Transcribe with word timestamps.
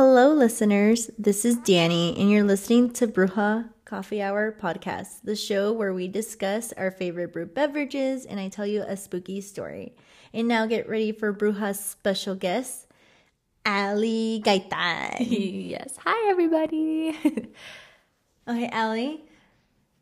Hello, 0.00 0.32
listeners. 0.32 1.10
This 1.18 1.44
is 1.44 1.56
Danny, 1.56 2.16
and 2.16 2.30
you're 2.30 2.44
listening 2.44 2.92
to 2.92 3.08
Bruja 3.08 3.70
Coffee 3.84 4.22
Hour 4.22 4.52
Podcast, 4.52 5.22
the 5.24 5.34
show 5.34 5.72
where 5.72 5.92
we 5.92 6.06
discuss 6.06 6.72
our 6.74 6.92
favorite 6.92 7.32
brew 7.32 7.46
beverages 7.46 8.24
and 8.24 8.38
I 8.38 8.48
tell 8.48 8.64
you 8.64 8.82
a 8.82 8.96
spooky 8.96 9.40
story. 9.40 9.96
And 10.32 10.46
now 10.46 10.66
get 10.66 10.88
ready 10.88 11.10
for 11.10 11.34
Bruja's 11.34 11.80
special 11.80 12.36
guest, 12.36 12.86
Ali 13.66 14.40
Gaitan. 14.44 15.16
yes. 15.18 15.96
Hi, 16.04 16.30
everybody. 16.30 17.18
okay, 18.46 18.70
Ali, 18.72 19.24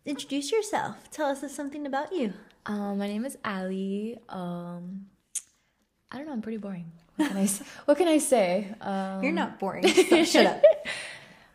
introduce 0.04 0.52
yourself. 0.52 1.10
Tell 1.10 1.30
us 1.30 1.40
something 1.50 1.86
about 1.86 2.12
you. 2.12 2.34
Um, 2.66 2.98
my 2.98 3.06
name 3.08 3.24
is 3.24 3.38
Ali. 3.46 4.18
Um, 4.28 5.06
I 6.12 6.18
don't 6.18 6.26
know. 6.26 6.34
I'm 6.34 6.42
pretty 6.42 6.58
boring. 6.58 6.92
What 7.16 7.28
can 7.28 7.36
I, 7.36 7.48
what 7.86 7.96
can 7.98 8.08
I 8.08 8.18
say? 8.18 8.68
Um, 8.80 9.22
You're 9.22 9.32
not 9.32 9.58
boring. 9.58 9.84
So 10.08 10.24
shut 10.24 10.46
up. 10.46 10.62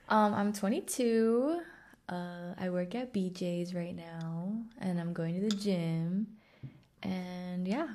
Um, 0.09 0.33
I'm 0.33 0.53
22. 0.53 1.61
Uh, 2.09 2.53
I 2.59 2.69
work 2.69 2.95
at 2.95 3.13
BJ's 3.13 3.73
right 3.73 3.95
now, 3.95 4.53
and 4.79 4.99
I'm 4.99 5.13
going 5.13 5.35
to 5.39 5.47
the 5.49 5.55
gym. 5.55 6.27
And 7.03 7.67
yeah, 7.67 7.87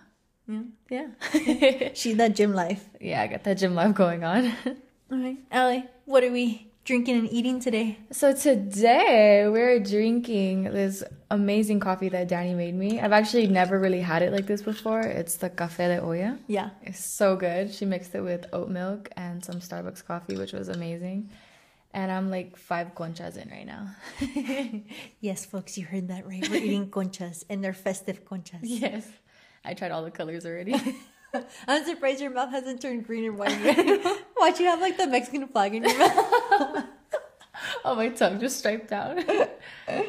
Yeah, 0.49 0.63
yeah. 0.89 1.89
She's 1.95 2.17
that 2.17 2.35
gym 2.35 2.55
life. 2.55 2.85
yeah, 3.01 3.23
I 3.23 3.27
got 3.27 3.45
that 3.45 3.59
gym 3.59 3.75
life 3.75 3.95
going 3.95 4.25
on. 4.25 4.47
All 5.13 5.19
right, 5.19 5.39
Ali, 5.53 5.85
what 6.07 6.25
are 6.25 6.33
we 6.33 6.71
drinking 6.87 7.17
and 7.19 7.33
eating 7.33 7.59
today? 7.61 7.99
So 8.13 8.33
today 8.33 9.47
we're 9.49 9.81
drinking 9.81 10.65
this 10.73 11.03
amazing 11.31 11.81
coffee 11.81 12.09
that 12.11 12.29
Danny 12.29 12.55
made 12.55 12.75
me. 12.77 13.01
I've 13.01 13.13
actually 13.13 13.49
never 13.49 13.79
really 13.79 14.01
had 14.01 14.23
it 14.23 14.33
like 14.33 14.47
this 14.47 14.63
before. 14.63 15.01
It's 15.01 15.37
the 15.37 15.51
Café 15.51 15.89
de 15.89 16.01
Olla. 16.01 16.39
Yeah. 16.47 16.71
It's 16.83 17.05
so 17.05 17.35
good. 17.37 17.75
She 17.75 17.85
mixed 17.85 18.15
it 18.15 18.21
with 18.21 18.47
oat 18.53 18.69
milk 18.71 19.11
and 19.17 19.45
some 19.45 19.57
Starbucks 19.57 20.07
coffee, 20.07 20.37
which 20.37 20.53
was 20.53 20.69
amazing. 20.69 21.29
And 21.93 22.13
I'm 22.13 22.31
like 22.31 22.57
five 22.57 22.95
conchas 22.95 23.37
in 23.37 23.51
right 23.51 23.67
now. 23.67 23.89
Yes, 25.21 25.45
folks, 25.45 25.77
you 25.77 25.85
heard 25.85 26.09
that 26.09 26.25
right. 26.27 26.49
We're 26.49 26.63
eating 26.63 26.89
conchas, 26.89 27.43
and 27.51 27.65
they're 27.65 27.73
festive 27.73 28.25
conchas. 28.25 28.61
yes. 28.63 29.09
I 29.65 29.75
tried 29.75 29.91
all 29.91 30.05
the 30.05 30.13
colors 30.13 30.47
already. 30.47 30.75
I'm 31.67 31.85
surprised 31.85 32.21
your 32.21 32.31
mouth 32.31 32.51
hasn't 32.51 32.81
turned 32.81 33.05
green 33.07 33.25
or 33.25 33.33
white 33.33 33.59
yet. 33.65 34.23
Watch, 34.37 34.61
you 34.61 34.67
have 34.67 34.81
like 34.81 34.97
the 34.97 35.07
Mexican 35.09 35.49
flag 35.49 35.75
in 35.75 35.83
your 35.85 35.99
mouth. 35.99 36.33
oh, 37.85 37.95
my 37.95 38.09
tongue 38.09 38.41
just 38.41 38.59
striped 38.59 38.93
out. 38.93 39.19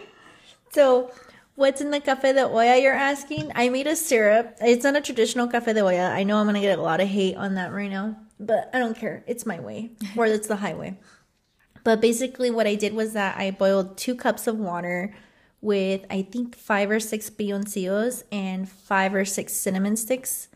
So, 0.78 1.12
what's 1.56 1.82
in 1.82 1.90
the 1.90 2.00
cafe 2.00 2.34
de 2.34 2.46
olla 2.46 2.78
you're 2.78 2.94
asking? 2.94 3.52
I 3.56 3.70
made 3.70 3.88
a 3.88 3.96
syrup. 3.96 4.58
It's 4.62 4.84
not 4.84 4.96
a 4.96 5.02
traditional 5.02 5.48
cafe 5.48 5.74
de 5.74 5.82
olla. 5.82 6.12
I 6.12 6.24
know 6.24 6.38
I'm 6.38 6.46
gonna 6.46 6.62
get 6.62 6.78
a 6.78 6.82
lot 6.82 7.02
of 7.02 7.08
hate 7.08 7.36
on 7.36 7.56
that 7.56 7.72
right 7.72 7.90
now, 7.90 8.18
but 8.40 8.70
I 8.74 8.80
don't 8.80 8.96
care. 8.96 9.24
It's 9.26 9.46
my 9.46 9.60
way, 9.60 9.92
or 10.16 10.26
it's 10.28 10.48
the 10.48 10.58
highway. 10.58 11.00
But 11.84 12.02
basically, 12.02 12.52
what 12.52 12.68
I 12.68 12.76
did 12.76 12.94
was 12.94 13.14
that 13.14 13.38
I 13.40 13.50
boiled 13.52 13.98
two 13.98 14.14
cups 14.14 14.46
of 14.46 14.60
water 14.60 15.16
with 15.62 16.06
I 16.12 16.22
think 16.22 16.56
five 16.56 16.92
or 16.92 17.00
six 17.00 17.30
piloncillos 17.30 18.24
and 18.32 18.70
five 18.70 19.16
or 19.16 19.26
six 19.26 19.54
cinnamon 19.54 19.96
sticks 19.96 20.50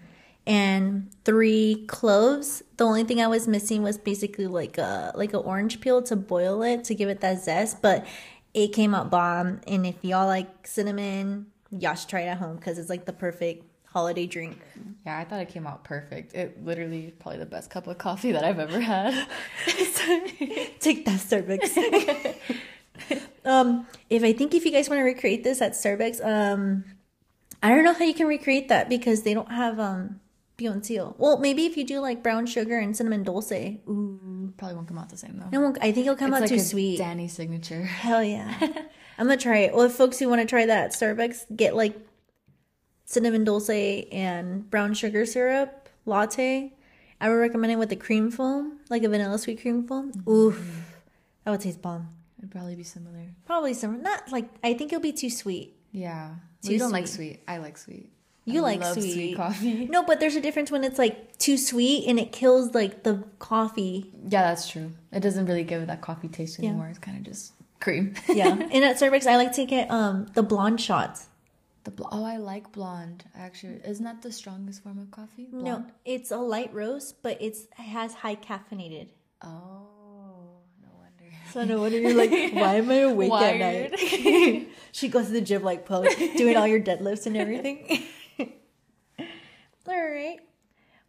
and 0.46 1.10
three 1.24 1.86
cloves. 1.88 2.64
The 2.78 2.86
only 2.86 3.04
thing 3.04 3.22
I 3.22 3.28
was 3.28 3.48
missing 3.48 3.84
was 3.84 3.98
basically 3.98 4.48
like 4.48 4.78
a 4.78 5.12
like 5.16 5.34
an 5.34 5.42
orange 5.42 5.82
peel 5.82 6.02
to 6.04 6.16
boil 6.16 6.64
it 6.64 6.84
to 6.86 6.96
give 6.96 7.10
it 7.10 7.22
that 7.22 7.44
zest, 7.44 7.82
but 7.82 8.06
it 8.54 8.70
came 8.70 8.94
out 8.94 9.10
bomb. 9.10 9.62
And 9.68 9.86
if 9.86 9.96
y'all 10.04 10.28
like 10.28 10.68
cinnamon, 10.68 11.48
y'all 11.72 11.96
should 11.96 12.10
try 12.10 12.22
it 12.22 12.28
at 12.28 12.38
home 12.38 12.58
because 12.58 12.78
it's 12.78 12.90
like 12.90 13.06
the 13.06 13.14
perfect 13.14 13.66
holiday 13.86 14.26
drink. 14.26 14.58
yeah, 15.06 15.18
I 15.20 15.26
thought 15.26 15.42
it 15.42 15.50
came 15.50 15.68
out 15.68 15.84
perfect. 15.84 16.34
It 16.34 16.64
literally 16.64 17.14
probably 17.20 17.40
the 17.40 17.46
best 17.46 17.70
cup 17.70 17.88
of 17.88 17.98
coffee 17.98 18.32
that 18.32 18.44
I've 18.44 18.60
ever 18.60 18.80
had. 18.80 19.28
Take 20.80 21.06
that 21.06 21.20
Starbucks. 21.20 22.36
um, 23.46 23.86
if 24.10 24.24
I 24.24 24.34
think 24.34 24.54
if 24.54 24.66
you 24.66 24.72
guys 24.72 24.90
want 24.90 25.00
to 25.00 25.04
recreate 25.04 25.44
this 25.44 25.62
at 25.62 25.74
Starbucks, 25.74 26.26
um, 26.26 26.86
I 27.62 27.70
don't 27.70 27.84
know 27.84 27.94
how 27.94 28.06
you 28.06 28.14
can 28.14 28.28
recreate 28.28 28.70
that 28.70 28.90
because 28.90 29.24
they 29.24 29.34
don't 29.34 29.52
have 29.52 29.80
um 29.80 30.20
piloncillo. 30.62 31.16
Well, 31.18 31.38
maybe 31.40 31.66
if 31.66 31.78
you 31.78 31.84
do 31.84 32.00
like 32.00 32.22
brown 32.24 32.46
sugar 32.46 32.78
and 32.78 32.96
cinnamon 32.96 33.24
dulce. 33.24 33.52
Ooh, 33.52 34.54
probably 34.58 34.76
won't 34.76 34.88
come 34.88 34.98
out 34.98 35.10
the 35.10 35.18
same 35.18 35.38
though. 35.38 35.50
it 35.52 35.62
won't, 35.62 35.78
I 35.82 35.92
think 35.92 36.06
it'll 36.06 36.16
come 36.16 36.30
it's 36.34 36.36
out 36.36 36.42
like 36.42 36.50
too 36.50 36.60
sweet. 36.60 36.98
Danny 36.98 37.28
signature. 37.28 37.84
Hell 37.84 38.24
yeah. 38.24 38.56
I'm 39.18 39.28
gonna 39.28 39.38
try 39.38 39.60
it. 39.60 39.74
Well, 39.74 39.86
if 39.86 39.94
folks 39.94 40.20
who 40.20 40.30
want 40.30 40.42
to 40.42 40.48
try 40.48 40.66
that 40.66 40.92
Starbucks, 40.92 41.56
get 41.56 41.76
like 41.76 41.96
cinnamon 43.06 43.44
dulce 43.44 43.70
and 43.70 44.70
brown 44.70 44.94
sugar 44.94 45.26
syrup 45.26 45.90
latte. 46.06 46.74
I 47.20 47.30
would 47.30 47.36
recommend 47.36 47.72
it 47.72 47.78
with 47.78 47.92
a 47.92 47.96
cream 47.96 48.32
foam, 48.32 48.80
like 48.90 49.04
a 49.04 49.10
vanilla 49.10 49.38
sweet 49.38 49.62
cream 49.62 49.86
foam. 49.88 50.12
Mm-hmm. 50.12 50.30
Oof, 50.32 51.02
that 51.44 51.52
would 51.52 51.62
taste 51.62 51.82
bomb. 51.82 52.10
It'd 52.40 52.50
probably 52.50 52.76
be 52.76 52.84
similar. 52.84 53.28
Probably 53.46 53.76
similar. 53.76 54.02
not 54.02 54.32
like 54.32 54.50
I 54.64 54.74
think 54.74 54.92
it'll 54.92 55.02
be 55.02 55.14
too 55.14 55.30
sweet. 55.30 55.76
Yeah. 55.92 56.32
Too 56.64 56.74
you 56.74 56.80
don't 56.80 56.92
like 56.92 57.08
sweet. 57.08 57.34
sweet. 57.34 57.44
I 57.48 57.58
like 57.58 57.78
sweet. 57.78 58.12
You 58.54 58.60
I 58.62 58.64
like 58.64 58.82
love 58.82 58.94
sweet. 59.02 59.36
coffee. 59.38 59.86
No, 59.88 60.04
but 60.04 60.20
there's 60.20 60.36
a 60.36 60.42
difference 60.42 60.72
when 60.72 60.84
it's 60.84 60.98
like 61.00 61.38
too 61.38 61.58
sweet 61.58 62.08
and 62.08 62.20
it 62.20 62.32
kills 62.32 62.74
like 62.74 63.04
the 63.04 63.24
coffee. 63.40 64.12
Yeah, 64.28 64.44
that's 64.44 64.70
true. 64.70 64.92
It 65.12 65.20
doesn't 65.22 65.46
really 65.46 65.64
give 65.64 65.82
it 65.82 65.88
that 65.88 66.02
coffee 66.02 66.28
taste 66.28 66.60
Yeah. 66.60 66.70
anymore. 66.70 66.88
It's 66.90 67.00
kind 67.00 67.18
of 67.18 67.24
just 67.24 67.54
cream. 67.80 68.14
Yeah, 68.30 68.50
and 68.72 68.84
at 68.84 68.98
Starbucks, 68.98 69.28
I 69.28 69.38
like 69.38 69.54
to 69.54 69.66
get 69.66 69.90
um 69.92 70.28
the 70.34 70.44
blonde 70.44 70.80
shots. 70.82 71.28
The 71.84 71.90
bl- 71.92 72.04
oh, 72.12 72.24
I 72.24 72.38
like 72.38 72.72
blonde. 72.72 73.24
Actually, 73.36 73.82
isn't 73.84 74.06
that 74.06 74.22
the 74.22 74.32
strongest 74.32 74.84
form 74.84 75.00
of 75.00 75.10
coffee? 75.10 75.48
No, 75.52 75.86
it's 76.06 76.30
a 76.30 76.38
light 76.38 76.72
roast, 76.74 77.24
but 77.24 77.38
it's 77.42 77.62
it 77.80 77.82
has 77.82 78.14
high 78.14 78.36
caffeinated. 78.36 79.08
Oh, 79.44 80.60
no 80.84 80.90
wonder. 80.96 81.36
So 81.52 81.64
no 81.66 81.82
wonder 81.82 81.98
you're 82.00 82.14
like, 82.14 82.30
why 82.54 82.76
am 82.76 82.92
I 82.92 82.96
awake 82.98 83.32
at 83.32 83.58
night? 83.58 84.70
she 84.92 85.08
goes 85.10 85.26
to 85.28 85.32
the 85.32 85.42
gym 85.42 85.64
like 85.64 85.88
doing 85.88 86.56
all 86.56 86.68
your 86.68 86.80
deadlifts 86.80 87.26
and 87.26 87.36
everything. 87.36 88.04
All 89.88 89.96
right. 89.96 90.40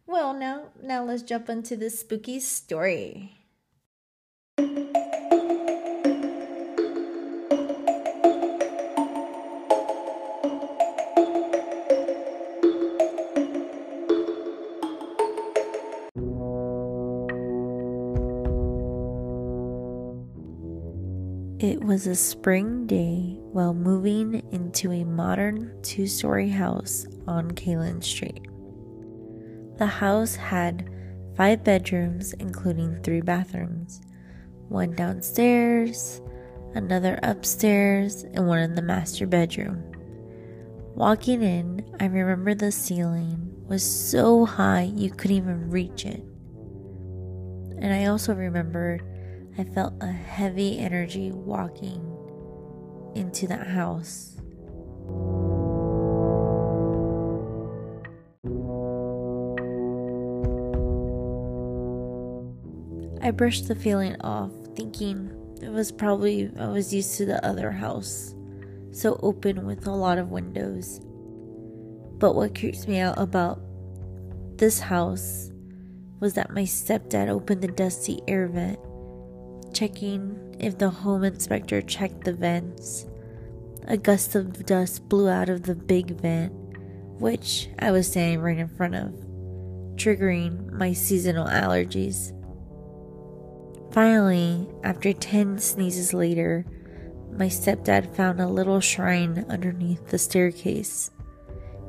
Well, 0.07 0.33
now 0.33 0.69
now 0.81 1.03
let's 1.03 1.21
jump 1.21 1.47
into 1.47 1.77
the 1.77 1.91
spooky 1.91 2.39
story. 2.39 3.37
It 21.59 21.81
was 21.81 22.07
a 22.07 22.15
spring 22.15 22.87
day 22.87 23.37
while 23.51 23.73
moving 23.73 24.41
into 24.51 24.91
a 24.91 25.03
modern 25.05 25.79
two 25.83 26.07
story 26.07 26.49
house 26.49 27.05
on 27.27 27.51
Kaylyn 27.51 28.03
Street. 28.03 28.41
The 29.83 29.87
house 29.87 30.35
had 30.37 30.89
five 31.35 31.65
bedrooms, 31.65 32.31
including 32.39 33.03
three 33.03 33.19
bathrooms 33.19 33.99
one 34.69 34.95
downstairs, 34.95 36.21
another 36.73 37.19
upstairs, 37.21 38.23
and 38.23 38.47
one 38.47 38.59
in 38.59 38.75
the 38.75 38.81
master 38.81 39.27
bedroom. 39.27 39.83
Walking 40.95 41.41
in, 41.41 41.85
I 41.99 42.05
remember 42.05 42.55
the 42.55 42.71
ceiling 42.71 43.51
was 43.67 43.83
so 43.83 44.45
high 44.45 44.83
you 44.83 45.09
couldn't 45.09 45.35
even 45.35 45.69
reach 45.69 46.05
it. 46.05 46.23
And 47.77 47.93
I 47.93 48.05
also 48.05 48.33
remembered 48.33 49.03
I 49.57 49.65
felt 49.65 49.95
a 49.99 50.07
heavy 50.07 50.79
energy 50.79 51.33
walking 51.33 52.01
into 53.15 53.47
that 53.47 53.67
house. 53.67 54.32
I 63.23 63.31
brushed 63.31 63.69
the 63.69 63.75
feeling 63.75 64.17
off, 64.21 64.51
thinking 64.75 65.31
it 65.61 65.69
was 65.69 65.93
probably 65.93 66.51
I 66.59 66.67
was 66.67 66.93
used 66.93 67.17
to 67.17 67.25
the 67.25 67.43
other 67.45 67.71
house, 67.71 68.35
so 68.91 69.17
open 69.23 69.65
with 69.65 69.87
a 69.87 69.91
lot 69.91 70.17
of 70.17 70.29
windows. 70.29 70.99
But 72.19 72.35
what 72.35 72.53
creeps 72.53 72.85
me 72.85 72.99
out 72.99 73.17
about 73.17 73.61
this 74.57 74.81
house 74.81 75.51
was 76.19 76.33
that 76.33 76.53
my 76.53 76.63
stepdad 76.63 77.29
opened 77.29 77.61
the 77.61 77.69
dusty 77.69 78.19
air 78.27 78.47
vent 78.47 78.77
checking 79.73 80.55
if 80.59 80.77
the 80.77 80.89
home 80.89 81.23
inspector 81.23 81.81
checked 81.81 82.23
the 82.23 82.33
vents. 82.33 83.07
A 83.87 83.97
gust 83.97 84.35
of 84.35 84.65
dust 84.65 85.07
blew 85.09 85.27
out 85.29 85.49
of 85.49 85.63
the 85.63 85.75
big 85.75 86.19
vent, 86.19 86.53
which 87.19 87.69
I 87.79 87.91
was 87.91 88.07
standing 88.07 88.41
right 88.41 88.57
in 88.57 88.67
front 88.67 88.95
of, 88.95 89.11
triggering 89.95 90.71
my 90.71 90.93
seasonal 90.93 91.47
allergies. 91.47 92.31
Finally, 93.93 94.67
after 94.83 95.13
10 95.13 95.59
sneezes 95.59 96.15
later, 96.15 96.65
my 97.37 97.45
stepdad 97.45 98.15
found 98.15 98.41
a 98.41 98.47
little 98.47 98.79
shrine 98.79 99.45
underneath 99.49 100.07
the 100.07 100.17
staircase. 100.17 101.11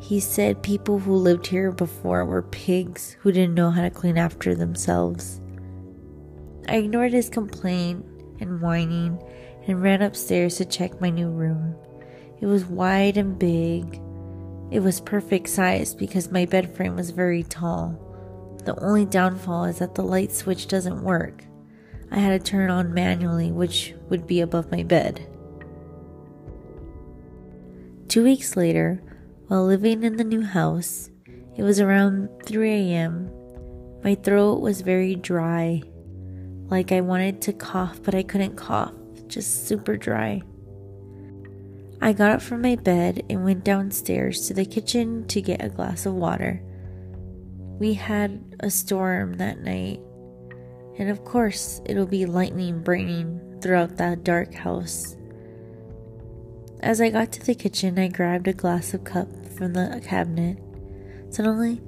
He 0.00 0.20
said 0.20 0.62
people 0.62 0.98
who 0.98 1.16
lived 1.16 1.46
here 1.46 1.72
before 1.72 2.26
were 2.26 2.42
pigs 2.42 3.16
who 3.20 3.32
didn't 3.32 3.54
know 3.54 3.70
how 3.70 3.80
to 3.80 3.88
clean 3.88 4.18
after 4.18 4.54
themselves. 4.54 5.40
I 6.68 6.76
ignored 6.76 7.14
his 7.14 7.30
complaint 7.30 8.04
and 8.38 8.60
whining 8.60 9.18
and 9.66 9.82
ran 9.82 10.02
upstairs 10.02 10.56
to 10.56 10.66
check 10.66 11.00
my 11.00 11.08
new 11.08 11.30
room. 11.30 11.74
It 12.38 12.44
was 12.44 12.66
wide 12.66 13.16
and 13.16 13.38
big. 13.38 13.98
It 14.70 14.80
was 14.80 15.00
perfect 15.00 15.48
size 15.48 15.94
because 15.94 16.30
my 16.30 16.44
bed 16.44 16.76
frame 16.76 16.96
was 16.96 17.12
very 17.12 17.44
tall. 17.44 17.98
The 18.64 18.78
only 18.84 19.06
downfall 19.06 19.64
is 19.64 19.78
that 19.78 19.94
the 19.94 20.02
light 20.02 20.32
switch 20.32 20.68
doesn't 20.68 21.02
work. 21.02 21.44
I 22.14 22.20
had 22.20 22.44
to 22.44 22.50
turn 22.50 22.70
on 22.70 22.94
manually, 22.94 23.50
which 23.50 23.92
would 24.08 24.24
be 24.24 24.40
above 24.40 24.70
my 24.70 24.84
bed. 24.84 25.26
Two 28.06 28.22
weeks 28.22 28.56
later, 28.56 29.02
while 29.48 29.66
living 29.66 30.04
in 30.04 30.16
the 30.16 30.22
new 30.22 30.42
house, 30.42 31.10
it 31.56 31.64
was 31.64 31.80
around 31.80 32.28
3 32.46 32.70
a.m. 32.70 33.28
My 34.04 34.14
throat 34.14 34.60
was 34.60 34.80
very 34.82 35.16
dry, 35.16 35.82
like 36.66 36.92
I 36.92 37.00
wanted 37.00 37.42
to 37.42 37.52
cough, 37.52 38.00
but 38.04 38.14
I 38.14 38.22
couldn't 38.22 38.54
cough, 38.54 38.94
just 39.26 39.66
super 39.66 39.96
dry. 39.96 40.40
I 42.00 42.12
got 42.12 42.30
up 42.30 42.42
from 42.42 42.62
my 42.62 42.76
bed 42.76 43.24
and 43.28 43.44
went 43.44 43.64
downstairs 43.64 44.46
to 44.46 44.54
the 44.54 44.64
kitchen 44.64 45.26
to 45.26 45.42
get 45.42 45.64
a 45.64 45.68
glass 45.68 46.06
of 46.06 46.14
water. 46.14 46.62
We 47.80 47.94
had 47.94 48.54
a 48.60 48.70
storm 48.70 49.34
that 49.38 49.62
night, 49.62 50.00
and 50.98 51.10
of 51.10 51.24
course, 51.24 51.80
it'll 51.86 52.06
be 52.06 52.26
lightning 52.26 52.82
braining 52.82 53.58
throughout 53.60 53.96
that 53.96 54.24
dark 54.24 54.54
house. 54.54 55.16
As 56.80 57.00
I 57.00 57.10
got 57.10 57.32
to 57.32 57.44
the 57.44 57.54
kitchen, 57.54 57.98
I 57.98 58.08
grabbed 58.08 58.46
a 58.46 58.52
glass 58.52 58.94
of 58.94 59.04
cup 59.04 59.28
from 59.56 59.72
the 59.72 60.02
cabinet. 60.04 60.58
Suddenly, 61.30 61.80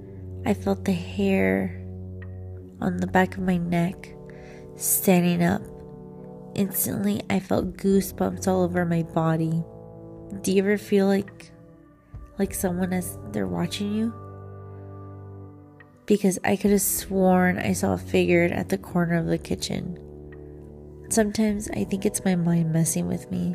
I 0.45 0.55
felt 0.55 0.85
the 0.85 0.93
hair 0.93 1.83
on 2.81 2.97
the 2.97 3.07
back 3.07 3.37
of 3.37 3.43
my 3.43 3.59
neck 3.59 4.15
standing 4.77 5.43
up. 5.43 5.63
Instantly, 6.55 7.23
I 7.29 7.41
felt 7.41 7.77
goosebumps 7.77 8.49
all 8.49 8.63
over 8.63 8.85
my 8.85 9.03
body. 9.03 9.63
Do 10.41 10.53
you 10.53 10.63
ever 10.63 10.79
feel 10.79 11.07
like 11.07 11.53
like 12.39 12.53
someone 12.55 12.93
as 12.93 13.19
they're 13.33 13.47
watching 13.47 13.93
you? 13.93 14.13
Because 16.07 16.39
I 16.45 16.57
could 16.57 16.71
have 16.71 16.83
sworn 16.83 17.59
I 17.59 17.73
saw 17.73 17.95
a 17.95 17.99
figure 17.99 18.45
at 18.45 18.69
the 18.69 18.79
corner 18.79 19.17
of 19.17 19.27
the 19.27 19.39
kitchen. 19.39 19.99
Sometimes 21.09 21.69
I 21.71 21.85
think 21.85 22.07
it's 22.07 22.25
my 22.25 22.37
mind 22.37 22.73
messing 22.73 23.07
with 23.07 23.31
me. 23.31 23.55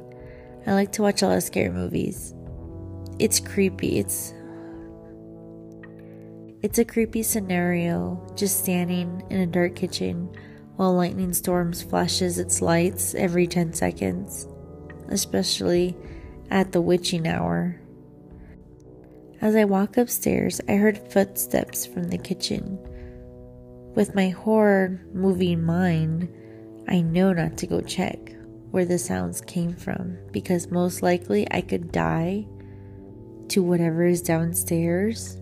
I 0.68 0.74
like 0.74 0.92
to 0.94 1.02
watch 1.02 1.22
a 1.22 1.28
lot 1.28 1.38
of 1.38 1.44
scary 1.44 1.70
movies. 1.70 2.34
It's 3.20 3.40
creepy. 3.40 4.00
It's 4.00 4.34
it's 6.62 6.78
a 6.78 6.86
creepy 6.86 7.24
scenario 7.24 8.24
just 8.36 8.60
standing 8.60 9.24
in 9.32 9.40
a 9.40 9.48
dark 9.48 9.76
kitchen 9.76 10.30
while 10.76 10.94
lightning 10.94 11.34
storms 11.34 11.82
flashes 11.82 12.38
its 12.38 12.62
lights 12.62 13.16
every 13.16 13.48
10 13.48 13.74
seconds, 13.74 14.48
especially 15.10 15.98
at 16.52 16.72
the 16.72 16.82
witching 16.82 17.28
hour. 17.28 17.81
As 19.42 19.56
I 19.56 19.64
walk 19.66 19.98
upstairs, 19.98 20.62
I 20.70 20.74
heard 20.74 21.12
footsteps 21.12 21.84
from 21.84 22.10
the 22.10 22.18
kitchen. 22.20 22.78
With 23.96 24.14
my 24.14 24.30
horror 24.30 25.02
moving 25.16 25.64
mind, 25.64 26.30
I 26.88 27.02
know 27.02 27.34
not 27.34 27.58
to 27.58 27.66
go 27.66 27.82
check 27.82 28.36
where 28.70 28.86
the 28.86 29.00
sounds 29.00 29.42
came 29.42 29.74
from 29.74 30.16
because 30.32 30.70
most 30.70 31.02
likely 31.02 31.48
I 31.50 31.62
could 31.62 31.92
die 31.92 32.46
to 33.48 33.64
whatever 33.64 34.06
is 34.06 34.22
downstairs. 34.22 35.38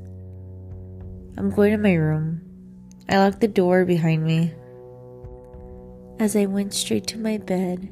I'm 1.38 1.50
going 1.50 1.72
to 1.72 1.78
my 1.78 1.96
room. 1.96 2.40
I 3.10 3.18
locked 3.18 3.42
the 3.42 3.50
door 3.50 3.84
behind 3.84 4.24
me. 4.24 4.54
As 6.20 6.38
I 6.38 6.46
went 6.46 6.74
straight 6.74 7.06
to 7.08 7.20
my 7.20 7.38
bed, 7.38 7.90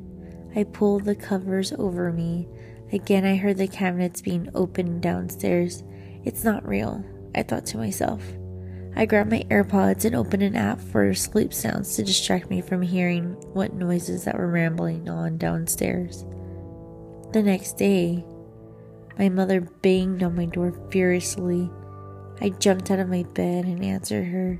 I 0.55 0.63
pulled 0.63 1.03
the 1.03 1.15
covers 1.15 1.73
over 1.73 2.13
me. 2.13 2.47
Again, 2.93 3.25
I 3.25 3.35
heard 3.35 3.57
the 3.57 3.67
cabinets 3.67 4.21
being 4.21 4.49
opened 4.55 5.01
downstairs 5.01 5.83
it's 6.27 6.43
not 6.43 6.67
real, 6.67 7.05
I 7.33 7.43
thought 7.43 7.65
to 7.67 7.77
myself. 7.77 8.21
I 8.97 9.05
grabbed 9.05 9.31
my 9.31 9.45
AirPods 9.49 10.03
and 10.03 10.13
opened 10.13 10.43
an 10.43 10.57
app 10.57 10.81
for 10.81 11.13
sleep 11.13 11.53
sounds 11.53 11.95
to 11.95 12.03
distract 12.03 12.49
me 12.49 12.59
from 12.59 12.81
hearing 12.81 13.31
what 13.53 13.73
noises 13.73 14.25
that 14.25 14.37
were 14.37 14.51
rambling 14.51 15.07
on 15.07 15.37
downstairs. 15.37 16.25
The 17.31 17.41
next 17.41 17.77
day, 17.77 18.25
my 19.17 19.29
mother 19.29 19.61
banged 19.61 20.21
on 20.21 20.35
my 20.35 20.47
door 20.47 20.73
furiously. 20.91 21.71
I 22.41 22.49
jumped 22.49 22.91
out 22.91 22.99
of 22.99 23.07
my 23.07 23.23
bed 23.23 23.63
and 23.63 23.81
answered 23.81 24.25
her, 24.25 24.59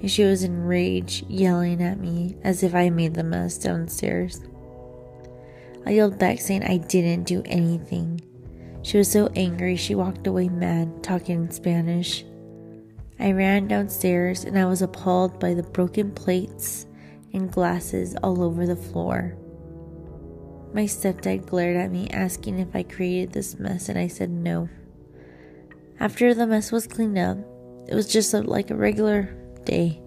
and 0.00 0.08
she 0.08 0.22
was 0.22 0.44
enraged, 0.44 1.28
yelling 1.28 1.82
at 1.82 1.98
me 1.98 2.36
as 2.44 2.62
if 2.62 2.76
I 2.76 2.90
made 2.90 3.14
the 3.14 3.24
mess 3.24 3.58
downstairs. 3.58 4.40
I 5.84 5.90
yelled 5.90 6.18
back 6.18 6.38
saying 6.38 6.62
I 6.62 6.76
didn't 6.76 7.24
do 7.24 7.42
anything. 7.44 8.20
She 8.82 8.98
was 8.98 9.10
so 9.10 9.28
angry 9.34 9.76
she 9.76 9.94
walked 9.94 10.26
away 10.26 10.48
mad, 10.48 11.02
talking 11.02 11.42
in 11.44 11.50
Spanish. 11.50 12.24
I 13.18 13.32
ran 13.32 13.66
downstairs 13.66 14.44
and 14.44 14.58
I 14.58 14.66
was 14.66 14.82
appalled 14.82 15.40
by 15.40 15.54
the 15.54 15.62
broken 15.62 16.12
plates 16.12 16.86
and 17.32 17.50
glasses 17.50 18.16
all 18.22 18.42
over 18.42 18.66
the 18.66 18.76
floor. 18.76 19.36
My 20.72 20.84
stepdad 20.84 21.46
glared 21.46 21.76
at 21.76 21.90
me, 21.90 22.08
asking 22.10 22.58
if 22.58 22.68
I 22.74 22.82
created 22.82 23.32
this 23.32 23.58
mess, 23.58 23.88
and 23.88 23.98
I 23.98 24.06
said 24.06 24.30
no. 24.30 24.68
After 25.98 26.34
the 26.34 26.46
mess 26.46 26.70
was 26.70 26.86
cleaned 26.86 27.18
up, 27.18 27.38
it 27.88 27.94
was 27.94 28.06
just 28.06 28.32
like 28.34 28.70
a 28.70 28.76
regular 28.76 29.34
day. 29.64 30.00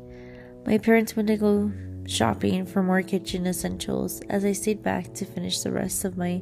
My 0.65 0.77
parents 0.77 1.15
went 1.15 1.27
to 1.29 1.37
go 1.37 1.71
shopping 2.07 2.65
for 2.65 2.83
more 2.83 3.01
kitchen 3.01 3.47
essentials 3.47 4.21
as 4.29 4.45
I 4.45 4.51
stayed 4.51 4.83
back 4.83 5.13
to 5.15 5.25
finish 5.25 5.59
the 5.61 5.71
rest 5.71 6.05
of 6.05 6.17
my 6.17 6.41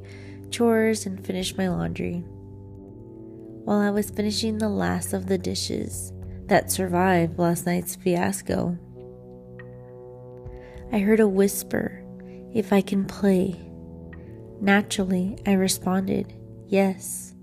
chores 0.51 1.05
and 1.05 1.25
finish 1.25 1.55
my 1.55 1.67
laundry. 1.67 2.23
While 3.65 3.79
I 3.79 3.91
was 3.91 4.09
finishing 4.09 4.57
the 4.57 4.69
last 4.69 5.13
of 5.13 5.27
the 5.27 5.37
dishes 5.37 6.11
that 6.47 6.71
survived 6.71 7.37
last 7.37 7.65
night's 7.65 7.95
fiasco, 7.95 8.77
I 10.91 10.99
heard 10.99 11.19
a 11.19 11.27
whisper, 11.27 12.03
If 12.53 12.73
I 12.73 12.81
can 12.81 13.05
play. 13.05 13.59
Naturally, 14.59 15.37
I 15.45 15.53
responded, 15.53 16.33
Yes. 16.67 17.35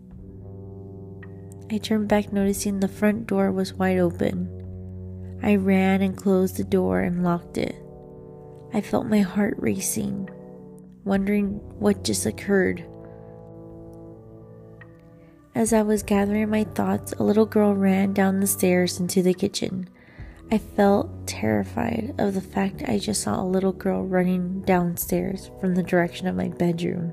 I 1.70 1.78
turned 1.78 2.08
back, 2.08 2.32
noticing 2.32 2.80
the 2.80 2.88
front 2.88 3.26
door 3.26 3.52
was 3.52 3.74
wide 3.74 3.98
open. 3.98 4.52
I 5.42 5.56
ran 5.56 6.02
and 6.02 6.16
closed 6.16 6.56
the 6.56 6.64
door 6.64 7.00
and 7.00 7.22
locked 7.22 7.58
it. 7.58 7.76
I 8.72 8.80
felt 8.80 9.06
my 9.06 9.20
heart 9.20 9.54
racing, 9.58 10.28
wondering 11.04 11.60
what 11.78 12.04
just 12.04 12.26
occurred. 12.26 12.84
As 15.56 15.72
I 15.72 15.80
was 15.80 16.02
gathering 16.02 16.50
my 16.50 16.64
thoughts, 16.64 17.14
a 17.14 17.22
little 17.22 17.46
girl 17.46 17.74
ran 17.74 18.12
down 18.12 18.40
the 18.40 18.46
stairs 18.46 19.00
into 19.00 19.22
the 19.22 19.32
kitchen. 19.32 19.88
I 20.52 20.58
felt 20.58 21.26
terrified 21.26 22.14
of 22.18 22.34
the 22.34 22.42
fact 22.42 22.82
I 22.86 22.98
just 22.98 23.22
saw 23.22 23.40
a 23.40 23.48
little 23.48 23.72
girl 23.72 24.04
running 24.04 24.60
downstairs 24.66 25.50
from 25.58 25.74
the 25.74 25.82
direction 25.82 26.26
of 26.26 26.36
my 26.36 26.48
bedroom. 26.48 27.10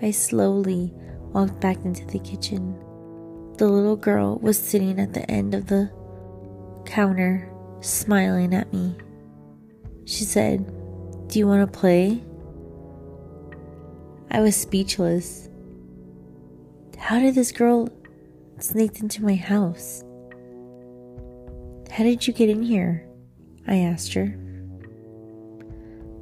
I 0.00 0.12
slowly 0.12 0.94
walked 1.32 1.60
back 1.60 1.84
into 1.84 2.06
the 2.06 2.20
kitchen. 2.20 2.78
The 3.58 3.66
little 3.66 3.96
girl 3.96 4.38
was 4.38 4.56
sitting 4.56 5.00
at 5.00 5.12
the 5.12 5.28
end 5.28 5.52
of 5.52 5.66
the 5.66 5.90
counter, 6.86 7.52
smiling 7.80 8.54
at 8.54 8.72
me. 8.72 8.94
She 10.04 10.22
said, 10.22 10.64
Do 11.26 11.40
you 11.40 11.48
want 11.48 11.72
to 11.72 11.78
play? 11.78 12.22
I 14.30 14.42
was 14.42 14.54
speechless. 14.54 15.49
How 17.00 17.18
did 17.18 17.34
this 17.34 17.50
girl 17.50 17.88
sneak 18.60 19.00
into 19.00 19.24
my 19.24 19.34
house? 19.34 20.04
How 21.90 22.04
did 22.04 22.24
you 22.26 22.32
get 22.32 22.50
in 22.50 22.62
here? 22.62 23.04
I 23.66 23.78
asked 23.78 24.12
her. 24.12 24.26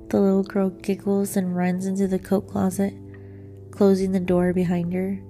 The 0.09 0.19
little 0.19 0.45
girl 0.45 0.71
giggles 0.71 1.37
and 1.37 1.55
runs 1.55 1.85
into 1.85 2.07
the 2.07 2.19
coat 2.19 2.49
closet, 2.49 2.95
closing 3.71 4.13
the 4.13 4.21
door 4.21 4.55
behind 4.55 4.95
her. 4.95 5.21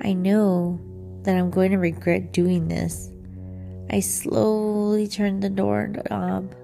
I 0.00 0.14
know 0.14 0.80
that 1.24 1.36
I'm 1.36 1.50
going 1.50 1.72
to 1.72 1.78
regret 1.78 2.32
doing 2.32 2.68
this. 2.68 3.10
I 3.90 4.00
slowly 4.00 5.08
turn 5.08 5.40
the 5.40 5.50
door 5.50 5.92
knob 6.08 6.54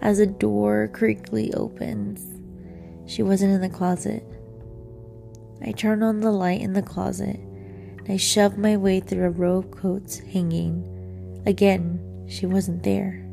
as 0.00 0.16
the 0.16 0.26
door 0.26 0.88
creakily 0.94 1.54
opens. 1.54 2.24
She 3.06 3.22
wasn't 3.22 3.52
in 3.52 3.60
the 3.60 3.68
closet. 3.68 4.24
I 5.62 5.72
turned 5.72 6.02
on 6.02 6.20
the 6.20 6.30
light 6.30 6.60
in 6.60 6.72
the 6.72 6.82
closet 6.82 7.36
and 7.36 8.10
I 8.10 8.16
shoved 8.16 8.58
my 8.58 8.76
way 8.76 9.00
through 9.00 9.26
a 9.26 9.30
row 9.30 9.58
of 9.58 9.70
coats 9.70 10.18
hanging. 10.18 11.42
Again, 11.46 12.26
she 12.28 12.46
wasn't 12.46 12.82
there. 12.82 13.26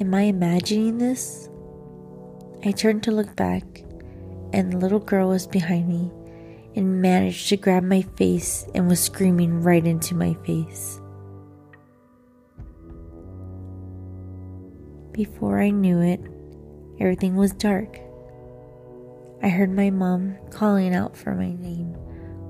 Am 0.00 0.14
I 0.14 0.22
imagining 0.22 0.98
this? 0.98 1.48
I 2.64 2.72
turned 2.72 3.02
to 3.04 3.12
look 3.12 3.36
back, 3.36 3.84
and 4.52 4.72
the 4.72 4.78
little 4.78 4.98
girl 4.98 5.28
was 5.28 5.46
behind 5.46 5.88
me 5.88 6.10
and 6.74 7.00
managed 7.00 7.48
to 7.50 7.56
grab 7.56 7.84
my 7.84 8.02
face 8.16 8.66
and 8.74 8.88
was 8.88 9.00
screaming 9.00 9.62
right 9.62 9.86
into 9.86 10.14
my 10.14 10.34
face. 10.44 11.00
Before 15.12 15.60
I 15.60 15.70
knew 15.70 16.00
it, 16.00 16.20
Everything 17.00 17.34
was 17.34 17.52
dark. 17.52 17.98
I 19.44 19.48
heard 19.48 19.70
my 19.70 19.90
mom 19.90 20.38
calling 20.48 20.94
out 20.94 21.14
for 21.14 21.34
my 21.34 21.52
name 21.52 21.94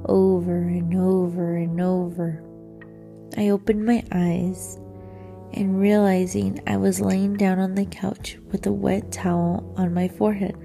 over 0.05 0.59
and 0.59 0.95
over 0.95 1.57
and 1.57 1.81
over. 1.81 2.41
I 3.37 3.49
opened 3.49 3.85
my 3.85 4.05
eyes 4.13 4.79
and 5.55 5.81
realizing 5.81 6.63
I 6.69 6.77
was 6.77 7.01
laying 7.01 7.35
down 7.35 7.59
on 7.59 7.75
the 7.75 7.85
couch 7.85 8.39
with 8.53 8.65
a 8.67 8.73
wet 8.73 9.11
towel 9.11 9.75
on 9.77 9.93
my 9.93 10.07
forehead. 10.07 10.57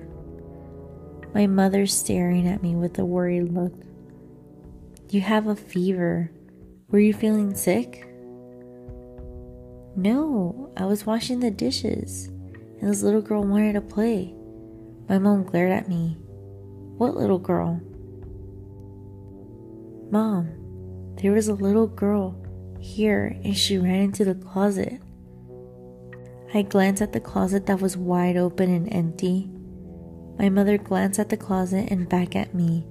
My 1.34 1.48
mother 1.48 1.88
staring 1.88 2.48
at 2.48 2.62
me 2.62 2.76
with 2.76 3.00
a 3.00 3.06
worried 3.06 3.52
look. 3.52 3.74
You 5.10 5.22
have 5.22 5.48
a 5.48 5.56
fever. 5.56 6.32
Were 6.90 7.00
you 7.00 7.12
feeling 7.12 7.56
sick? 7.56 8.08
No, 9.96 10.72
I 10.78 10.86
was 10.86 11.08
washing 11.08 11.40
the 11.40 11.50
dishes, 11.50 12.28
and 12.28 12.82
this 12.82 13.02
little 13.02 13.24
girl 13.24 13.44
wanted 13.44 13.74
to 13.74 13.82
play. 13.82 14.36
My 15.10 15.18
mom 15.18 15.44
glared 15.44 15.72
at 15.72 15.90
me. 15.90 16.18
What 17.00 17.16
little 17.16 17.40
girl? 17.40 17.82
Mom, 20.12 21.16
there 21.16 21.32
was 21.32 21.48
a 21.48 21.56
little 21.56 21.88
girl 21.88 22.36
here 22.80 23.36
and 23.44 23.58
she 23.58 23.80
ran 23.80 24.04
into 24.04 24.24
the 24.24 24.36
closet. 24.36 25.02
I 26.54 26.62
glanced 26.62 27.02
at 27.02 27.14
the 27.14 27.20
closet 27.20 27.66
that 27.66 27.82
was 27.82 27.98
wide 27.98 28.38
open 28.38 28.72
and 28.72 28.94
empty. 28.94 29.50
My 30.38 30.50
mother 30.50 30.78
glanced 30.78 31.20
at 31.20 31.30
the 31.30 31.38
closet 31.38 31.88
and 31.90 32.08
back 32.08 32.36
at 32.36 32.54
me. 32.54 32.86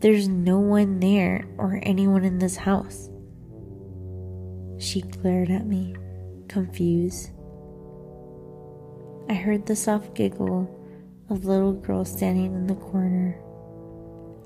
There's 0.00 0.28
no 0.28 0.58
one 0.58 1.00
there 1.00 1.48
or 1.56 1.80
anyone 1.82 2.24
in 2.24 2.40
this 2.40 2.56
house. 2.56 3.08
She 4.78 5.00
glared 5.00 5.50
at 5.50 5.66
me, 5.66 5.96
confused. 6.48 7.30
I 9.30 9.34
heard 9.34 9.64
the 9.64 9.76
soft 9.76 10.14
giggle 10.14 10.81
of 11.32 11.46
little 11.46 11.72
girl 11.72 12.04
standing 12.04 12.54
in 12.54 12.66
the 12.66 12.74
corner. 12.74 13.38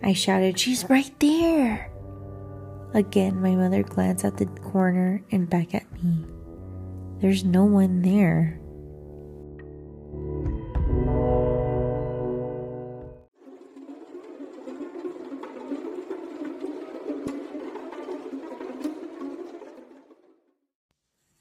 I 0.02 0.12
shouted, 0.12 0.58
She's 0.58 0.88
right 0.88 1.12
there! 1.18 1.90
Again, 2.94 3.42
my 3.42 3.54
mother 3.56 3.82
glanced 3.82 4.24
at 4.24 4.36
the 4.36 4.46
corner 4.46 5.22
and 5.32 5.50
back 5.50 5.74
at 5.74 5.90
me. 5.92 6.24
There's 7.20 7.44
no 7.44 7.64
one 7.64 8.02
there. 8.02 8.60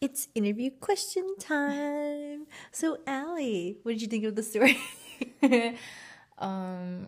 It's 0.02 0.28
interview 0.34 0.72
question 0.72 1.36
time. 1.40 2.48
So, 2.72 2.98
Ali, 3.08 3.78
what 3.84 3.94
did 3.94 4.02
you 4.02 4.08
think 4.08 4.26
of 4.26 4.36
the 4.36 4.44
story? 4.44 4.78
um, 6.38 7.08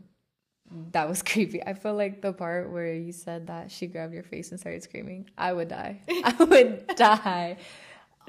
that 0.92 1.08
was 1.08 1.22
creepy. 1.24 1.64
I 1.64 1.74
feel 1.74 1.96
like 1.96 2.22
the 2.22 2.34
part 2.34 2.72
where 2.72 2.94
you 2.94 3.12
said 3.12 3.48
that 3.48 3.72
she 3.72 3.88
grabbed 3.88 4.14
your 4.14 4.24
face 4.24 4.52
and 4.52 4.60
started 4.60 4.84
screaming, 4.84 5.30
I 5.38 5.54
would 5.54 5.68
die. 5.68 6.02
I 6.10 6.36
would 6.44 6.88
die. 6.96 7.58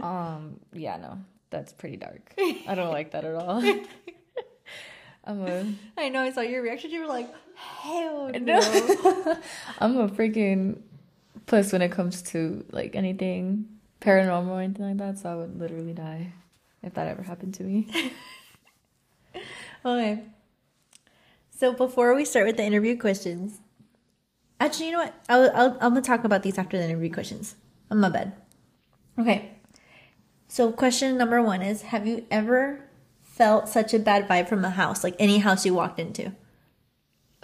Um, 0.01 0.61
yeah, 0.73 0.97
no, 0.97 1.19
that's 1.51 1.73
pretty 1.73 1.97
dark. 1.97 2.35
I 2.39 2.75
don't 2.75 2.93
like 2.93 3.13
that 3.13 3.25
at 3.25 3.35
all. 3.35 3.63
I'm 5.25 5.47
a. 5.47 5.75
I 5.97 6.09
know. 6.09 6.21
I 6.21 6.31
saw 6.31 6.41
your 6.41 6.63
reaction. 6.63 6.91
You 6.91 7.01
were 7.01 7.07
like, 7.07 7.29
"Hell 7.55 8.31
no!" 8.41 8.59
I'm 9.79 9.99
a 9.99 10.09
freaking 10.09 10.81
puss 11.47 11.73
when 11.73 11.83
it 11.83 11.93
comes 11.93 12.23
to 12.23 12.65
like 12.71 12.97
anything 12.97 13.67
paranormal 14.01 14.49
or 14.49 14.61
anything 14.63 14.87
like 14.87 14.97
that. 14.99 15.19
So 15.19 15.31
I 15.31 15.35
would 15.35 15.59
literally 15.59 15.93
die 15.93 16.33
if 16.83 16.95
that 16.95 17.09
ever 17.09 17.23
happened 17.23 17.55
to 17.55 17.65
me. 17.65 18.13
Okay. 19.85 20.25
So 21.51 21.73
before 21.73 22.15
we 22.15 22.25
start 22.25 22.47
with 22.47 22.57
the 22.57 22.65
interview 22.65 22.97
questions, 22.97 23.61
actually, 24.61 24.87
you 24.87 24.93
know 24.93 24.99
what? 25.01 25.15
I'll, 25.29 25.51
I'll, 25.55 25.73
I'm 25.81 25.95
gonna 25.95 26.03
talk 26.03 26.25
about 26.25 26.43
these 26.43 26.59
after 26.59 26.79
the 26.79 26.85
interview 26.85 27.13
questions. 27.13 27.57
On 27.91 27.99
my 27.99 28.11
bed. 28.11 28.33
Okay. 29.19 29.53
So 30.47 30.71
question 30.73 31.17
number 31.17 31.43
one 31.43 31.63
is: 31.63 31.83
Have 31.83 32.07
you 32.07 32.27
ever 32.31 32.85
felt 33.23 33.69
such 33.69 33.95
a 33.95 33.99
bad 33.99 34.29
vibe 34.29 34.49
from 34.49 34.65
a 34.65 34.71
house, 34.71 35.03
like 35.03 35.17
any 35.19 35.39
house 35.39 35.65
you 35.65 35.75
walked 35.75 35.99
into? 35.99 36.33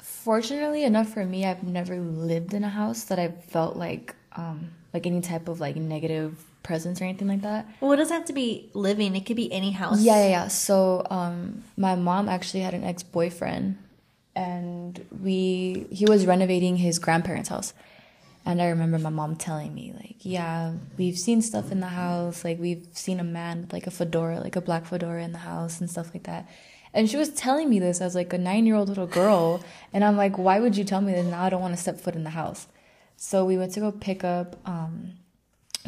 Fortunately 0.03 0.85
enough 0.85 1.09
for 1.09 1.25
me, 1.25 1.47
I've 1.47 1.63
never 1.63 1.99
lived 1.99 2.53
in 2.53 2.63
a 2.63 2.69
house 2.69 3.05
that 3.05 3.19
I 3.19 3.29
felt 3.29 3.77
like 3.77 4.15
um 4.37 4.71
like 4.95 5.07
any 5.07 5.21
type 5.21 5.49
of 5.49 5.61
like 5.61 5.77
negative 5.77 6.43
presence 6.63 7.01
or 7.01 7.05
anything 7.05 7.29
like 7.29 7.43
that. 7.43 7.67
Well, 7.81 7.93
it 7.93 7.97
doesn't 7.97 8.17
have 8.17 8.27
to 8.27 8.33
be 8.33 8.71
living. 8.73 9.15
It 9.15 9.27
could 9.27 9.37
be 9.37 9.53
any 9.53 9.73
house. 9.73 10.01
Yeah, 10.01 10.23
yeah, 10.23 10.29
yeah. 10.29 10.49
So, 10.49 11.07
um, 11.11 11.63
my 11.77 11.95
mom 11.97 12.29
actually 12.29 12.61
had 12.61 12.75
an 12.75 12.85
ex 12.85 13.03
boyfriend 13.03 13.77
and 14.35 15.05
we 15.21 15.87
he 15.91 16.07
was 16.07 16.27
renovating 16.27 16.77
his 16.77 16.99
grandparents' 16.99 17.51
house. 17.51 17.75
And 18.47 18.61
I 18.61 18.67
remember 18.67 18.99
my 18.99 19.11
mom 19.11 19.37
telling 19.37 19.75
me, 19.75 19.95
like, 19.95 20.17
yeah, 20.21 20.75
we've 20.99 21.19
seen 21.19 21.41
stuff 21.41 21.73
in 21.73 21.81
the 21.81 21.87
house. 21.87 22.45
Like, 22.45 22.59
we've 22.61 22.87
seen 22.93 23.19
a 23.19 23.25
man 23.25 23.63
with, 23.63 23.73
like, 23.73 23.87
a 23.87 23.91
fedora, 23.91 24.39
like 24.39 24.55
a 24.55 24.61
black 24.61 24.85
fedora 24.85 25.25
in 25.25 25.33
the 25.33 25.39
house 25.39 25.81
and 25.81 25.89
stuff 25.89 26.11
like 26.13 26.25
that. 26.25 26.47
And 26.93 27.09
she 27.09 27.17
was 27.17 27.31
telling 27.31 27.71
me 27.71 27.79
this 27.79 28.03
as, 28.03 28.15
like, 28.15 28.35
a 28.35 28.39
nine 28.39 28.67
year 28.67 28.75
old 28.75 28.91
little 28.91 29.07
girl. 29.07 29.65
And 29.95 30.05
I'm 30.05 30.19
like, 30.19 30.37
why 30.37 30.61
would 30.61 30.77
you 30.77 30.85
tell 30.85 31.01
me 31.01 31.13
this? 31.15 31.25
Now 31.25 31.43
I 31.43 31.49
don't 31.49 31.63
want 31.63 31.75
to 31.75 31.81
step 31.81 31.99
foot 31.99 32.17
in 32.17 32.25
the 32.25 32.31
house. 32.31 32.67
So 33.17 33.45
we 33.45 33.57
went 33.57 33.73
to 33.75 33.81
go 33.81 33.93
pick 33.93 34.25
up 34.25 34.57
um, 34.67 35.13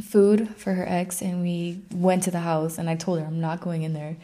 food 0.02 0.56
for 0.56 0.73
her 0.73 0.87
ex, 0.88 1.23
and 1.23 1.42
we 1.42 1.83
went 1.92 2.23
to 2.25 2.30
the 2.30 2.40
house. 2.40 2.78
And 2.78 2.88
I 2.88 2.97
told 2.97 3.21
her, 3.21 3.26
I'm 3.26 3.40
not 3.40 3.61
going 3.61 3.83
in 3.83 3.92
there. 3.92 4.16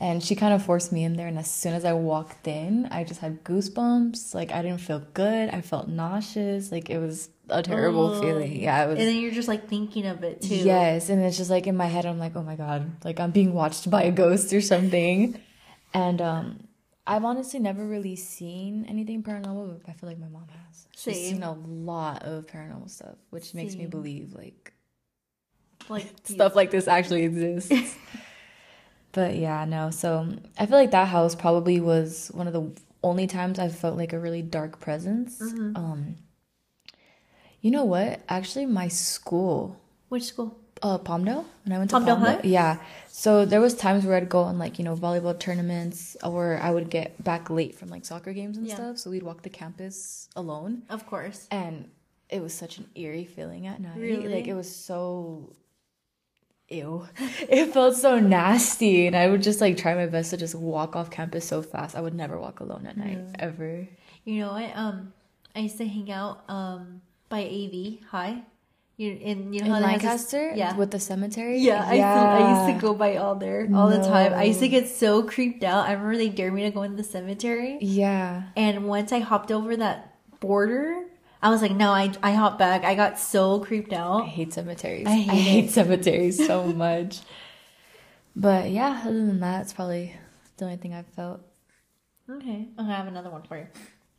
And 0.00 0.22
she 0.22 0.36
kind 0.36 0.54
of 0.54 0.64
forced 0.64 0.92
me 0.92 1.02
in 1.02 1.16
there 1.16 1.26
and 1.26 1.36
as 1.38 1.50
soon 1.50 1.74
as 1.74 1.84
i 1.84 1.92
walked 1.92 2.46
in 2.46 2.86
i 2.92 3.02
just 3.02 3.20
had 3.20 3.42
goosebumps. 3.42 4.32
Like 4.32 4.52
i 4.52 4.62
didn't 4.62 4.78
feel 4.78 5.00
good. 5.12 5.48
I 5.50 5.60
felt 5.60 5.88
nauseous. 5.88 6.70
Like 6.70 6.88
it 6.88 6.98
was 6.98 7.28
a 7.48 7.64
terrible 7.64 8.06
oh. 8.06 8.20
feeling. 8.20 8.62
Yeah 8.62 8.84
it 8.84 8.88
was 8.90 8.98
and 8.98 9.08
then 9.08 9.16
you're 9.16 9.32
just 9.32 9.48
like 9.48 9.68
thinking 9.68 10.06
of 10.06 10.22
it 10.22 10.40
too. 10.40 10.54
Yes 10.54 11.08
and 11.08 11.20
it's 11.20 11.36
just 11.36 11.50
like 11.50 11.66
in 11.66 11.76
my 11.76 11.86
head 11.86 12.06
i'm 12.06 12.18
like 12.20 12.36
oh 12.36 12.44
my 12.44 12.54
god. 12.54 12.88
Like 13.04 13.18
i'm 13.18 13.32
being 13.32 13.52
watched 13.52 13.90
by 13.90 14.04
a 14.04 14.12
ghost 14.12 14.52
or 14.52 14.60
something. 14.60 15.40
And 15.92 16.22
um 16.22 16.67
i've 17.08 17.24
honestly 17.24 17.58
never 17.58 17.86
really 17.86 18.14
seen 18.14 18.84
anything 18.88 19.22
paranormal 19.22 19.80
but 19.80 19.90
i 19.90 19.92
feel 19.92 20.08
like 20.08 20.18
my 20.18 20.28
mom 20.28 20.46
has 20.48 20.86
she's 20.96 21.30
seen 21.30 21.42
a 21.42 21.52
lot 21.52 22.22
of 22.22 22.46
paranormal 22.46 22.88
stuff 22.88 23.16
which 23.30 23.52
Same. 23.52 23.62
makes 23.62 23.74
me 23.74 23.86
believe 23.86 24.34
like 24.34 24.72
like 25.88 26.06
stuff 26.24 26.54
like 26.54 26.70
this 26.70 26.86
actually 26.86 27.24
exists 27.24 27.96
But 29.12 29.36
yeah, 29.36 29.64
no. 29.64 29.90
So 29.90 30.28
I 30.58 30.66
feel 30.66 30.76
like 30.76 30.90
that 30.90 31.08
house 31.08 31.34
probably 31.34 31.80
was 31.80 32.30
one 32.34 32.46
of 32.46 32.52
the 32.52 32.70
only 33.02 33.26
times 33.26 33.58
I 33.58 33.68
felt 33.68 33.96
like 33.96 34.12
a 34.12 34.18
really 34.18 34.42
dark 34.42 34.80
presence. 34.80 35.40
Mm-hmm. 35.40 35.76
Um, 35.76 36.16
you 37.60 37.70
know 37.70 37.84
what? 37.84 38.20
Actually, 38.28 38.66
my 38.66 38.88
school. 38.88 39.80
Which 40.08 40.24
school? 40.24 40.58
Uh, 40.82 40.98
Palmdale. 40.98 41.44
When 41.64 41.72
I 41.72 41.78
went 41.78 41.90
to 41.90 41.96
Palmdale, 41.96 42.18
Palmdale. 42.18 42.40
Yeah. 42.44 42.78
So 43.08 43.44
there 43.44 43.60
was 43.60 43.74
times 43.74 44.04
where 44.04 44.16
I'd 44.16 44.28
go 44.28 44.42
on 44.42 44.58
like 44.58 44.78
you 44.78 44.84
know 44.84 44.94
volleyball 44.94 45.38
tournaments, 45.38 46.16
or 46.22 46.58
I 46.62 46.70
would 46.70 46.90
get 46.90 47.22
back 47.22 47.50
late 47.50 47.74
from 47.74 47.88
like 47.88 48.04
soccer 48.04 48.32
games 48.32 48.56
and 48.56 48.66
yeah. 48.66 48.74
stuff. 48.74 48.98
So 48.98 49.10
we'd 49.10 49.22
walk 49.22 49.42
the 49.42 49.50
campus 49.50 50.28
alone. 50.36 50.82
Of 50.88 51.06
course. 51.06 51.48
And 51.50 51.90
it 52.28 52.42
was 52.42 52.54
such 52.54 52.78
an 52.78 52.88
eerie 52.94 53.24
feeling 53.24 53.66
at 53.66 53.80
night. 53.80 53.98
Really? 53.98 54.28
Like 54.28 54.46
it 54.46 54.54
was 54.54 54.74
so 54.74 55.52
ew. 56.68 57.06
It 57.48 57.72
felt 57.72 57.96
so 57.96 58.18
nasty. 58.18 59.06
And 59.06 59.16
I 59.16 59.28
would 59.28 59.42
just 59.42 59.60
like 59.60 59.76
try 59.76 59.94
my 59.94 60.06
best 60.06 60.30
to 60.30 60.36
just 60.36 60.54
walk 60.54 60.96
off 60.96 61.10
campus 61.10 61.46
so 61.46 61.62
fast. 61.62 61.96
I 61.96 62.00
would 62.00 62.14
never 62.14 62.38
walk 62.38 62.60
alone 62.60 62.86
at 62.86 62.96
night, 62.96 63.18
ever. 63.38 63.88
You 64.24 64.40
know 64.40 64.52
what? 64.52 64.70
Um 64.74 65.12
I 65.56 65.60
used 65.60 65.78
to 65.78 65.88
hang 65.88 66.10
out 66.10 66.44
um 66.48 67.00
by 67.28 67.42
AV 67.42 68.04
High. 68.10 68.42
You 68.98 69.12
in 69.12 69.52
you 69.52 69.62
know 69.62 69.76
in 69.76 69.82
Lancaster, 69.82 70.52
yeah, 70.56 70.74
with 70.74 70.90
the 70.90 70.98
cemetery. 70.98 71.58
Yeah, 71.58 71.92
yeah. 71.92 71.94
I, 71.94 71.94
used 71.94 72.02
to, 72.02 72.44
I 72.44 72.66
used 72.66 72.80
to 72.80 72.86
go 72.86 72.94
by 72.94 73.16
all 73.16 73.36
there 73.36 73.60
all 73.72 73.88
no. 73.88 73.96
the 73.96 74.02
time. 74.02 74.34
I 74.34 74.42
used 74.42 74.58
to 74.58 74.68
get 74.68 74.88
so 74.88 75.22
creeped 75.22 75.62
out. 75.62 75.86
I 75.86 75.92
remember 75.92 76.16
they 76.16 76.28
dared 76.28 76.52
me 76.52 76.64
to 76.64 76.72
go 76.72 76.82
into 76.82 76.96
the 76.96 77.04
cemetery. 77.04 77.78
Yeah, 77.80 78.42
and 78.56 78.88
once 78.88 79.12
I 79.12 79.20
hopped 79.20 79.52
over 79.52 79.76
that 79.76 80.18
border, 80.40 81.04
I 81.40 81.50
was 81.50 81.62
like, 81.62 81.70
no, 81.70 81.92
I 81.92 82.12
I 82.24 82.32
hopped 82.32 82.58
back. 82.58 82.82
I 82.82 82.96
got 82.96 83.20
so 83.20 83.60
creeped 83.60 83.92
out. 83.92 84.24
I 84.24 84.26
hate 84.26 84.52
cemeteries. 84.52 85.06
I 85.06 85.10
hate, 85.10 85.30
I 85.30 85.34
hate 85.34 85.70
cemeteries 85.70 86.44
so 86.44 86.64
much. 86.72 87.20
But 88.34 88.70
yeah, 88.70 89.02
other 89.04 89.24
than 89.26 89.38
that, 89.38 89.62
it's 89.62 89.72
probably 89.72 90.16
the 90.56 90.64
only 90.64 90.76
thing 90.76 90.92
I've 90.92 91.06
felt. 91.06 91.40
Okay. 92.28 92.66
Okay, 92.76 92.90
I 92.90 92.96
have 92.96 93.06
another 93.06 93.30
one 93.30 93.42
for 93.42 93.58
you. 93.58 93.68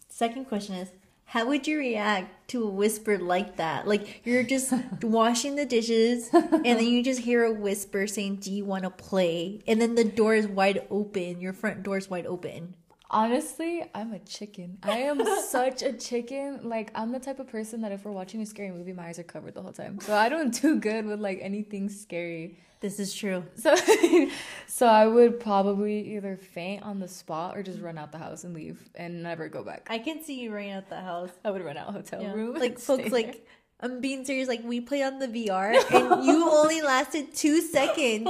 Second 0.07 0.45
question 0.45 0.75
is 0.75 0.89
how 1.29 1.45
would 1.45 1.67
you 1.67 1.77
react 1.77 2.49
to 2.49 2.63
a 2.63 2.69
whisper 2.69 3.19
like 3.19 3.57
that? 3.57 3.87
Like 3.87 4.21
you're 4.25 4.41
just 4.41 4.73
washing 5.03 5.55
the 5.55 5.65
dishes 5.65 6.27
and 6.33 6.65
then 6.65 6.87
you 6.87 7.03
just 7.03 7.21
hear 7.21 7.43
a 7.43 7.53
whisper 7.53 8.07
saying, 8.07 8.37
Do 8.37 8.51
you 8.51 8.65
want 8.65 8.83
to 8.83 8.89
play? 8.89 9.61
And 9.67 9.79
then 9.79 9.93
the 9.93 10.03
door 10.03 10.33
is 10.33 10.47
wide 10.47 10.87
open, 10.89 11.39
your 11.39 11.53
front 11.53 11.83
door 11.83 11.97
is 11.97 12.09
wide 12.09 12.25
open. 12.25 12.75
Honestly, 13.11 13.83
I'm 13.95 14.13
a 14.13 14.19
chicken. 14.19 14.77
I 14.83 14.99
am 14.99 15.21
such 15.47 15.81
a 15.81 15.93
chicken. 15.93 16.59
Like 16.63 16.91
I'm 16.93 17.11
the 17.11 17.19
type 17.19 17.39
of 17.39 17.47
person 17.47 17.81
that 17.81 17.91
if 17.91 18.05
we're 18.05 18.11
watching 18.11 18.41
a 18.41 18.45
scary 18.45 18.71
movie, 18.71 18.93
my 18.93 19.07
eyes 19.07 19.19
are 19.19 19.23
covered 19.23 19.55
the 19.55 19.61
whole 19.61 19.73
time. 19.73 19.99
So 19.99 20.15
I 20.15 20.29
don't 20.29 20.53
do 20.61 20.79
good 20.79 21.05
with 21.05 21.19
like 21.19 21.39
anything 21.41 21.89
scary. 21.89 22.57
This 22.81 22.99
is 22.99 23.13
true. 23.13 23.43
So 23.55 23.75
so 24.67 24.85
I 24.87 25.07
would 25.07 25.39
probably 25.39 26.15
either 26.15 26.37
faint 26.37 26.83
on 26.83 26.99
the 26.99 27.07
spot 27.07 27.57
or 27.57 27.63
just 27.63 27.81
run 27.81 27.97
out 27.97 28.11
the 28.11 28.19
house 28.19 28.43
and 28.43 28.53
leave 28.53 28.79
and 28.95 29.23
never 29.23 29.49
go 29.49 29.63
back. 29.63 29.87
I 29.89 29.97
can 29.99 30.23
see 30.23 30.39
you 30.41 30.53
running 30.53 30.71
out 30.71 30.87
the 30.89 31.01
house. 31.01 31.31
I 31.43 31.51
would 31.51 31.63
run 31.65 31.77
out 31.77 31.91
hotel 31.91 32.21
Yeah. 32.21 32.33
room. 32.33 32.55
Like 32.57 32.79
folks, 32.79 33.03
there. 33.03 33.11
like 33.11 33.45
I'm 33.81 34.01
being 34.01 34.23
serious. 34.23 34.47
Like 34.47 34.61
we 34.63 34.81
played 34.81 35.03
on 35.03 35.19
the 35.19 35.27
VR, 35.27 35.73
and 35.93 36.25
you 36.25 36.49
only 36.49 36.81
lasted 36.81 37.33
two 37.33 37.61
seconds, 37.61 38.29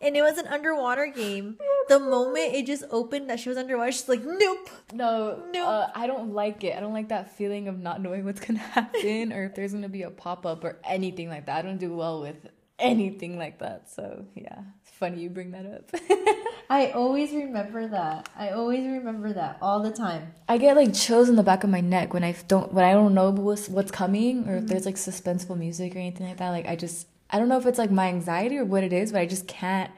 and 0.00 0.16
it 0.16 0.22
was 0.22 0.38
an 0.38 0.46
underwater 0.46 1.06
game. 1.06 1.58
The 1.90 1.98
moment 1.98 2.54
it 2.54 2.66
just 2.66 2.84
opened 2.90 3.28
that 3.30 3.40
she 3.40 3.48
was 3.48 3.58
underwater, 3.58 3.90
she's 3.90 4.08
like, 4.08 4.22
"Nope." 4.24 4.70
No, 4.92 5.42
No. 5.52 5.66
uh, 5.68 5.90
I 5.94 6.06
don't 6.06 6.32
like 6.32 6.62
it. 6.62 6.76
I 6.76 6.80
don't 6.80 6.92
like 6.92 7.08
that 7.08 7.36
feeling 7.36 7.66
of 7.66 7.78
not 7.80 8.00
knowing 8.00 8.24
what's 8.24 8.40
gonna 8.40 8.58
happen 8.78 9.32
or 9.32 9.42
if 9.44 9.54
there's 9.56 9.72
gonna 9.72 9.88
be 9.88 10.02
a 10.02 10.10
pop 10.10 10.46
up 10.46 10.62
or 10.64 10.78
anything 10.84 11.28
like 11.28 11.46
that. 11.46 11.58
I 11.58 11.62
don't 11.62 11.78
do 11.78 11.94
well 11.96 12.20
with 12.22 12.36
anything 12.78 13.36
like 13.38 13.58
that. 13.58 13.90
So 13.90 14.24
yeah, 14.36 14.60
it's 14.82 14.90
funny 14.92 15.20
you 15.20 15.30
bring 15.30 15.50
that 15.50 15.66
up. 15.66 15.90
I 16.70 16.92
always 16.92 17.32
remember 17.32 17.88
that. 17.88 18.28
I 18.36 18.50
always 18.50 18.86
remember 18.86 19.32
that 19.32 19.58
all 19.60 19.82
the 19.82 19.90
time. 19.90 20.32
I 20.48 20.56
get 20.58 20.76
like 20.76 20.94
chills 20.94 21.28
in 21.28 21.34
the 21.34 21.42
back 21.42 21.64
of 21.64 21.70
my 21.70 21.80
neck 21.80 22.14
when 22.14 22.22
I 22.22 22.36
don't 22.46 22.72
when 22.72 22.84
I 22.84 22.92
don't 22.92 23.14
know 23.14 23.30
what's 23.30 23.68
what's 23.68 23.90
coming 23.90 24.48
or 24.48 24.58
if 24.58 24.66
there's 24.68 24.86
like 24.86 24.94
suspenseful 24.94 25.58
music 25.58 25.96
or 25.96 25.98
anything 25.98 26.28
like 26.28 26.36
that. 26.36 26.50
Like 26.50 26.66
I 26.68 26.76
just 26.76 27.08
I 27.30 27.38
don't 27.40 27.48
know 27.48 27.58
if 27.58 27.66
it's 27.66 27.78
like 27.78 27.90
my 27.90 28.06
anxiety 28.06 28.58
or 28.58 28.64
what 28.64 28.84
it 28.84 28.92
is, 28.92 29.10
but 29.10 29.20
I 29.20 29.26
just 29.26 29.48
can't 29.48 29.90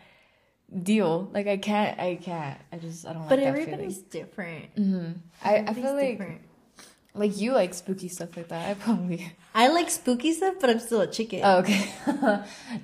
deal. 0.83 1.29
Like 1.33 1.47
I 1.47 1.57
can't 1.57 1.99
I 1.99 2.17
can't. 2.17 2.59
I 2.73 2.79
just 2.79 3.07
I 3.07 3.12
don't 3.12 3.29
But 3.29 3.38
like 3.38 3.41
that 3.41 3.47
everybody's 3.61 3.99
different. 3.99 4.67
hmm 4.76 5.12
I, 5.45 5.57
I 5.59 5.75
feel 5.75 5.95
like 5.95 6.19
different. 6.19 6.41
like 7.14 7.38
you 7.38 7.52
like 7.52 7.75
spooky 7.75 8.09
stuff 8.09 8.37
like 8.37 8.49
that. 8.49 8.71
I 8.71 8.75
probably 8.75 9.33
I 9.55 9.69
like 9.69 9.91
spooky 9.91 10.33
stuff, 10.33 10.55
but 10.61 10.71
I'm 10.71 10.79
still 10.79 11.02
a 11.02 11.07
chicken. 11.07 11.41
Oh, 11.45 11.59
okay. 11.59 11.91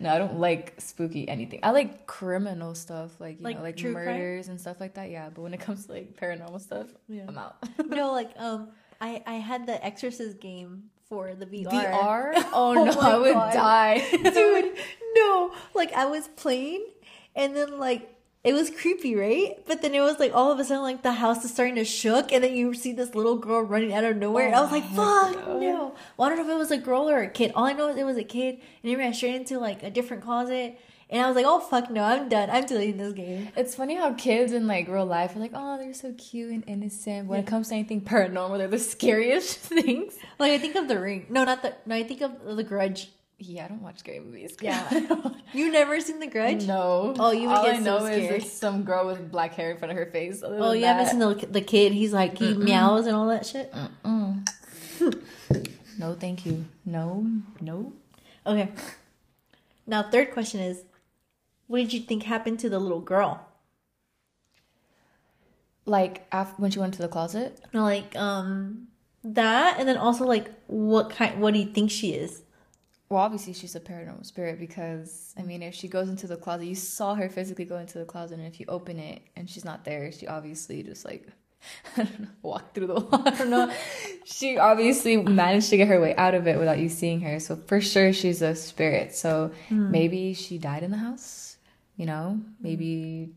no, 0.01 0.11
I 0.11 0.19
don't 0.19 0.39
like 0.39 0.75
spooky 0.79 1.27
anything. 1.29 1.61
I 1.63 1.71
like 1.71 2.07
criminal 2.07 2.75
stuff, 2.75 3.19
like 3.21 3.39
you 3.39 3.45
Like 3.45 3.57
know, 3.57 3.63
like 3.63 3.77
true 3.77 3.95
crime? 3.95 4.05
murders 4.05 4.49
and 4.49 4.61
stuff 4.61 4.81
like 4.81 4.95
that. 4.95 5.11
Yeah, 5.11 5.31
but 5.35 5.41
when 5.43 5.55
it 5.55 5.61
comes 5.61 5.87
to 5.87 5.93
like 5.93 6.17
paranormal 6.21 6.61
stuff, 6.61 6.89
Yeah. 7.09 7.25
I'm 7.29 7.39
out. 7.39 7.57
no, 7.87 8.13
like 8.13 8.33
um, 8.37 8.69
I 9.01 9.23
I 9.27 9.35
had 9.35 9.67
the 9.67 9.83
Exorcist 9.85 10.41
game 10.41 10.91
for 11.09 11.35
the 11.35 11.47
VR. 11.47 11.71
VR? 11.71 12.33
Oh, 12.53 12.75
Oh 12.77 12.85
no, 12.85 13.01
I 13.01 13.17
would 13.17 13.33
God. 13.33 13.53
die, 13.55 14.11
dude 14.31 14.77
no 15.15 15.53
like 15.75 15.91
i 15.95 16.05
was 16.05 16.29
playing 16.37 16.85
and 17.39 17.57
then 17.57 17.79
like 17.79 18.15
it 18.45 18.53
was 18.53 18.71
creepy 18.71 19.15
right? 19.17 19.57
But 19.67 19.83
then 19.83 19.95
it 19.95 20.01
was 20.01 20.19
like 20.19 20.33
all 20.35 20.53
of 20.53 20.59
a 20.59 20.65
sudden 20.65 20.83
like 20.83 21.03
the 21.03 21.13
house 21.13 21.45
is 21.45 21.51
starting 21.53 21.75
to 21.77 21.85
shook 21.85 22.33
and 22.33 22.43
then 22.45 22.55
you 22.55 22.73
see 22.75 22.93
this 22.93 23.15
little 23.15 23.37
girl 23.37 23.63
running 23.63 23.93
out 23.93 24.05
of 24.05 24.17
nowhere. 24.17 24.47
And 24.47 24.55
i 24.55 24.61
was 24.61 24.71
oh 24.71 24.75
like 24.75 24.85
Oh, 24.97 25.33
fuck 25.33 25.47
no. 25.61 25.95
Well, 26.17 26.27
i 26.27 26.29
don't 26.29 26.39
know 26.39 26.45
if 26.53 26.55
it 26.55 26.59
was 26.59 26.71
a 26.71 26.79
girl 26.79 27.09
or 27.11 27.19
a 27.23 27.29
kid. 27.29 27.53
All 27.55 27.65
i 27.65 27.73
know 27.73 27.89
is 27.89 27.97
it 27.97 28.05
was 28.05 28.17
a 28.17 28.25
kid 28.25 28.59
and 28.83 28.93
it 28.93 28.97
ran 28.97 29.15
straight 29.15 29.35
into 29.35 29.59
like 29.59 29.83
a 29.83 29.91
different 29.91 30.23
closet. 30.23 30.79
And 31.11 31.21
i 31.23 31.27
was 31.27 31.37
like 31.37 31.47
oh 31.49 31.59
fuck 31.59 31.91
no 31.91 32.03
i'm 32.05 32.29
done. 32.29 32.49
I'm 32.49 32.65
deleting 32.67 32.97
this 32.99 33.13
game. 33.13 33.49
It's 33.57 33.75
funny 33.75 33.97
how 33.97 34.15
kids 34.15 34.53
in 34.53 34.67
like 34.67 34.89
real 34.89 35.05
life 35.07 35.35
are 35.35 35.41
like, 35.41 35.53
oh, 35.55 35.77
they're 35.79 35.93
so 35.95 36.13
cute 36.17 36.53
and 36.53 36.65
innocent. 36.67 37.29
When 37.29 37.41
it 37.41 37.47
comes 37.47 37.69
to 37.69 37.75
anything 37.75 38.03
paranormal, 38.03 38.59
they're 38.59 38.69
the 38.69 38.79
scariest 38.95 39.59
things. 39.75 40.17
like 40.39 40.53
i 40.53 40.59
think 40.59 40.77
of 40.77 40.87
the 40.87 40.99
ring. 41.01 41.27
No 41.29 41.45
not 41.45 41.63
the 41.63 41.75
no 41.87 41.97
i 41.97 42.03
think 42.05 42.21
of 42.23 42.33
the 42.57 42.63
grudge 42.63 43.11
Yeah, 43.41 43.67
I 43.67 43.69
don't 43.69 43.83
watch 43.83 44.01
scary 44.01 44.19
movies. 44.19 44.57
Yeah. 44.61 44.83
you 45.53 45.71
never 45.71 46.01
seen 46.01 46.19
the 46.19 46.27
grudge 46.27 46.67
no. 46.67 47.15
Oh, 47.19 47.31
you 47.31 47.49
would 47.49 47.57
All 47.57 47.65
get 47.65 47.77
I 47.77 47.79
so 47.79 47.85
know 47.85 47.99
scared. 48.05 48.23
is 48.23 48.29
there's 48.29 48.53
some 48.53 48.83
girl 48.83 49.07
with 49.07 49.31
black 49.31 49.55
hair 49.55 49.71
in 49.71 49.79
front 49.79 49.93
of 49.93 49.97
her 49.97 50.07
face. 50.07 50.43
Other 50.43 50.59
oh 50.59 50.73
you 50.73 50.85
haven't 50.85 51.07
seen 51.07 51.21
the, 51.21 51.47
the 51.49 51.61
kid 51.61 51.93
he's 51.93 52.13
like 52.13 52.37
he 52.39 52.55
meows 52.55 53.07
and 53.07 53.15
all 53.15 53.29
that 53.29 53.47
shit. 53.47 53.73
No, 55.99 56.15
thank 56.15 56.47
you. 56.47 56.65
No, 56.85 57.27
no. 57.61 57.93
Okay. 58.47 58.71
Now, 59.85 60.05
third 60.05 60.31
question 60.31 60.61
is, 60.61 60.85
what 61.67 61.79
did 61.79 61.93
you 61.93 62.01
think 62.01 62.23
happened 62.23 62.61
to 62.61 62.69
the 62.71 62.79
little 62.79 63.01
girl? 63.01 63.45
Like 65.85 66.27
after 66.31 66.63
when 66.63 66.71
she 66.71 66.79
went 66.79 66.95
to 66.95 67.03
the 67.03 67.09
closet. 67.09 67.61
No, 67.73 67.83
like 67.83 68.15
um 68.15 68.89
that, 69.25 69.79
and 69.79 69.89
then 69.89 69.97
also 69.97 70.25
like 70.25 70.51
what 70.67 71.11
kind? 71.11 71.41
What 71.41 71.55
do 71.55 71.61
you 71.61 71.67
think 71.67 71.91
she 71.91 72.13
is? 72.13 72.43
Well, 73.11 73.23
obviously 73.23 73.55
she's 73.55 73.75
a 73.75 73.81
paranormal 73.81 74.27
spirit 74.27 74.59
because 74.59 75.35
I 75.39 75.43
mean, 75.43 75.63
if 75.63 75.75
she 75.75 75.89
goes 75.89 76.09
into 76.09 76.27
the 76.27 76.37
closet, 76.37 76.67
you 76.67 76.75
saw 76.75 77.15
her 77.15 77.29
physically 77.29 77.65
go 77.65 77.79
into 77.79 77.99
the 77.99 78.05
closet, 78.05 78.39
and 78.39 78.47
if 78.47 78.61
you 78.61 78.67
open 78.69 78.99
it 78.99 79.23
and 79.35 79.49
she's 79.49 79.65
not 79.65 79.85
there, 79.85 80.13
she 80.13 80.27
obviously 80.27 80.83
just 80.83 81.05
like 81.05 81.27
I 81.97 82.05
don't 82.05 82.21
know, 82.21 82.29
walked 82.43 82.75
through 82.75 82.89
the 82.89 82.95
wall. 82.95 83.23
I 83.25 83.31
don't 83.31 83.51
know. 83.51 83.73
she 84.25 84.59
obviously 84.59 85.17
managed 85.17 85.71
to 85.71 85.77
get 85.77 85.89
her 85.89 86.01
way 86.01 86.15
out 86.17 86.35
of 86.35 86.47
it 86.47 86.59
without 86.59 86.79
you 86.79 86.89
seeing 86.89 87.21
her. 87.23 87.41
So 87.41 87.57
for 87.57 87.81
sure, 87.81 88.13
she's 88.13 88.43
a 88.43 88.55
spirit. 88.55 89.15
So 89.15 89.53
hmm. 89.69 89.91
maybe 89.91 90.35
she 90.35 90.59
died 90.59 90.83
in 90.83 90.91
the 90.91 90.99
house. 90.99 91.57
You 91.97 92.07
know, 92.07 92.41
maybe. 92.61 93.31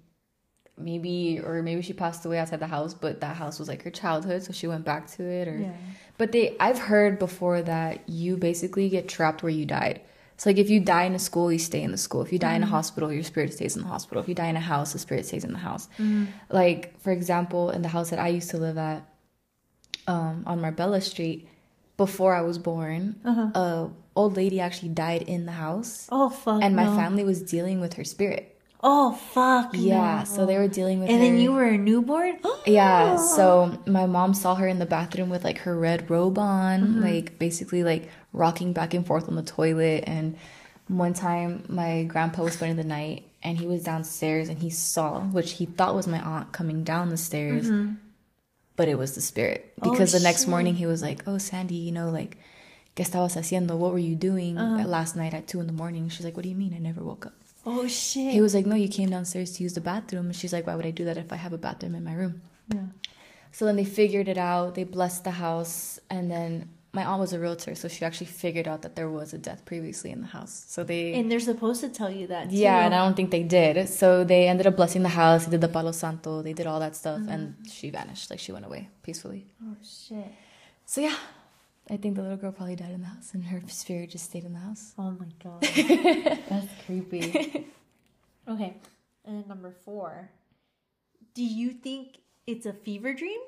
Maybe 0.81 1.39
or 1.43 1.61
maybe 1.61 1.81
she 1.81 1.93
passed 1.93 2.25
away 2.25 2.39
outside 2.39 2.59
the 2.59 2.67
house, 2.67 2.93
but 2.93 3.21
that 3.21 3.35
house 3.35 3.59
was 3.59 3.67
like 3.67 3.83
her 3.83 3.91
childhood, 3.91 4.43
so 4.43 4.51
she 4.51 4.67
went 4.67 4.85
back 4.85 5.09
to 5.11 5.23
it. 5.23 5.47
Or 5.47 5.57
Yeah. 5.57 5.71
but 6.17 6.31
they, 6.31 6.55
I've 6.59 6.79
heard 6.79 7.19
before 7.19 7.61
that 7.61 8.07
you 8.09 8.37
basically 8.37 8.89
get 8.89 9.07
trapped 9.07 9.43
where 9.43 9.51
you 9.51 9.65
died. 9.65 10.01
So 10.37 10.49
like 10.49 10.57
if 10.57 10.69
you 10.69 10.79
die 10.79 11.03
in 11.03 11.13
a 11.13 11.19
school, 11.19 11.51
you 11.51 11.59
stay 11.59 11.83
in 11.83 11.91
the 11.91 11.97
school. 11.97 12.21
If 12.23 12.33
you 12.33 12.39
die 12.39 12.55
in 12.55 12.63
a 12.63 12.65
mm-hmm. 12.65 12.73
hospital, 12.73 13.13
your 13.13 13.23
spirit 13.23 13.53
stays 13.53 13.75
in 13.75 13.83
the 13.83 13.87
hospital. 13.87 14.23
If 14.23 14.27
you 14.27 14.33
die 14.33 14.47
in 14.47 14.55
a 14.55 14.59
house, 14.59 14.93
the 14.93 14.99
spirit 14.99 15.25
stays 15.25 15.43
in 15.43 15.53
the 15.53 15.59
house. 15.59 15.87
Mm-hmm. 15.99 16.25
Like 16.49 16.99
for 16.99 17.11
example, 17.11 17.69
in 17.69 17.83
the 17.83 17.89
house 17.89 18.09
that 18.09 18.19
I 18.19 18.29
used 18.29 18.49
to 18.49 18.57
live 18.57 18.77
at, 18.77 19.07
um, 20.07 20.43
on 20.47 20.59
Marbella 20.59 20.99
Street, 21.01 21.47
before 21.97 22.33
I 22.33 22.41
was 22.41 22.57
born, 22.57 23.19
uh-huh. 23.23 23.51
a 23.53 23.89
old 24.15 24.35
lady 24.35 24.59
actually 24.59 24.89
died 24.89 25.21
in 25.21 25.45
the 25.45 25.51
house, 25.51 26.07
Oh 26.11 26.29
fuck! 26.29 26.63
and 26.63 26.75
my 26.75 26.85
no. 26.85 26.95
family 26.95 27.23
was 27.23 27.43
dealing 27.43 27.79
with 27.79 27.93
her 27.93 28.03
spirit. 28.03 28.50
Oh 28.83 29.13
fuck! 29.13 29.71
Yeah, 29.73 30.19
no. 30.19 30.23
so 30.25 30.45
they 30.45 30.57
were 30.57 30.67
dealing 30.67 30.99
with 31.01 31.09
And 31.09 31.19
her. 31.19 31.23
then 31.25 31.37
you 31.37 31.51
were 31.51 31.65
a 31.65 31.77
newborn. 31.77 32.39
Yeah, 32.65 33.17
so 33.17 33.79
my 33.87 34.05
mom 34.05 34.33
saw 34.33 34.55
her 34.55 34.67
in 34.67 34.77
the 34.79 34.85
bathroom 34.85 35.29
with 35.29 35.43
like 35.43 35.59
her 35.59 35.77
red 35.77 36.09
robe 36.09 36.37
on, 36.37 36.81
mm-hmm. 36.81 37.01
like 37.01 37.39
basically 37.39 37.83
like 37.83 38.09
rocking 38.33 38.71
back 38.73 38.93
and 38.93 39.05
forth 39.05 39.27
on 39.27 39.35
the 39.35 39.43
toilet. 39.43 40.03
And 40.07 40.37
one 40.87 41.13
time 41.13 41.63
my 41.69 42.03
grandpa 42.03 42.43
was 42.43 42.53
spending 42.53 42.77
the 42.77 42.83
night 42.83 43.25
and 43.43 43.57
he 43.57 43.65
was 43.65 43.83
downstairs 43.83 44.49
and 44.49 44.59
he 44.59 44.69
saw, 44.69 45.21
which 45.21 45.53
he 45.53 45.65
thought 45.65 45.95
was 45.95 46.07
my 46.07 46.19
aunt 46.19 46.51
coming 46.51 46.83
down 46.83 47.09
the 47.09 47.17
stairs, 47.17 47.69
mm-hmm. 47.69 47.93
but 48.75 48.87
it 48.87 48.97
was 48.97 49.15
the 49.15 49.21
spirit. 49.21 49.73
Oh, 49.81 49.91
Because 49.91 50.11
the 50.11 50.19
next 50.19 50.41
shit. 50.41 50.49
morning 50.49 50.75
he 50.75 50.85
was 50.85 51.01
like, 51.01 51.23
Oh, 51.27 51.37
Sandy, 51.39 51.75
you 51.75 51.91
know, 51.91 52.09
like, 52.09 52.37
¿qué 52.95 53.03
estabas 53.03 53.35
haciendo? 53.35 53.75
What 53.77 53.91
were 53.91 53.99
you 53.99 54.15
doing 54.15 54.57
uh-huh. 54.57 54.87
last 54.87 55.15
night 55.15 55.33
at 55.33 55.47
two 55.47 55.59
in 55.59 55.67
the 55.67 55.73
morning? 55.73 56.09
She's 56.09 56.25
like, 56.25 56.35
What 56.35 56.43
do 56.43 56.49
you 56.49 56.55
mean? 56.55 56.73
I 56.73 56.79
never 56.79 57.03
woke 57.03 57.25
up. 57.25 57.33
Oh 57.65 57.87
shit! 57.87 58.33
He 58.33 58.41
was 58.41 58.53
like, 58.53 58.65
No, 58.65 58.75
you 58.75 58.87
came 58.87 59.09
downstairs 59.09 59.51
to 59.53 59.63
use 59.63 59.73
the 59.73 59.81
bathroom. 59.81 60.27
And 60.27 60.35
she's 60.35 60.53
like, 60.53 60.67
Why 60.67 60.75
would 60.75 60.85
I 60.85 60.91
do 60.91 61.05
that 61.05 61.17
if 61.17 61.31
I 61.31 61.35
have 61.35 61.53
a 61.53 61.57
bathroom 61.57 61.95
in 61.95 62.03
my 62.03 62.13
room? 62.13 62.41
Yeah. 62.73 62.87
So 63.51 63.65
then 63.65 63.75
they 63.75 63.85
figured 63.85 64.27
it 64.27 64.37
out. 64.37 64.75
They 64.75 64.83
blessed 64.85 65.23
the 65.23 65.31
house, 65.31 65.99
and 66.09 66.31
then 66.31 66.69
my 66.93 67.05
aunt 67.05 67.19
was 67.19 67.31
a 67.31 67.39
realtor, 67.39 67.73
so 67.75 67.87
she 67.87 68.03
actually 68.03 68.27
figured 68.27 68.67
out 68.67 68.81
that 68.81 68.95
there 68.95 69.09
was 69.09 69.33
a 69.33 69.37
death 69.37 69.63
previously 69.63 70.11
in 70.11 70.21
the 70.21 70.27
house. 70.27 70.65
So 70.67 70.83
they, 70.83 71.13
and 71.13 71.31
they're 71.31 71.39
supposed 71.39 71.81
to 71.81 71.89
tell 71.89 72.09
you 72.11 72.27
that. 72.27 72.49
Too. 72.49 72.55
yeah, 72.55 72.85
and 72.85 72.93
I 72.93 73.05
don't 73.05 73.15
think 73.15 73.31
they 73.31 73.43
did. 73.43 73.87
So 73.87 74.23
they 74.23 74.47
ended 74.47 74.67
up 74.67 74.75
blessing 74.75 75.03
the 75.03 75.09
house. 75.09 75.45
They 75.45 75.51
did 75.51 75.61
the 75.61 75.69
Palo 75.69 75.91
Santo. 75.91 76.41
They 76.41 76.53
did 76.53 76.67
all 76.67 76.79
that 76.81 76.95
stuff, 76.95 77.21
and 77.29 77.49
mm-hmm. 77.49 77.63
she 77.65 77.89
vanished. 77.89 78.29
Like 78.29 78.39
she 78.39 78.51
went 78.51 78.65
away 78.65 78.89
peacefully. 79.03 79.45
Oh 79.63 79.75
shit! 79.83 80.31
So 80.85 80.99
yeah, 80.99 81.15
I 81.89 81.97
think 81.97 82.15
the 82.15 82.21
little 82.21 82.37
girl 82.37 82.51
probably 82.51 82.75
died 82.75 82.91
in 82.91 83.01
the 83.01 83.07
house, 83.07 83.33
and 83.33 83.43
her 83.45 83.61
spirit 83.67 84.11
just 84.11 84.25
stayed 84.25 84.43
in 84.45 84.53
the 84.53 84.59
house. 84.59 84.93
Oh 84.97 85.11
my 85.11 85.27
god, 85.43 85.61
that's 86.49 86.67
creepy. 86.85 87.67
Okay, 88.47 88.77
and 89.25 89.37
then 89.37 89.45
number 89.47 89.71
four. 89.83 90.29
Do 91.33 91.43
you 91.43 91.71
think 91.71 92.17
it's 92.47 92.65
a 92.65 92.73
fever 92.73 93.13
dream 93.13 93.39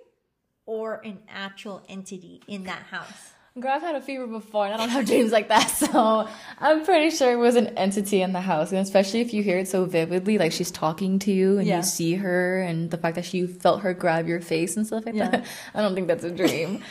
or 0.66 1.02
an 1.06 1.20
actual 1.30 1.84
entity 1.90 2.42
in 2.48 2.64
that 2.64 2.84
house? 2.84 3.32
Girl, 3.60 3.72
I've 3.72 3.82
had 3.84 3.94
a 3.96 4.02
fever 4.02 4.26
before, 4.26 4.66
and 4.66 4.74
I 4.74 4.78
don't 4.78 4.90
have 4.90 5.06
dreams 5.14 5.32
like 5.32 5.50
that, 5.50 5.68
so 5.68 6.28
I'm 6.60 6.84
pretty 6.84 7.12
sure 7.16 7.32
it 7.32 7.36
was 7.36 7.56
an 7.56 7.68
entity 7.78 8.22
in 8.24 8.34
the 8.34 8.42
house, 8.42 8.72
and 8.72 8.80
especially 8.80 9.22
if 9.22 9.32
you 9.32 9.44
hear 9.44 9.60
it 9.60 9.68
so 9.68 9.86
vividly, 9.86 10.38
like 10.40 10.52
she's 10.52 10.72
talking 10.72 11.20
to 11.20 11.32
you 11.32 11.60
and 11.60 11.68
Yeah. 11.68 11.78
you 11.78 11.84
see 11.84 12.16
her, 12.16 12.62
and 12.62 12.90
the 12.90 12.98
fact 12.98 13.16
that 13.16 13.26
she 13.26 13.46
felt 13.46 13.82
her 13.82 13.94
grab 13.94 14.28
your 14.28 14.42
face 14.42 14.76
and 14.76 14.88
stuff 14.88 15.06
like 15.06 15.14
Yeah. 15.16 15.30
that. 15.30 15.46
I 15.76 15.82
don't 15.82 15.94
think 15.94 16.08
that's 16.08 16.24
a 16.24 16.32
dream. 16.32 16.82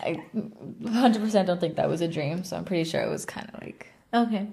I 0.00 0.22
100% 0.34 1.46
don't 1.46 1.60
think 1.60 1.76
that 1.76 1.88
was 1.88 2.00
a 2.00 2.08
dream, 2.08 2.44
so 2.44 2.56
I'm 2.56 2.64
pretty 2.64 2.84
sure 2.84 3.00
it 3.00 3.08
was 3.10 3.24
kind 3.24 3.48
of 3.52 3.60
like 3.60 3.92
Okay. 4.12 4.48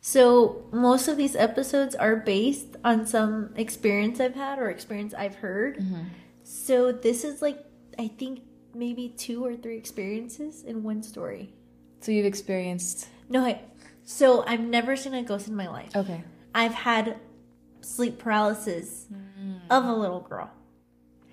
So 0.00 0.64
most 0.72 1.08
of 1.08 1.16
these 1.16 1.36
episodes 1.36 1.94
are 1.94 2.16
based 2.16 2.76
on 2.84 3.06
some 3.06 3.52
experience 3.56 4.20
I've 4.20 4.34
had 4.34 4.58
or 4.58 4.70
experience 4.70 5.12
I've 5.14 5.36
heard. 5.36 5.78
Mm-hmm. 5.78 6.04
So 6.42 6.92
this 6.92 7.24
is 7.24 7.42
like 7.42 7.64
I 7.98 8.08
think 8.08 8.42
maybe 8.74 9.08
two 9.10 9.44
or 9.44 9.56
three 9.56 9.76
experiences 9.76 10.62
in 10.62 10.82
one 10.82 11.02
story. 11.02 11.52
so 12.00 12.12
you've 12.12 12.26
experienced. 12.26 13.08
No, 13.28 13.44
hey. 13.44 13.60
So 14.04 14.44
I've 14.46 14.60
never 14.60 14.96
seen 14.96 15.14
a 15.14 15.22
ghost 15.22 15.48
in 15.48 15.54
my 15.54 15.68
life. 15.68 15.94
Okay, 15.94 16.22
I've 16.54 16.74
had 16.74 17.18
sleep 17.80 18.18
paralysis 18.18 19.06
mm. 19.12 19.60
of 19.70 19.84
a 19.84 19.92
little 19.92 20.20
girl. 20.20 20.50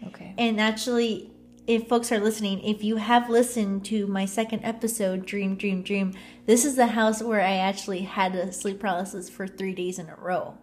Okay. 0.06 0.34
And 0.38 0.60
actually, 0.62 1.32
if 1.68 1.90
folks 1.90 2.14
are 2.14 2.20
listening, 2.20 2.62
if 2.64 2.82
you 2.82 2.96
have 2.96 3.30
listened 3.30 3.84
to 3.86 4.08
my 4.08 4.24
second 4.24 4.62
episode, 4.64 5.26
Dream, 5.26 5.56
Dream, 5.56 5.84
Dream, 5.84 6.14
this 6.46 6.64
is 6.64 6.78
the 6.78 6.88
house 6.88 7.22
where 7.22 7.42
I 7.42 7.58
actually 7.58 8.02
had 8.02 8.34
a 8.36 8.54
sleep 8.54 8.80
paralysis 8.80 9.30
for 9.30 9.48
three 9.48 9.74
days 9.74 10.00
in 10.00 10.08
a 10.08 10.16
row, 10.16 10.58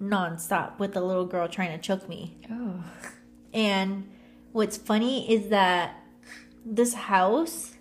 nonstop, 0.00 0.78
with 0.78 0.94
the 0.94 1.00
little 1.00 1.26
girl 1.26 1.48
trying 1.48 1.76
to 1.76 1.84
choke 1.84 2.08
me. 2.08 2.38
Oh. 2.48 2.84
And 3.52 4.08
what's 4.52 4.76
funny 4.76 5.28
is 5.32 5.48
that 5.48 5.96
this 6.64 6.94
house 6.94 7.74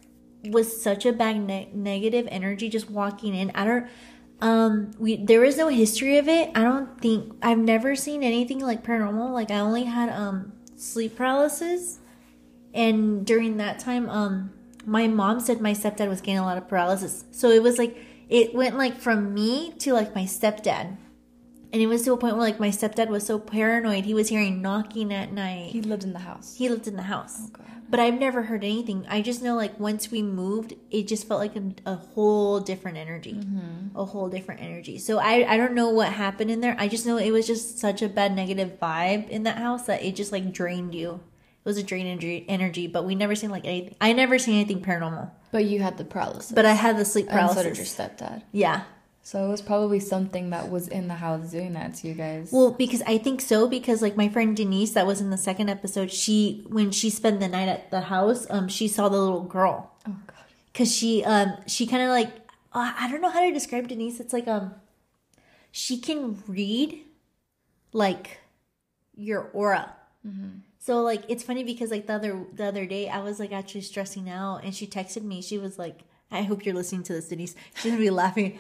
was 0.43 0.82
such 0.82 1.06
a 1.06 1.13
bad 1.13 1.39
ne- 1.39 1.69
negative 1.71 2.27
energy 2.32 2.67
just 2.67 2.89
walking 2.89 3.36
in. 3.36 3.51
I 3.51 3.65
don't 3.65 3.88
um 4.39 4.91
we 4.99 5.17
there 5.17 5.43
is 5.43 5.58
no 5.58 5.67
history 5.67 6.17
of 6.17 6.27
it. 6.27 6.51
I 6.56 6.62
don't 6.62 7.01
think 7.01 7.34
I've 7.41 7.58
never 7.58 7.95
seen 7.95 8.23
anything 8.23 8.60
like 8.60 8.84
paranormal. 8.84 9.34
Like 9.34 9.49
I 9.49 9.60
only 9.60 9.84
had 9.84 10.10
um 10.10 10.53
sleep 10.75 11.17
paralysis 11.17 11.99
and 12.78 13.26
during 13.26 13.58
that 13.58 13.80
time 13.80 14.10
um 14.10 14.52
my 14.88 15.06
mom 15.06 15.42
said 15.42 15.60
my 15.60 15.74
stepdad 15.74 16.08
was 16.08 16.22
getting 16.22 16.40
a 16.40 16.46
lot 16.46 16.58
of 16.58 16.70
paralysis. 16.70 17.26
So 17.32 17.50
it 17.50 17.62
was 17.62 17.78
like 17.78 17.98
it 18.30 18.56
went 18.56 18.78
like 18.78 18.98
from 18.98 19.34
me 19.34 19.74
to 19.80 19.94
like 19.94 20.16
my 20.16 20.24
stepdad. 20.24 20.96
And 21.74 21.82
it 21.82 21.88
was 21.88 22.04
to 22.04 22.13
a 22.13 22.18
point 22.18 22.38
where 22.38 22.46
like 22.46 22.60
my 22.60 22.70
stepdad 22.70 23.10
was 23.10 23.26
so 23.26 23.38
paranoid 23.38 24.06
he 24.06 24.13
was 24.13 24.30
hearing 24.30 24.62
knocking 24.62 25.13
at 25.13 25.34
night. 25.34 25.72
He 25.72 25.82
lived 25.82 26.06
in 26.06 26.13
the 26.13 26.20
house. 26.20 26.56
He 26.58 26.70
lived 26.70 26.88
in 26.88 26.96
the 26.96 27.04
house. 27.04 27.50
God. 27.50 27.66
But 27.90 28.00
I've 28.00 28.18
never 28.18 28.44
heard 28.44 28.63
anything. 28.63 29.06
I 29.10 29.22
just 29.22 29.42
know 29.42 29.56
like 29.56 29.78
once 29.78 30.10
we 30.10 30.22
moved, 30.22 30.74
it 30.90 31.08
just 31.08 31.28
felt 31.28 31.42
like 31.42 31.58
a, 31.58 31.63
a 31.86 31.96
whole 31.96 32.62
different 32.62 32.98
energy. 32.98 33.42
A 33.94 34.06
whole 34.06 34.30
different 34.30 34.62
energy. 34.62 34.98
So 35.00 35.20
I 35.20 35.54
I 35.54 35.58
don't 35.58 35.74
know 35.74 35.90
what 35.90 36.13
happened 36.13 36.50
in 36.50 36.62
there. 36.62 36.78
I 36.80 36.88
just 36.88 37.06
know 37.06 37.18
it 37.18 37.32
was 37.32 37.46
just 37.46 37.78
such 37.78 38.02
a 38.02 38.08
bad 38.08 38.34
negative 38.34 38.80
vibe 38.80 39.28
in 39.28 39.44
that 39.44 39.58
house 39.58 39.86
that 39.88 40.02
it 40.02 40.16
just 40.16 40.32
like 40.32 40.54
drained 40.54 40.96
you. 40.96 41.20
It 41.67 41.71
was 41.71 41.77
a 41.77 41.84
drain 41.84 42.08
energy, 42.08 42.45
energy, 42.47 42.88
but 42.88 43.03
we 43.03 43.13
never 43.13 43.36
seen 43.36 43.49
like 43.49 43.65
anything. 43.65 43.97
I 43.99 44.13
never 44.13 44.39
seen 44.39 44.56
anything 44.56 44.82
paranormal. 44.82 45.30
But 45.51 45.65
you 45.65 45.82
had 45.82 45.97
the 45.97 46.06
paralysis. 46.06 46.53
But 46.53 46.65
I 46.65 46.71
had 46.71 46.97
the 46.97 47.03
sleep 47.03 47.27
and 47.30 47.51
so 47.51 47.62
did 47.62 47.75
your 47.75 47.86
stepdad. 47.86 48.43
Yeah. 48.53 48.84
So 49.21 49.45
it 49.45 49.49
was 49.49 49.62
probably 49.62 49.99
something 49.99 50.51
that 50.51 50.71
was 50.71 50.88
in 50.88 51.10
the 51.10 51.15
house 51.15 51.51
doing 51.51 51.73
that 51.73 51.95
to 51.95 52.08
you 52.08 52.13
guys. 52.13 52.51
Well, 52.53 52.71
because 52.71 53.01
I 53.01 53.17
think 53.17 53.41
so. 53.41 53.67
Because 53.67 54.01
like 54.01 54.15
my 54.15 54.30
friend 54.30 54.56
Denise, 54.56 54.93
that 54.93 55.06
was 55.06 55.19
in 55.19 55.30
the 55.30 55.38
second 55.38 55.67
episode, 55.67 56.10
she 56.10 56.63
when 56.69 56.89
she 56.91 57.10
spent 57.10 57.41
the 57.41 57.49
night 57.49 57.67
at 57.67 57.91
the 57.91 57.99
house, 57.99 58.47
um, 58.49 58.69
she 58.69 58.88
saw 58.88 59.10
the 59.10 59.19
little 59.19 59.43
girl. 59.43 59.91
oh 60.08 60.15
god. 60.25 60.45
because 60.71 60.95
she 60.95 61.21
um 61.25 61.51
she 61.67 61.86
kind 61.86 62.01
of 62.01 62.08
like 62.12 62.30
uh, 62.71 62.93
I 62.97 63.12
don't 63.12 63.19
know 63.19 63.30
how 63.30 63.41
to 63.41 63.51
describe 63.51 63.89
Denise. 63.89 64.21
It's 64.21 64.32
like 64.32 64.47
um 64.47 64.73
she 65.73 65.97
can 65.97 66.41
read 66.47 67.03
like 67.91 68.39
your 69.17 69.49
aura. 69.51 69.93
So 70.88 71.02
like 71.02 71.23
it's 71.28 71.43
funny 71.43 71.65
because 71.65 71.91
like 71.91 72.08
the 72.08 72.13
other 72.13 72.45
the 72.54 72.63
other 72.63 72.86
day 72.86 73.10
I 73.10 73.19
was 73.19 73.41
like 73.41 73.52
actually 73.52 73.82
stressing 73.82 74.30
out 74.30 74.63
and 74.63 74.73
she 74.73 74.88
texted 74.88 75.21
me. 75.21 75.41
She 75.41 75.58
was 75.58 75.78
like, 75.78 76.00
"I 76.32 76.43
hope 76.43 76.65
you're 76.65 76.73
listening 76.73 77.04
to 77.04 77.13
this, 77.13 77.28
Denise." 77.28 77.56
She's 77.76 77.91
gonna 77.91 78.02
be 78.02 78.10
laughing, 78.10 78.58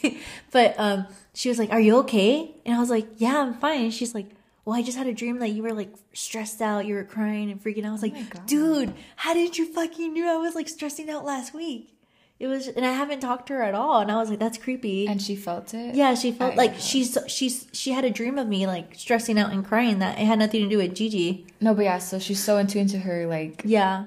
but 0.52 0.76
um 0.78 1.08
she 1.34 1.48
was 1.48 1.58
like, 1.58 1.72
"Are 1.72 1.80
you 1.80 1.96
okay?" 2.02 2.54
And 2.64 2.76
I 2.76 2.78
was 2.78 2.90
like, 2.90 3.08
"Yeah, 3.16 3.40
I'm 3.40 3.54
fine." 3.54 3.86
And 3.86 3.94
she's 3.94 4.14
like. 4.14 4.26
Well, 4.66 4.74
I 4.74 4.80
just 4.80 4.96
had 4.96 5.06
a 5.06 5.12
dream 5.12 5.40
that 5.40 5.48
you 5.48 5.62
were 5.62 5.74
like 5.74 5.92
stressed 6.14 6.62
out, 6.62 6.86
you 6.86 6.94
were 6.94 7.04
crying 7.04 7.50
and 7.50 7.62
freaking 7.62 7.84
out. 7.84 7.90
I 7.90 7.92
was 7.92 8.00
like, 8.00 8.30
God. 8.30 8.46
dude, 8.46 8.94
how 9.16 9.34
did 9.34 9.58
you 9.58 9.70
fucking 9.70 10.14
knew 10.14 10.26
I 10.26 10.38
was 10.38 10.54
like 10.54 10.70
stressing 10.70 11.10
out 11.10 11.22
last 11.22 11.52
week? 11.52 11.93
It 12.40 12.48
was, 12.48 12.66
and 12.66 12.84
I 12.84 12.92
haven't 12.92 13.20
talked 13.20 13.46
to 13.46 13.54
her 13.54 13.62
at 13.62 13.74
all. 13.74 14.00
And 14.00 14.10
I 14.10 14.16
was 14.16 14.28
like, 14.28 14.40
that's 14.40 14.58
creepy. 14.58 15.06
And 15.06 15.22
she 15.22 15.36
felt 15.36 15.72
it? 15.72 15.94
yeah, 15.94 16.14
she 16.14 16.32
felt 16.32 16.54
I 16.54 16.56
like 16.56 16.72
know. 16.72 16.78
she's 16.80 17.16
she's 17.28 17.68
she 17.72 17.92
had 17.92 18.04
a 18.04 18.10
dream 18.10 18.38
of 18.38 18.48
me 18.48 18.66
like 18.66 18.94
stressing 18.96 19.38
out 19.38 19.52
and 19.52 19.64
crying 19.64 20.00
that 20.00 20.18
it 20.18 20.24
had 20.26 20.38
nothing 20.40 20.62
to 20.62 20.68
do 20.68 20.78
with 20.78 20.94
Gigi. 20.94 21.46
No, 21.60 21.74
but 21.74 21.84
yeah, 21.84 21.98
so 21.98 22.18
she's 22.18 22.42
so 22.42 22.56
in 22.58 22.66
tune 22.66 22.88
to 22.88 22.98
her 22.98 23.26
like 23.26 23.62
Yeah, 23.64 24.06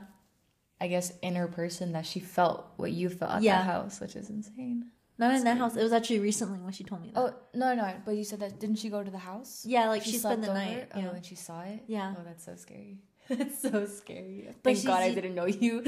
I 0.81 0.87
guess 0.89 1.13
inner 1.21 1.47
person 1.47 1.93
that 1.93 2.05
she 2.05 2.19
felt 2.19 2.65
what 2.75 2.91
you 2.91 3.09
felt 3.09 3.31
at 3.31 3.41
Yeah. 3.43 3.59
that 3.59 3.65
house, 3.71 3.99
which 4.01 4.15
is 4.17 4.29
insane. 4.29 4.91
not 5.17 5.33
in 5.33 5.43
that 5.45 5.57
house. 5.57 5.75
It 5.77 5.81
was 5.83 5.93
actually 5.93 6.19
recently 6.19 6.59
when 6.59 6.73
she 6.73 6.83
told 6.83 7.01
me 7.01 7.11
that. 7.13 7.19
Oh 7.21 7.33
no, 7.55 7.73
no, 7.75 7.93
but 8.05 8.17
you 8.17 8.25
said 8.25 8.41
that 8.41 8.59
didn't 8.59 8.75
she 8.75 8.89
go 8.89 9.03
to 9.03 9.09
the 9.09 9.17
house? 9.17 9.63
yeah, 9.65 9.87
like 9.87 10.03
she, 10.03 10.17
spent 10.17 10.41
the 10.41 10.53
night. 10.53 10.89
Oh, 10.93 10.99
Yeah. 10.99 11.09
and 11.15 11.25
she 11.25 11.35
saw 11.35 11.61
it. 11.61 11.79
Yeah. 11.87 12.13
Oh, 12.19 12.23
that's 12.25 12.43
so 12.43 12.55
scary. 12.57 12.99
That's 13.29 13.61
so 13.61 13.85
scary. 13.85 14.47
But 14.63 14.75
Thank 14.75 14.85
God 14.87 15.01
I 15.03 15.13
didn't 15.13 15.35
know 15.35 15.45
you 15.45 15.83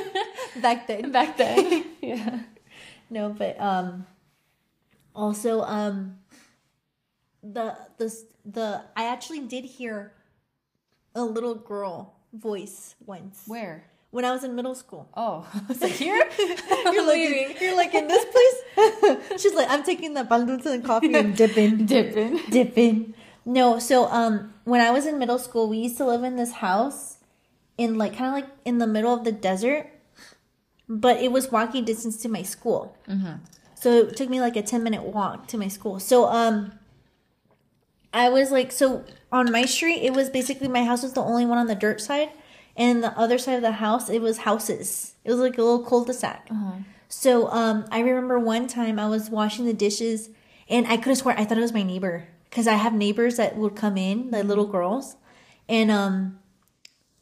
Back 0.60 0.86
then, 0.86 1.12
back 1.16 1.36
then. 1.36 1.84
yeah. 2.02 2.40
no, 3.08 3.30
but 3.30 3.58
um, 3.60 4.06
also 5.14 5.62
um, 5.62 6.18
the 7.42 7.76
the 7.98 8.12
the 8.44 8.82
I 8.96 9.04
actually 9.06 9.40
did 9.40 9.64
hear 9.64 10.12
a 11.14 11.22
little 11.24 11.54
girl 11.54 12.14
voice 12.34 12.94
once 13.06 13.44
Where? 13.46 13.84
when 14.10 14.24
I 14.24 14.32
was 14.32 14.44
in 14.44 14.54
middle 14.54 14.74
school. 14.74 15.08
Oh, 15.16 15.48
I 15.54 15.60
was 15.68 15.80
like 15.80 15.92
here. 15.92 16.28
You're 16.38 17.06
like, 17.06 17.18
in, 17.18 17.56
you're 17.60 17.76
like 17.76 17.94
in 17.94 18.08
this 18.08 18.24
place. 18.26 19.40
She's 19.40 19.54
like, 19.54 19.70
I'm 19.70 19.84
taking 19.84 20.14
the 20.14 20.24
pan 20.24 20.46
dulce 20.46 20.66
and 20.66 20.84
coffee 20.84 21.14
and 21.14 21.36
dipping, 21.36 21.86
dipping. 21.86 22.40
dipping. 22.50 23.14
No, 23.44 23.78
so 23.78 24.06
um, 24.06 24.54
when 24.64 24.80
I 24.80 24.90
was 24.90 25.06
in 25.06 25.18
middle 25.18 25.38
school, 25.38 25.68
we 25.68 25.78
used 25.78 25.96
to 25.96 26.06
live 26.06 26.22
in 26.22 26.36
this 26.36 26.52
house 26.52 27.18
in 27.76 27.98
like 27.98 28.16
kind 28.16 28.28
of 28.28 28.34
like 28.34 28.46
in 28.64 28.78
the 28.78 28.86
middle 28.86 29.12
of 29.12 29.24
the 29.24 29.32
desert, 29.32 29.90
but 30.88 31.16
it 31.20 31.32
was 31.32 31.50
walking 31.50 31.84
distance 31.84 32.18
to 32.22 32.28
my 32.28 32.42
school. 32.42 32.96
So 33.74 33.90
it 33.90 34.16
took 34.16 34.28
me 34.28 34.40
like 34.40 34.54
a 34.54 34.62
ten 34.62 34.84
minute 34.84 35.02
walk 35.02 35.48
to 35.48 35.58
my 35.58 35.68
school. 35.68 35.98
So 35.98 36.26
um, 36.26 36.72
I 38.12 38.28
was 38.28 38.52
like, 38.52 38.70
so 38.70 39.04
on 39.32 39.50
my 39.50 39.64
street, 39.64 40.02
it 40.02 40.14
was 40.14 40.30
basically 40.30 40.68
my 40.68 40.84
house 40.84 41.02
was 41.02 41.14
the 41.14 41.22
only 41.22 41.44
one 41.46 41.58
on 41.58 41.66
the 41.66 41.74
dirt 41.74 42.00
side, 42.00 42.30
and 42.76 43.02
the 43.02 43.18
other 43.18 43.38
side 43.38 43.56
of 43.56 43.62
the 43.62 43.72
house, 43.72 44.08
it 44.08 44.20
was 44.22 44.38
houses. 44.38 45.14
It 45.24 45.30
was 45.30 45.40
like 45.40 45.58
a 45.58 45.62
little 45.62 45.84
cul-de-sac. 45.84 46.48
So 47.08 47.48
um, 47.50 47.86
I 47.90 48.00
remember 48.00 48.38
one 48.38 48.68
time 48.68 48.98
I 49.00 49.08
was 49.08 49.30
washing 49.30 49.64
the 49.64 49.74
dishes, 49.74 50.30
and 50.68 50.86
I 50.86 50.96
could 50.96 51.08
have 51.08 51.18
sworn 51.18 51.36
I 51.36 51.44
thought 51.44 51.58
it 51.58 51.62
was 51.62 51.72
my 51.72 51.82
neighbor 51.82 52.28
because 52.52 52.66
I 52.66 52.74
have 52.74 52.92
neighbors 52.92 53.36
that 53.38 53.56
would 53.56 53.74
come 53.74 53.96
in, 53.96 54.30
like 54.30 54.44
little 54.44 54.66
girls, 54.66 55.16
and 55.70 55.90
um, 55.90 56.38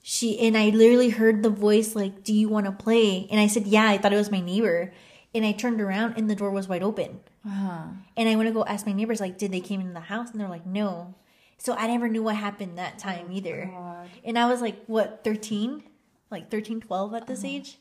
she 0.03 0.37
and 0.41 0.59
I 0.59 0.71
literally 0.71 1.11
heard 1.11 1.45
the 1.45 1.51
voice 1.51 1.95
like, 1.95 2.25
"Do 2.25 2.35
you 2.35 2.49
want 2.49 2.67
to 2.67 2.73
play?" 2.73 3.29
And 3.31 3.39
I 3.39 3.47
said, 3.47 3.69
"Yeah." 3.69 3.89
I 3.89 3.97
thought 3.97 4.13
it 4.13 4.17
was 4.17 4.33
my 4.33 4.41
neighbor, 4.41 4.93
and 5.35 5.47
I 5.47 5.53
turned 5.53 5.81
around 5.81 6.15
and 6.17 6.29
the 6.29 6.35
door 6.35 6.51
was 6.51 6.69
wide 6.69 6.83
open. 6.83 7.21
Uh-huh. 7.47 7.85
And 8.17 8.29
I 8.29 8.37
went 8.37 8.49
to 8.49 8.53
go 8.53 8.65
ask 8.65 8.87
my 8.87 8.93
neighbors, 8.93 9.21
like, 9.21 9.39
did 9.39 9.53
they 9.53 9.61
came 9.61 9.81
in 9.81 9.95
the 9.95 10.01
house? 10.01 10.31
And 10.31 10.41
they're 10.41 10.49
like, 10.49 10.67
no. 10.67 11.15
So 11.59 11.75
I 11.75 11.87
never 11.87 12.09
knew 12.09 12.23
what 12.23 12.37
happened 12.37 12.79
that 12.79 12.99
time 12.99 13.31
either. 13.31 13.71
God. 13.73 14.09
And 14.25 14.39
I 14.39 14.49
was 14.49 14.61
like, 14.61 14.85
what, 14.87 15.23
13? 15.25 15.85
Like 16.31 16.51
13, 16.51 16.81
12 16.81 17.15
at 17.15 17.27
this 17.27 17.45
age? 17.45 17.79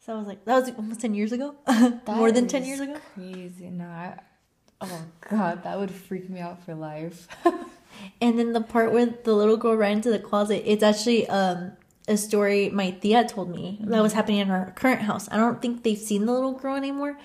So 0.00 0.14
I 0.14 0.18
was 0.18 0.26
like, 0.26 0.44
that 0.44 0.54
was 0.60 0.70
almost 0.76 1.00
10 1.00 1.14
years 1.14 1.32
ago. 1.32 1.54
More 2.06 2.30
than 2.30 2.46
10 2.46 2.64
years 2.64 2.80
ago. 2.80 2.96
Crazy. 3.14 3.70
No, 3.70 3.86
I, 3.86 4.18
oh 4.90 5.02
god, 5.30 5.62
that 5.64 5.78
would 5.78 5.90
freak 5.90 6.28
me 6.30 6.40
out 6.40 6.64
for 6.64 6.74
life. 6.74 7.28
And 8.20 8.38
then 8.38 8.52
the 8.52 8.60
part 8.60 8.92
where 8.92 9.06
the 9.06 9.32
little 9.34 9.56
girl 9.56 9.76
ran 9.76 9.98
into 9.98 10.10
the 10.10 10.18
closet, 10.18 10.62
it's 10.70 10.82
actually 10.82 11.28
um, 11.28 11.72
a 12.08 12.16
story 12.16 12.68
my 12.70 12.90
tia 12.90 13.24
told 13.24 13.50
me 13.50 13.78
that 13.82 14.02
was 14.02 14.12
happening 14.12 14.40
in 14.40 14.48
her 14.48 14.72
current 14.76 15.02
house. 15.02 15.28
I 15.30 15.36
don't 15.36 15.62
think 15.62 15.84
they've 15.84 15.96
seen 15.96 16.26
the 16.26 16.32
little 16.32 16.52
girl 16.52 16.74
anymore, 16.74 17.16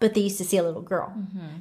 but 0.00 0.14
they 0.14 0.20
used 0.22 0.38
to 0.38 0.44
see 0.44 0.58
a 0.58 0.62
little 0.62 0.82
girl. 0.82 1.12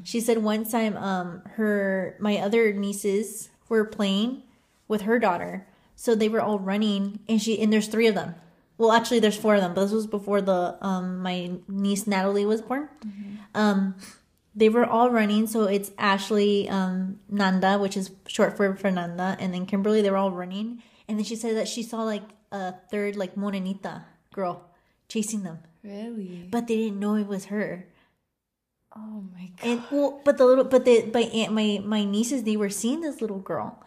She 0.03 0.19
said 0.19 0.39
one 0.43 0.65
time, 0.65 0.97
um, 0.97 1.41
her 1.55 2.15
my 2.19 2.37
other 2.37 2.73
nieces 2.73 3.49
were 3.69 3.85
playing 3.85 4.43
with 4.89 5.03
her 5.03 5.17
daughter, 5.17 5.65
so 5.95 6.13
they 6.13 6.29
were 6.29 6.41
all 6.41 6.59
running, 6.59 7.19
and 7.27 7.41
she 7.41 7.59
and 7.61 7.71
there's 7.71 7.87
three 7.87 8.07
of 8.07 8.15
them. 8.15 8.35
Well, 8.77 8.91
actually, 8.91 9.19
there's 9.21 9.37
four 9.37 9.55
of 9.55 9.61
them, 9.61 9.73
but 9.73 9.81
this 9.85 9.91
was 9.93 10.07
before 10.07 10.41
the 10.41 10.77
um 10.81 11.19
my 11.23 11.51
niece 11.67 12.05
Natalie 12.05 12.45
was 12.45 12.61
born. 12.61 12.89
Um, 13.55 13.95
they 14.57 14.69
were 14.69 14.85
all 14.85 15.09
running. 15.13 15.45
So 15.45 15.63
it's 15.69 15.91
Ashley, 16.01 16.67
um, 16.67 17.19
Nanda, 17.29 17.77
which 17.77 17.95
is 17.95 18.09
short 18.27 18.57
for 18.57 18.75
Fernanda, 18.75 19.37
and 19.39 19.53
then 19.53 19.65
Kimberly. 19.69 20.01
They 20.01 20.09
were 20.11 20.17
all 20.17 20.31
running, 20.33 20.81
and 21.07 21.17
then 21.17 21.23
she 21.23 21.37
said 21.37 21.55
that 21.55 21.67
she 21.69 21.83
saw 21.83 22.01
like 22.03 22.23
a 22.51 22.73
third 22.91 23.15
like 23.15 23.35
Morenita 23.35 24.03
girl 24.33 24.65
chasing 25.07 25.43
them, 25.43 25.59
really? 25.83 26.47
but 26.51 26.67
they 26.67 26.75
didn't 26.75 26.99
know 26.99 27.15
it 27.15 27.27
was 27.27 27.45
her. 27.53 27.85
Oh 28.95 29.23
my 29.33 29.51
god. 29.61 29.67
And 29.67 29.81
well, 29.91 30.21
but 30.25 30.37
the 30.37 30.45
little, 30.45 30.63
but 30.65 30.85
the 30.85 31.05
my 31.13 31.21
aunt, 31.21 31.53
my 31.53 31.79
my 31.85 32.03
nieces, 32.03 32.43
they 32.43 32.57
were 32.57 32.69
seeing 32.73 33.01
this 33.01 33.21
little 33.21 33.39
girl, 33.39 33.77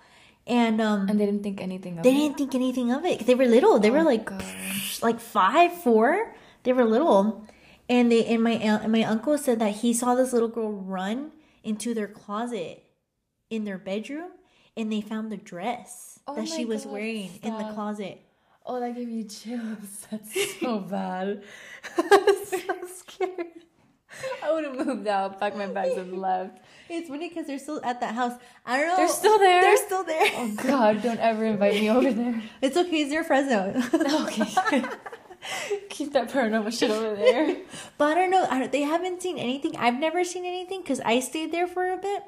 and 0.47 0.81
um, 0.81 1.09
And 1.09 1.19
they 1.19 1.27
didn't 1.27 1.43
think 1.43 1.61
anything 1.61 1.99
of 1.99 2.01
it. 2.01 2.03
they 2.05 2.15
it. 2.15 2.19
didn't 2.19 2.39
think 2.39 2.55
anything 2.55 2.93
of 2.93 3.05
it. 3.05 3.27
They 3.27 3.35
were 3.35 3.47
little. 3.47 3.79
They 3.81 3.91
were 3.91 4.07
Oh, 4.07 4.13
like 4.15 4.27
gosh. 4.27 5.03
like 5.03 5.19
five, 5.19 5.73
four. 5.83 6.35
They 6.63 6.73
were 6.73 6.85
little, 6.85 7.45
and 7.91 8.11
they 8.11 8.25
and 8.25 8.43
my 8.43 8.53
aunt, 8.53 8.85
and 8.85 8.93
my 8.93 9.03
uncle 9.03 9.37
said 9.37 9.59
that 9.59 9.75
he 9.77 9.93
saw 9.93 10.15
this 10.15 10.33
little 10.33 10.49
girl 10.49 10.73
run 10.73 11.33
into 11.65 11.93
their 11.93 12.07
closet 12.07 12.85
in 13.51 13.65
their 13.65 13.79
bedroom, 13.79 14.31
and 14.77 14.91
they 14.93 15.01
found 15.01 15.31
the 15.31 15.37
dress 15.37 16.21
Oh 16.27 16.37
that 16.37 16.49
she 16.49 16.65
was 16.65 16.85
God, 16.85 16.93
wearing 16.93 17.31
in 17.43 17.59
the 17.59 17.65
closet. 17.75 18.23
Oh, 18.65 18.79
that 18.79 18.95
gave 18.95 19.09
me 19.09 19.25
chills. 19.25 20.07
That's 20.11 20.61
so 20.61 20.79
bad. 20.91 21.43
That's 21.97 22.51
so 22.65 22.75
scary. 22.97 23.49
I 24.43 24.53
would 24.53 24.65
have 24.65 24.87
moved 24.87 25.07
out, 25.07 25.41
packed 25.41 25.57
my 25.57 25.67
bags, 25.67 25.97
and 25.97 26.21
left. 26.21 26.59
It's 26.89 27.09
funny 27.09 27.29
because 27.29 27.47
they're 27.47 27.59
still 27.59 27.81
at 27.85 28.01
that 28.01 28.15
house. 28.15 28.33
I 28.67 28.79
don't 28.79 28.89
know. 28.89 28.97
They're 28.97 29.09
still 29.09 29.39
there? 29.39 29.63
They're 29.63 29.77
still 29.77 30.05
still 30.05 30.05
there. 30.05 30.31
Oh 30.35 30.55
God! 30.57 31.03
Don't 31.03 31.19
ever 31.19 31.45
invite 31.45 31.75
me 31.75 31.91
over 31.91 32.13
there. 32.13 32.43
It's 32.63 32.77
okay. 32.77 33.03
It's 33.03 33.11
near 33.11 33.25
Fresno. 33.25 33.75
Okay. 34.25 34.85
Keep 35.91 36.13
that 36.13 36.31
paranormal 36.31 36.77
shit 36.79 36.91
over 36.91 37.15
there. 37.17 37.57
but 37.99 38.17
I 38.17 38.21
don't 38.21 38.31
know. 38.31 38.47
I 38.51 38.59
don't, 38.61 38.73
they 38.73 38.83
haven't 38.83 39.23
seen 39.23 39.39
anything. 39.39 39.77
I've 39.77 39.99
never 39.99 40.25
seen 40.25 40.45
anything 40.45 40.81
because 40.83 41.01
I 41.01 41.21
stayed 41.21 41.53
there 41.53 41.67
for 41.67 41.91
a 41.93 41.97
bit. 41.97 42.23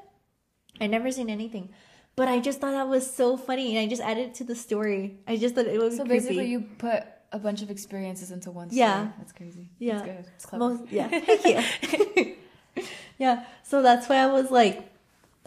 I 0.81 0.87
never 0.87 1.11
seen 1.11 1.29
anything. 1.29 1.69
But 2.15 2.27
I 2.27 2.39
just 2.39 2.59
thought 2.61 2.71
that 2.71 2.87
was 2.87 3.11
so 3.11 3.37
funny, 3.37 3.75
and 3.75 3.79
I 3.85 3.87
just 3.89 4.01
added 4.01 4.27
it 4.29 4.33
to 4.35 4.43
the 4.43 4.55
story. 4.55 5.17
I 5.27 5.35
just 5.37 5.55
thought 5.55 5.65
it 5.65 5.79
was 5.81 5.97
So 5.97 6.03
creepy. 6.05 6.19
basically, 6.19 6.45
you 6.47 6.61
put 6.77 7.03
a 7.31 7.39
bunch 7.39 7.63
of 7.63 7.71
experiences 7.71 8.29
into 8.29 8.51
one 8.51 8.69
story. 8.69 8.79
Yeah. 8.79 9.07
That's 9.17 9.31
crazy. 9.31 9.69
Yeah. 9.79 9.93
That's 9.95 10.05
good. 10.05 10.25
It's 10.35 10.45
clever. 10.45 10.63
Most, 10.77 10.91
yeah, 10.91 11.09
yeah, 11.45 12.23
yeah. 13.17 13.45
So 13.63 13.81
that's 13.81 14.07
why 14.09 14.17
I 14.17 14.27
was 14.27 14.51
like, 14.51 14.91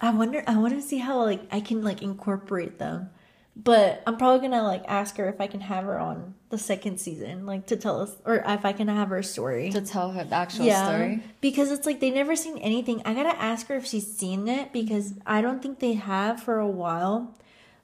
I 0.01 0.11
wonder, 0.11 0.43
I 0.47 0.57
want 0.57 0.75
to 0.75 0.83
see 0.83 0.99
how 0.99 1.23
like 1.23 1.43
I 1.53 1.61
can 1.61 1.83
like 1.83 2.03
incorporate 2.03 2.79
them. 2.79 3.11
But 3.59 4.03
I'm 4.07 4.19
probably 4.19 4.47
gonna 4.47 4.63
like 4.63 4.85
ask 4.87 5.17
her 5.17 5.29
if 5.29 5.41
I 5.41 5.47
can 5.47 5.61
have 5.61 5.85
her 5.85 5.99
on 5.99 6.35
the 6.51 6.59
second 6.59 6.99
season, 7.01 7.47
like 7.47 7.67
to 7.69 7.77
tell 7.77 8.01
us, 8.03 8.15
or 8.27 8.37
if 8.47 8.65
I 8.67 8.73
can 8.73 8.89
have 8.89 9.09
her 9.09 9.23
story. 9.23 9.71
to 9.71 9.81
tell 9.81 10.13
her 10.13 10.25
the 10.25 10.35
actual 10.35 10.67
yeah, 10.67 10.87
story. 10.87 11.23
because 11.41 11.73
it's 11.73 11.87
like 11.87 12.01
they 12.01 12.11
never 12.11 12.37
seen 12.37 12.59
anything. 12.59 13.01
I 13.07 13.15
gotta 13.15 13.35
ask 13.41 13.67
her 13.69 13.77
if 13.77 13.87
she's 13.87 14.07
seen 14.15 14.47
it 14.47 14.73
because 14.75 15.15
I 15.27 15.41
don't 15.41 15.63
think 15.63 15.79
they 15.81 15.95
have 15.95 16.43
for 16.43 16.59
a 16.59 16.69
while. 16.69 17.35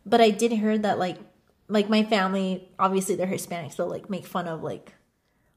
But 0.04 0.20
I 0.20 0.30
did 0.30 0.52
hear 0.52 0.76
that 0.76 0.98
like 0.98 1.16
like 1.68 1.88
my 1.88 2.04
family, 2.04 2.68
obviously 2.78 3.14
they're 3.14 3.26
Hispanic, 3.26 3.72
so 3.72 3.86
like 3.86 4.10
make 4.10 4.26
fun 4.26 4.46
of 4.46 4.62
like 4.62 4.92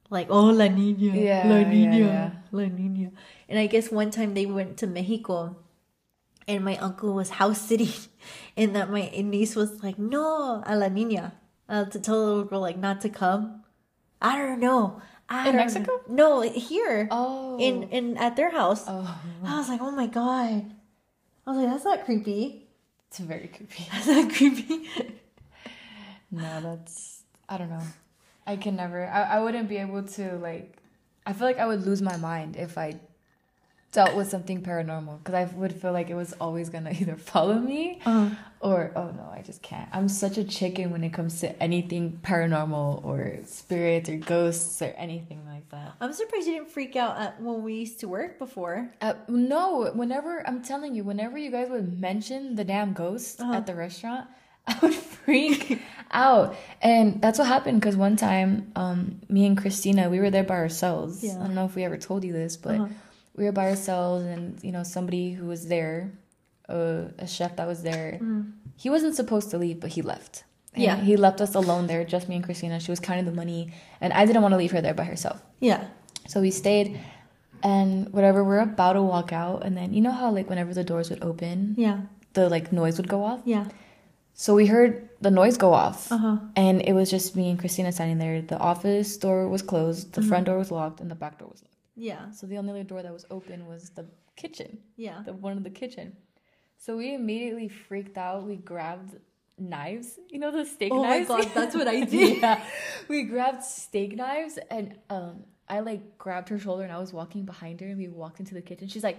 like 0.08 0.28
oh 0.30 0.46
la 0.46 0.64
niña, 0.66 1.12
Yeah, 1.14 1.42
la 1.46 1.58
yeah, 1.58 1.64
niña, 1.68 1.98
yeah. 1.98 2.30
la 2.52 2.62
niña. 2.64 3.10
And 3.50 3.58
I 3.58 3.66
guess 3.66 3.90
one 3.92 4.10
time 4.10 4.32
they 4.32 4.46
went 4.46 4.78
to 4.78 4.86
Mexico, 4.86 5.56
and 6.48 6.64
my 6.64 6.76
uncle 6.78 7.14
was 7.14 7.30
house 7.30 7.60
sitting, 7.60 7.92
and 8.56 8.74
that 8.76 8.90
my 8.90 9.08
niece 9.14 9.54
was 9.56 9.82
like 9.82 9.98
no 9.98 10.62
a 10.66 10.76
la 10.76 10.88
niña 10.88 11.32
uh, 11.68 11.84
to 11.86 11.98
tell 12.00 12.20
the 12.20 12.26
little 12.26 12.44
girl 12.44 12.60
like 12.60 12.78
not 12.78 13.00
to 13.02 13.08
come. 13.08 13.62
I 14.20 14.36
don't 14.38 14.60
know. 14.60 15.00
I 15.28 15.48
In 15.50 15.56
Mexico? 15.56 16.00
know. 16.08 16.40
No, 16.40 16.40
here 16.42 17.08
Oh. 17.10 17.58
in 17.58 17.84
in 17.90 18.16
at 18.16 18.36
their 18.36 18.50
house. 18.50 18.84
Oh, 18.86 19.06
I 19.44 19.58
was 19.58 19.68
like, 19.68 19.80
oh 19.82 19.90
my 19.90 20.06
god. 20.06 20.70
I 21.46 21.50
was 21.50 21.58
like, 21.58 21.68
that's 21.70 21.84
not 21.84 22.04
creepy. 22.04 22.66
it's 23.08 23.18
very 23.18 23.48
creepy. 23.48 23.86
That's 23.92 24.06
not 24.08 24.32
creepy. 24.32 24.88
No, 26.30 26.60
that's 26.60 27.22
I 27.48 27.56
don't 27.56 27.70
know. 27.70 27.82
I 28.46 28.56
can 28.56 28.74
never. 28.76 29.06
I, 29.06 29.38
I 29.38 29.40
wouldn't 29.40 29.68
be 29.68 29.76
able 29.78 30.02
to 30.18 30.36
like. 30.38 30.76
I 31.24 31.32
feel 31.32 31.46
like 31.46 31.58
I 31.58 31.66
would 31.66 31.86
lose 31.86 32.02
my 32.02 32.16
mind 32.16 32.56
if 32.56 32.76
I 32.78 32.98
dealt 33.92 34.14
with 34.14 34.28
something 34.28 34.60
paranormal 34.62 35.18
because 35.24 35.34
I 35.34 35.44
would 35.56 35.72
feel 35.72 35.92
like 35.92 36.10
it 36.10 36.14
was 36.14 36.34
always 36.40 36.68
gonna 36.68 36.90
either 37.00 37.16
follow 37.16 37.58
me 37.58 38.00
Uh, 38.04 38.30
or 38.60 38.92
oh 38.96 39.10
no, 39.12 39.30
I 39.32 39.42
just 39.42 39.62
can't. 39.62 39.88
I'm 39.92 40.08
such 40.08 40.36
a 40.38 40.44
chicken 40.44 40.90
when 40.90 41.02
it 41.04 41.10
comes 41.10 41.40
to 41.40 41.62
anything 41.62 42.18
paranormal 42.22 43.04
or 43.04 43.38
spirits 43.46 44.08
or 44.10 44.16
ghosts 44.16 44.82
or 44.82 44.92
anything 44.98 45.46
like 45.46 45.68
that. 45.70 45.94
I'm 46.00 46.12
surprised 46.12 46.46
you 46.46 46.54
didn't 46.54 46.70
freak 46.70 46.96
out 46.96 47.16
at 47.18 47.40
when 47.40 47.62
we 47.62 47.74
used 47.74 48.00
to 48.00 48.08
work 48.08 48.38
before. 48.38 48.90
Uh, 49.00 49.14
no, 49.28 49.90
whenever 49.94 50.46
I'm 50.46 50.62
telling 50.62 50.94
you, 50.94 51.04
whenever 51.04 51.38
you 51.38 51.50
guys 51.50 51.68
would 51.70 51.98
mention 52.00 52.54
the 52.54 52.64
damn 52.64 52.92
ghost 52.92 53.40
Uh-huh. 53.40 53.54
at 53.54 53.66
the 53.66 53.74
restaurant, 53.74 54.26
I 54.66 54.76
would 54.82 54.94
freak 54.94 55.80
out. 56.10 56.56
And 56.82 57.22
that's 57.22 57.38
what 57.38 57.46
happened 57.48 57.80
because 57.80 57.96
one 57.96 58.16
time, 58.16 58.72
um, 58.76 59.20
me 59.28 59.46
and 59.46 59.56
Christina, 59.56 60.10
we 60.10 60.18
were 60.18 60.30
there 60.30 60.44
by 60.44 60.56
ourselves. 60.56 61.22
Yeah. 61.22 61.36
I 61.36 61.46
don't 61.46 61.54
know 61.54 61.64
if 61.66 61.76
we 61.76 61.84
ever 61.84 61.96
told 61.96 62.24
you 62.24 62.32
this, 62.32 62.56
but 62.56 62.74
Uh-huh. 62.76 62.88
We 63.36 63.44
were 63.44 63.52
by 63.52 63.68
ourselves, 63.68 64.24
and 64.24 64.62
you 64.62 64.72
know, 64.72 64.82
somebody 64.82 65.32
who 65.32 65.46
was 65.46 65.68
there, 65.68 66.12
uh, 66.68 67.04
a 67.18 67.26
chef 67.26 67.56
that 67.56 67.66
was 67.66 67.82
there, 67.82 68.20
he 68.76 68.90
wasn't 68.90 69.14
supposed 69.14 69.50
to 69.50 69.58
leave, 69.58 69.80
but 69.80 69.90
he 69.90 70.02
left. 70.02 70.44
And 70.74 70.82
Yeah. 70.84 70.96
he 70.96 71.16
left 71.16 71.40
us 71.40 71.54
alone 71.54 71.86
there, 71.86 72.04
just 72.04 72.28
me 72.28 72.36
and 72.36 72.44
Christina. 72.44 72.80
She 72.80 72.90
was 72.90 73.00
counting 73.00 73.24
the 73.24 73.32
money, 73.32 73.72
and 74.00 74.12
I 74.12 74.26
didn't 74.26 74.42
want 74.42 74.52
to 74.52 74.58
leave 74.58 74.72
her 74.72 74.80
there 74.82 74.94
by 74.94 75.04
herself. 75.04 75.42
Yeah. 75.60 75.84
So 76.28 76.40
we 76.40 76.50
stayed, 76.50 76.98
and 77.62 78.12
whatever, 78.12 78.44
we're 78.44 78.58
about 78.60 78.94
to 78.94 79.02
walk 79.02 79.32
out, 79.32 79.64
and 79.64 79.76
then 79.76 79.92
you 79.94 80.00
know 80.00 80.10
how 80.12 80.30
like 80.30 80.48
whenever 80.50 80.74
the 80.74 80.84
doors 80.84 81.08
would 81.10 81.22
open, 81.24 81.74
Yeah. 81.78 82.00
the 82.34 82.48
like 82.48 82.72
noise 82.72 82.96
would 82.98 83.08
go 83.08 83.24
off. 83.24 83.40
Yeah. 83.44 83.66
So 84.34 84.54
we 84.54 84.66
heard 84.66 85.08
the 85.22 85.30
noise 85.30 85.56
go 85.56 85.72
off, 85.72 86.12
Uh-huh. 86.12 86.36
and 86.56 86.82
it 86.82 86.92
was 86.92 87.10
just 87.10 87.34
me 87.36 87.48
and 87.48 87.58
Christina 87.58 87.90
standing 87.92 88.18
there. 88.18 88.42
The 88.42 88.58
office 88.58 89.16
door 89.16 89.48
was 89.48 89.62
closed, 89.62 90.12
the 90.12 90.20
front 90.22 90.44
door 90.46 90.58
was 90.58 90.70
locked, 90.70 91.00
and 91.00 91.10
the 91.10 91.14
back 91.14 91.38
door 91.38 91.48
was 91.50 91.62
locked. 91.62 91.75
Yeah. 91.96 92.30
So 92.30 92.46
the 92.46 92.58
only 92.58 92.70
other 92.72 92.84
door 92.84 93.02
that 93.02 93.12
was 93.12 93.24
open 93.30 93.66
was 93.66 93.90
the 93.90 94.06
kitchen, 94.36 94.78
Yeah. 94.96 95.22
the 95.24 95.32
one 95.32 95.56
in 95.56 95.62
the 95.62 95.70
kitchen. 95.70 96.16
So 96.78 96.96
we 96.98 97.14
immediately 97.14 97.68
freaked 97.68 98.18
out. 98.18 98.44
We 98.44 98.56
grabbed 98.56 99.16
knives, 99.58 100.18
you 100.28 100.38
know 100.38 100.50
the 100.52 100.66
steak 100.66 100.92
Oh 100.92 101.02
my 101.02 101.18
knives. 101.20 101.28
God, 101.28 101.50
that's 101.54 101.74
what 101.74 101.88
I 101.88 102.00
did. 102.04 102.38
yeah, 102.42 102.62
we 103.08 103.22
grabbed 103.22 103.62
steak 103.62 104.14
knives, 104.14 104.58
and 104.70 104.94
um, 105.08 105.44
I 105.68 105.80
like 105.80 106.18
grabbed 106.18 106.50
her 106.50 106.58
shoulder, 106.58 106.82
and 106.82 106.92
I 106.92 106.98
was 106.98 107.12
walking 107.14 107.46
behind 107.46 107.80
her, 107.80 107.86
and 107.86 107.96
we 107.96 108.08
walked 108.08 108.38
into 108.40 108.52
the 108.52 108.60
kitchen. 108.60 108.88
She's 108.88 109.02
like, 109.02 109.16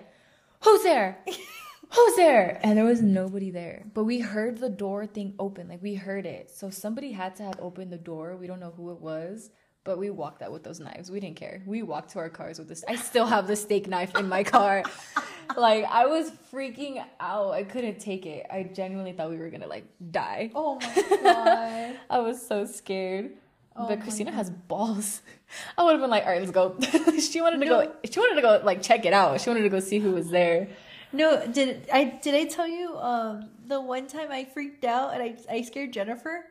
"Who's 0.64 0.84
there? 0.84 1.18
Who's 1.96 2.16
there?" 2.16 2.60
And 2.62 2.78
there 2.78 2.86
was 2.86 3.02
nobody 3.02 3.50
there, 3.50 3.86
but 3.96 4.04
we 4.04 4.20
heard 4.20 4.60
the 4.60 4.70
door 4.70 5.08
thing 5.08 5.34
open. 5.40 5.68
Like 5.68 5.82
we 5.82 5.96
heard 5.96 6.28
it, 6.28 6.52
so 6.52 6.70
somebody 6.70 7.12
had 7.14 7.36
to 7.38 7.44
have 7.44 7.60
opened 7.60 7.92
the 7.92 7.98
door. 7.98 8.36
We 8.36 8.46
don't 8.46 8.60
know 8.60 8.74
who 8.78 8.92
it 8.92 9.02
was. 9.02 9.50
But 9.88 9.98
we 9.98 10.10
walked 10.10 10.42
out 10.42 10.52
with 10.52 10.64
those 10.64 10.82
knives. 10.82 11.10
We 11.10 11.22
didn't 11.22 11.38
care. 11.38 11.64
We 11.66 11.82
walked 11.82 12.10
to 12.10 12.20
our 12.20 12.28
cars 12.28 12.60
with 12.60 12.68
this. 12.68 12.84
I 12.90 12.98
still 12.98 13.26
have 13.26 13.48
the 13.48 13.56
steak 13.56 13.88
knife 13.88 14.14
in 14.18 14.28
my 14.28 14.44
car. 14.44 14.84
like 15.56 15.86
I 15.86 16.08
was 16.08 16.30
freaking 16.52 17.02
out. 17.22 17.54
I 17.54 17.64
couldn't 17.64 17.98
take 17.98 18.26
it. 18.26 18.46
I 18.52 18.64
genuinely 18.64 19.14
thought 19.14 19.30
we 19.30 19.38
were 19.38 19.50
gonna 19.50 19.68
like 19.68 19.86
die. 20.12 20.52
Oh 20.54 20.76
my 20.76 21.20
god. 21.24 22.00
I 22.10 22.20
was 22.20 22.46
so 22.46 22.66
scared. 22.66 23.32
Oh 23.78 23.88
but 23.88 24.02
Christina 24.02 24.34
has 24.34 24.50
balls. 24.50 25.22
I 25.78 25.86
would 25.86 25.94
have 25.94 26.02
been 26.02 26.10
like, 26.10 26.26
all 26.26 26.32
right, 26.32 26.42
let's 26.42 26.52
go. 26.52 26.76
she 27.18 27.40
wanted 27.40 27.62
to 27.62 27.66
go. 27.66 27.90
She 28.12 28.20
wanted 28.20 28.36
to 28.36 28.42
go 28.42 28.60
like 28.66 28.82
check 28.82 29.06
it 29.06 29.14
out. 29.14 29.40
She 29.40 29.50
wanted 29.50 29.62
to 29.64 29.70
go 29.70 29.80
see 29.80 30.00
who 30.00 30.12
was 30.12 30.30
there. 30.30 30.68
No, 31.14 31.48
did 31.48 31.88
I 31.94 32.20
did 32.22 32.36
I 32.36 32.44
tell 32.44 32.68
you 32.68 32.98
um 32.98 33.52
the 33.66 33.80
one 33.80 34.08
time 34.08 34.32
I 34.32 34.44
freaked 34.44 34.84
out 34.84 35.14
and 35.14 35.24
I 35.24 35.38
I 35.50 35.62
scared 35.62 35.94
Jennifer? 35.94 36.44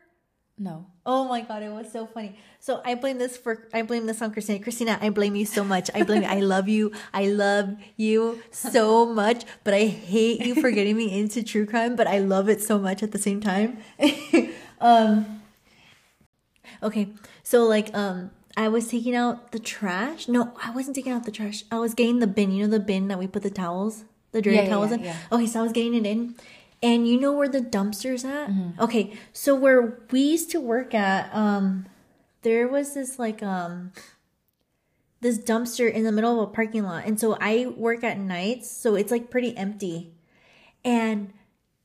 No. 0.59 0.87
Oh 1.05 1.29
my 1.29 1.43
god, 1.43 1.63
it 1.63 1.71
was 1.71 1.93
so 1.93 2.07
funny. 2.07 2.39
So 2.61 2.81
I 2.85 2.95
blame 2.95 3.19
this 3.19 3.37
for 3.37 3.69
I 3.75 3.83
blame 3.83 4.07
this 4.07 4.23
on 4.23 4.33
Christina. 4.33 4.59
Christina, 4.63 4.99
I 5.03 5.11
blame 5.11 5.37
you 5.37 5.45
so 5.45 5.63
much. 5.63 5.91
I 5.95 6.03
blame 6.03 6.23
you. 6.23 6.29
I 6.29 6.41
love 6.41 6.67
you. 6.67 6.93
I 7.13 7.27
love 7.27 7.77
you 7.97 8.41
so 8.51 9.05
much, 9.05 9.45
but 9.65 9.75
I 9.75 9.85
hate 9.87 10.41
you 10.47 10.55
for 10.55 10.71
getting 10.71 10.97
me 10.97 11.13
into 11.19 11.43
true 11.43 11.67
crime, 11.67 11.95
but 11.95 12.07
I 12.07 12.19
love 12.21 12.49
it 12.49 12.63
so 12.63 12.79
much 12.79 13.03
at 13.03 13.13
the 13.13 13.19
same 13.19 13.41
time. 13.41 13.79
um 14.81 15.43
Okay. 16.83 17.09
So 17.43 17.65
like 17.65 17.95
um 17.95 18.31
I 18.57 18.69
was 18.69 18.89
taking 18.89 19.15
out 19.15 19.53
the 19.53 19.59
trash. 19.59 20.27
No, 20.29 20.53
I 20.65 20.71
wasn't 20.71 20.97
taking 20.97 21.13
out 21.13 21.25
the 21.25 21.31
trash. 21.33 21.65
I 21.71 21.79
was 21.79 21.93
getting 21.93 22.21
the 22.21 22.27
bin, 22.27 22.51
you 22.51 22.65
know 22.65 22.71
the 22.71 22.81
bin 22.81 23.09
that 23.09 23.19
we 23.19 23.27
put 23.27 23.43
the 23.43 23.51
towels, 23.51 24.05
the 24.33 24.41
dirty 24.41 24.57
Yeah, 24.57 24.69
towels 24.71 24.91
yeah, 24.91 24.97
in. 24.97 25.05
yeah. 25.05 25.17
Okay, 25.33 25.47
so 25.47 25.61
I 25.61 25.63
was 25.63 25.73
getting 25.73 25.95
it 25.95 26.07
in. 26.07 26.35
And 26.83 27.09
you 27.09 27.19
know 27.19 27.33
where 27.33 27.49
the 27.49 27.61
dumpster's 27.61 28.25
at? 28.25 28.49
Mm-hmm. 28.49 28.81
Okay, 28.81 29.15
so 29.33 29.55
where 29.55 29.99
we 30.11 30.21
used 30.21 30.51
to 30.51 30.61
work 30.61 30.95
at, 30.95 31.35
um, 31.35 31.87
there 32.43 32.69
was 32.69 32.95
this 32.95 33.19
like 33.19 33.43
um 33.43 33.93
this 35.21 35.39
dumpster 35.39 35.91
in 35.93 36.05
the 36.05 36.13
middle 36.13 36.41
of 36.41 36.49
a 36.49 36.53
parking 36.53 36.85
lot. 36.85 37.05
And 37.07 37.19
so 37.19 37.37
I 37.41 37.67
work 37.67 38.05
at 38.05 38.19
nights, 38.19 38.71
so 38.71 38.95
it's 38.95 39.11
like 39.11 39.31
pretty 39.31 39.57
empty. 39.57 40.13
And 40.85 41.33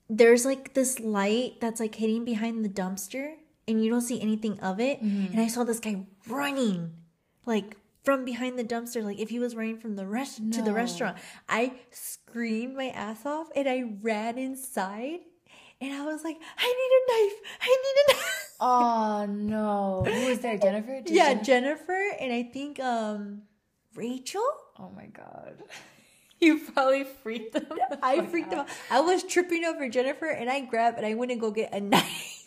there's 0.10 0.46
like 0.46 0.74
this 0.74 1.00
light 1.00 1.62
that's 1.62 1.80
like 1.80 1.96
hitting 1.96 2.26
behind 2.26 2.64
the 2.64 2.70
dumpster 2.70 3.36
and 3.68 3.84
you 3.84 3.90
don't 3.90 4.02
see 4.02 4.22
anything 4.22 4.60
of 4.60 4.80
it. 4.80 5.04
Mm-hmm. 5.04 5.34
And 5.34 5.42
I 5.42 5.48
saw 5.48 5.64
this 5.64 5.80
guy 5.80 6.06
running 6.28 6.94
like 7.46 7.78
from 8.04 8.26
behind 8.26 8.58
the 8.58 8.64
dumpster, 8.64 9.04
like 9.04 9.20
if 9.20 9.30
he 9.30 9.40
was 9.40 9.56
running 9.56 9.78
from 9.78 9.96
the 9.96 10.06
rest 10.08 10.38
to 10.54 10.62
the 10.62 10.74
restaurant. 10.74 11.18
I 11.48 11.74
screamed 11.92 12.76
my 12.76 12.90
ass 12.90 13.26
off 13.26 13.48
and 13.56 13.68
I 13.70 13.84
ran 14.02 14.38
inside 14.38 15.20
and 15.80 15.94
I 15.94 16.06
was 16.06 16.24
like, 16.24 16.38
I 16.58 16.68
need 16.68 16.92
a 16.98 17.02
knife. 17.12 17.40
I 17.62 17.68
need 17.68 18.14
a 18.14 18.18
knife. 18.18 18.38
Oh 18.64 19.26
no. 19.28 20.04
Who 20.06 20.30
was 20.30 20.38
there? 20.40 20.56
Jennifer? 20.56 21.02
Did 21.02 21.16
yeah, 21.16 21.34
Jen- 21.34 21.44
Jennifer 21.44 22.12
and 22.20 22.32
I 22.32 22.44
think 22.44 22.80
um 22.80 23.42
Rachel. 23.96 24.46
oh 24.80 24.92
my 24.96 25.08
god. 25.08 25.56
You 26.44 26.58
probably 26.60 27.04
freaked 27.04 27.54
them. 27.54 27.66
I 28.02 28.26
freaked 28.26 28.52
out. 28.52 28.68
out. 28.68 28.76
I 28.90 29.02
was 29.02 29.22
tripping 29.24 29.64
over 29.64 29.88
Jennifer 29.90 30.26
and 30.26 30.50
I 30.50 30.62
grabbed 30.62 30.98
and 30.98 31.06
I 31.06 31.14
went 31.14 31.32
and 31.32 31.40
go 31.40 31.52
get 31.52 31.72
a 31.72 31.80
knife. 31.94 32.41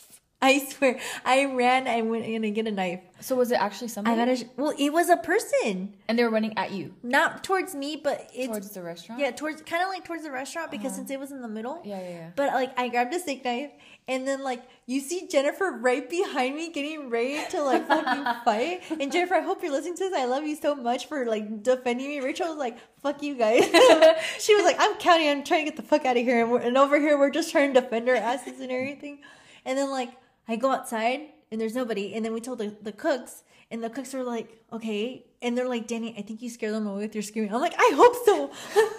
I 0.54 0.58
swear, 0.58 0.98
I 1.24 1.46
ran. 1.46 1.88
I 1.88 2.02
went 2.02 2.26
in 2.26 2.42
to 2.42 2.50
get 2.50 2.66
a 2.66 2.70
knife. 2.70 3.00
So 3.20 3.34
was 3.34 3.50
it 3.50 3.54
actually 3.54 3.86
I 3.86 3.90
somebody? 3.90 4.16
got 4.16 4.28
a. 4.28 4.46
Well, 4.58 4.74
it 4.78 4.92
was 4.92 5.08
a 5.08 5.16
person, 5.16 5.94
and 6.06 6.18
they 6.18 6.22
were 6.22 6.28
running 6.28 6.52
at 6.58 6.70
you 6.70 6.92
not 7.02 7.42
towards 7.42 7.74
me, 7.74 7.96
but 7.96 8.28
it's 8.34 8.48
towards 8.48 8.70
the 8.72 8.82
restaurant. 8.82 9.22
yeah, 9.22 9.30
towards 9.30 9.62
kind 9.62 9.82
of 9.82 9.88
like 9.88 10.04
towards 10.04 10.22
the 10.22 10.30
restaurant 10.30 10.70
because 10.70 10.88
uh-huh. 10.88 10.96
since 10.96 11.10
it 11.10 11.18
was 11.18 11.32
in 11.32 11.40
the 11.40 11.48
middle. 11.48 11.80
Yeah, 11.82 11.98
yeah, 11.98 12.08
yeah. 12.10 12.30
But 12.36 12.52
like, 12.52 12.78
I 12.78 12.88
grabbed 12.88 13.14
a 13.14 13.20
steak 13.20 13.42
knife, 13.42 13.70
and 14.06 14.28
then 14.28 14.42
like 14.42 14.64
you 14.84 15.00
see 15.00 15.26
Jennifer 15.28 15.78
right 15.80 16.08
behind 16.10 16.56
me, 16.56 16.70
getting 16.70 17.08
ready 17.08 17.42
to 17.48 17.62
like 17.62 17.88
fucking 17.88 18.42
fight. 18.44 18.82
And 19.00 19.10
Jennifer, 19.10 19.36
I 19.36 19.40
hope 19.40 19.62
you're 19.62 19.72
listening 19.72 19.96
to 19.96 20.10
this. 20.10 20.12
I 20.12 20.26
love 20.26 20.44
you 20.44 20.56
so 20.56 20.74
much 20.74 21.06
for 21.06 21.24
like 21.24 21.62
defending 21.62 22.08
me. 22.08 22.20
Rachel 22.20 22.48
was 22.48 22.58
like, 22.58 22.76
"Fuck 23.00 23.22
you 23.22 23.36
guys." 23.36 23.64
she 24.38 24.54
was 24.54 24.64
like, 24.64 24.76
"I'm 24.78 24.96
counting. 24.96 25.30
I'm 25.30 25.44
trying 25.44 25.64
to 25.64 25.70
get 25.70 25.76
the 25.76 25.88
fuck 25.88 26.04
out 26.04 26.18
of 26.18 26.22
here." 26.22 26.44
And, 26.44 26.62
and 26.62 26.76
over 26.76 27.00
here, 27.00 27.18
we're 27.18 27.30
just 27.30 27.50
trying 27.50 27.72
to 27.72 27.80
defend 27.80 28.06
our 28.10 28.16
asses 28.16 28.60
and 28.60 28.70
everything. 28.70 29.20
And 29.64 29.78
then 29.78 29.90
like 29.90 30.10
I 30.48 30.56
go 30.56 30.70
outside 30.72 31.20
and 31.50 31.60
there's 31.60 31.74
nobody. 31.74 32.14
And 32.14 32.24
then 32.24 32.32
we 32.32 32.40
told 32.40 32.58
the, 32.58 32.74
the 32.82 32.92
cooks, 32.92 33.42
and 33.70 33.82
the 33.82 33.90
cooks 33.90 34.12
were 34.12 34.22
like, 34.22 34.62
"Okay." 34.72 35.24
And 35.42 35.56
they're 35.56 35.68
like, 35.68 35.86
"Danny, 35.86 36.14
I 36.18 36.22
think 36.22 36.42
you 36.42 36.50
scared 36.50 36.74
them 36.74 36.86
away 36.86 37.02
with 37.02 37.14
your 37.14 37.22
screaming." 37.22 37.52
I'm 37.54 37.60
like, 37.60 37.74
"I 37.78 37.92
hope 37.94 38.16
so." 38.24 38.50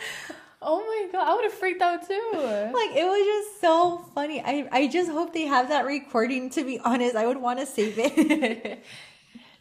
Oh 0.68 0.80
my 0.80 1.12
god, 1.12 1.28
I 1.30 1.36
would 1.36 1.44
have 1.44 1.54
freaked 1.54 1.82
out 1.82 2.08
too. 2.08 2.32
like 2.34 2.92
it 2.98 3.06
was 3.06 3.26
just 3.26 3.62
so 3.62 4.04
funny. 4.16 4.42
I 4.42 4.68
I 4.72 4.88
just 4.88 5.12
hope 5.12 5.32
they 5.32 5.46
have 5.46 5.70
that 5.70 5.86
recording. 5.86 6.50
To 6.52 6.64
be 6.64 6.80
honest, 6.80 7.16
I 7.16 7.28
would 7.28 7.38
want 7.38 7.60
to 7.60 7.68
save 7.68 8.00
it. 8.00 8.84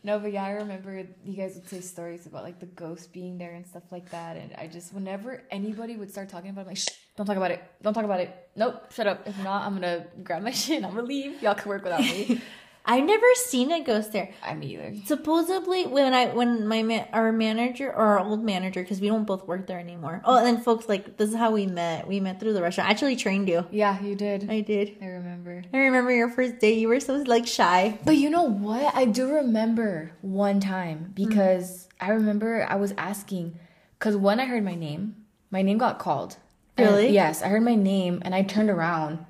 no, 0.04 0.18
but 0.18 0.32
yeah, 0.32 0.44
I 0.44 0.50
remember 0.50 1.02
you 1.24 1.34
guys 1.34 1.54
would 1.54 1.66
say 1.66 1.80
stories 1.80 2.26
about 2.26 2.44
like 2.44 2.60
the 2.60 2.66
ghost 2.66 3.10
being 3.12 3.38
there 3.38 3.54
and 3.54 3.66
stuff 3.66 3.84
like 3.90 4.10
that. 4.10 4.36
And 4.36 4.54
I 4.58 4.66
just, 4.66 4.92
whenever 4.92 5.42
anybody 5.50 5.96
would 5.96 6.10
start 6.10 6.28
talking 6.28 6.50
about 6.50 6.60
it, 6.60 6.64
I'm 6.64 6.68
like, 6.68 6.76
Shh, 6.76 6.88
don't 7.16 7.24
talk 7.24 7.38
about 7.38 7.50
it. 7.50 7.64
Don't 7.82 7.94
talk 7.94 8.04
about 8.04 8.20
it. 8.20 8.50
Nope, 8.54 8.92
shut 8.92 9.06
up. 9.06 9.26
If 9.26 9.42
not, 9.42 9.62
I'm 9.62 9.74
gonna 9.74 10.06
grab 10.22 10.42
my 10.42 10.50
shit 10.62 10.76
and 10.76 10.86
I'm 10.86 10.94
gonna 10.94 11.06
leave. 11.06 11.42
Y'all 11.42 11.54
can 11.54 11.70
work 11.70 11.82
without 11.84 12.00
me. 12.00 12.40
I've 12.86 13.04
never 13.04 13.26
seen 13.36 13.72
a 13.72 13.82
ghost 13.82 14.12
there. 14.12 14.30
I'm 14.42 14.62
either. 14.62 14.92
Supposedly, 15.06 15.86
when 15.86 16.12
I 16.12 16.26
when 16.34 16.66
my 16.66 16.82
ma- 16.82 17.06
our 17.14 17.32
manager 17.32 17.88
or 17.88 18.04
our 18.04 18.20
old 18.20 18.44
manager, 18.44 18.82
because 18.82 19.00
we 19.00 19.08
don't 19.08 19.24
both 19.24 19.46
work 19.46 19.66
there 19.66 19.78
anymore. 19.78 20.20
Oh, 20.24 20.36
and 20.36 20.46
then 20.46 20.60
folks, 20.62 20.86
like 20.88 21.16
this 21.16 21.30
is 21.30 21.36
how 21.36 21.50
we 21.50 21.64
met. 21.66 22.06
We 22.06 22.20
met 22.20 22.40
through 22.40 22.52
the 22.52 22.60
restaurant. 22.60 22.88
I 22.88 22.92
actually 22.92 23.16
trained 23.16 23.48
you. 23.48 23.66
Yeah, 23.70 23.98
you 24.02 24.14
did. 24.14 24.50
I 24.50 24.60
did. 24.60 24.98
I 25.00 25.06
remember. 25.06 25.64
I 25.72 25.76
remember 25.78 26.12
your 26.12 26.28
first 26.28 26.58
day. 26.58 26.74
You 26.74 26.88
were 26.88 27.00
so 27.00 27.14
like 27.26 27.46
shy. 27.46 27.98
But 28.04 28.16
you 28.16 28.28
know 28.28 28.42
what? 28.42 28.94
I 28.94 29.06
do 29.06 29.32
remember 29.32 30.12
one 30.20 30.60
time 30.60 31.12
because 31.14 31.88
I 32.00 32.10
remember 32.10 32.66
I 32.68 32.76
was 32.76 32.92
asking 32.98 33.58
because 33.98 34.14
when 34.16 34.38
I 34.40 34.44
heard 34.44 34.62
my 34.64 34.74
name, 34.74 35.16
my 35.50 35.62
name 35.62 35.78
got 35.78 35.98
called. 35.98 36.36
And- 36.76 36.86
Really? 36.88 37.10
yes, 37.10 37.40
I 37.40 37.48
heard 37.48 37.62
my 37.62 37.76
name 37.76 38.20
and 38.24 38.34
I 38.34 38.42
turned 38.42 38.68
around 38.68 39.24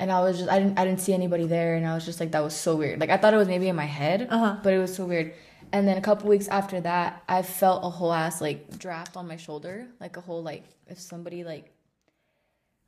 and 0.00 0.10
I 0.10 0.20
was 0.20 0.38
just 0.38 0.50
I 0.50 0.58
didn't 0.58 0.78
I 0.78 0.84
didn't 0.84 1.00
see 1.00 1.14
anybody 1.14 1.46
there 1.46 1.74
and 1.76 1.86
I 1.86 1.94
was 1.94 2.04
just 2.04 2.20
like 2.20 2.32
that 2.32 2.42
was 2.42 2.54
so 2.54 2.76
weird. 2.76 3.00
Like 3.00 3.10
I 3.10 3.16
thought 3.16 3.34
it 3.34 3.36
was 3.36 3.48
maybe 3.48 3.68
in 3.68 3.76
my 3.76 3.84
head, 3.86 4.28
Uh-huh. 4.30 4.56
but 4.62 4.72
it 4.72 4.78
was 4.78 4.94
so 4.94 5.04
weird. 5.04 5.32
And 5.72 5.88
then 5.88 5.96
a 5.96 6.00
couple 6.00 6.28
weeks 6.28 6.46
after 6.48 6.80
that, 6.82 7.22
I 7.28 7.42
felt 7.42 7.84
a 7.84 7.90
whole 7.90 8.12
ass 8.12 8.40
like 8.40 8.78
draft 8.78 9.16
on 9.16 9.26
my 9.26 9.36
shoulder, 9.36 9.86
like 10.00 10.16
a 10.16 10.20
whole 10.20 10.42
like 10.42 10.64
if 10.88 10.98
somebody 11.00 11.44
like 11.44 11.70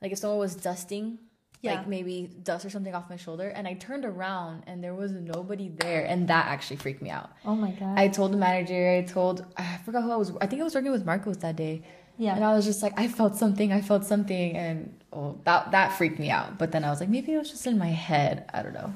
like 0.03 0.13
if 0.13 0.19
someone 0.19 0.39
was 0.39 0.55
dusting 0.55 1.19
Yeah. 1.63 1.75
like 1.77 1.87
maybe 1.89 2.31
dust 2.43 2.65
or 2.67 2.71
something 2.71 2.95
off 2.95 3.09
my 3.09 3.17
shoulder 3.17 3.49
and 3.49 3.67
I 3.67 3.75
turned 3.75 4.05
around 4.05 4.65
and 4.67 4.85
there 4.85 4.95
was 4.95 5.11
nobody 5.13 5.69
there 5.69 6.05
and 6.05 6.29
that 6.29 6.47
actually 6.47 6.77
freaked 6.77 7.03
me 7.03 7.11
out. 7.11 7.31
Oh 7.45 7.57
my 7.57 7.71
god. 7.71 7.99
I 7.99 8.09
told 8.09 8.33
the 8.33 8.37
manager, 8.37 8.91
I 8.99 9.03
told 9.03 9.45
I 9.57 9.79
forgot 9.85 10.03
who 10.03 10.11
I 10.13 10.17
was 10.17 10.33
I 10.41 10.47
think 10.47 10.61
I 10.61 10.65
was 10.65 10.75
working 10.75 10.93
with 10.93 11.05
Marcos 11.07 11.39
that 11.39 11.57
day. 11.57 11.83
Yeah. 12.19 12.35
And 12.35 12.45
I 12.45 12.55
was 12.55 12.65
just 12.65 12.83
like, 12.83 12.99
I 12.99 13.09
felt 13.09 13.37
something, 13.37 13.73
I 13.73 13.81
felt 13.81 14.05
something 14.05 14.57
and 14.57 14.99
oh 15.13 15.39
that 15.45 15.71
that 15.73 15.93
freaked 15.93 16.19
me 16.19 16.31
out. 16.31 16.59
But 16.59 16.73
then 16.73 16.85
I 16.85 16.91
was 16.91 17.01
like, 17.01 17.09
maybe 17.09 17.33
it 17.33 17.39
was 17.39 17.51
just 17.51 17.67
in 17.67 17.79
my 17.79 17.89
head. 17.91 18.49
I 18.53 18.63
don't 18.63 18.75
know. 18.75 18.93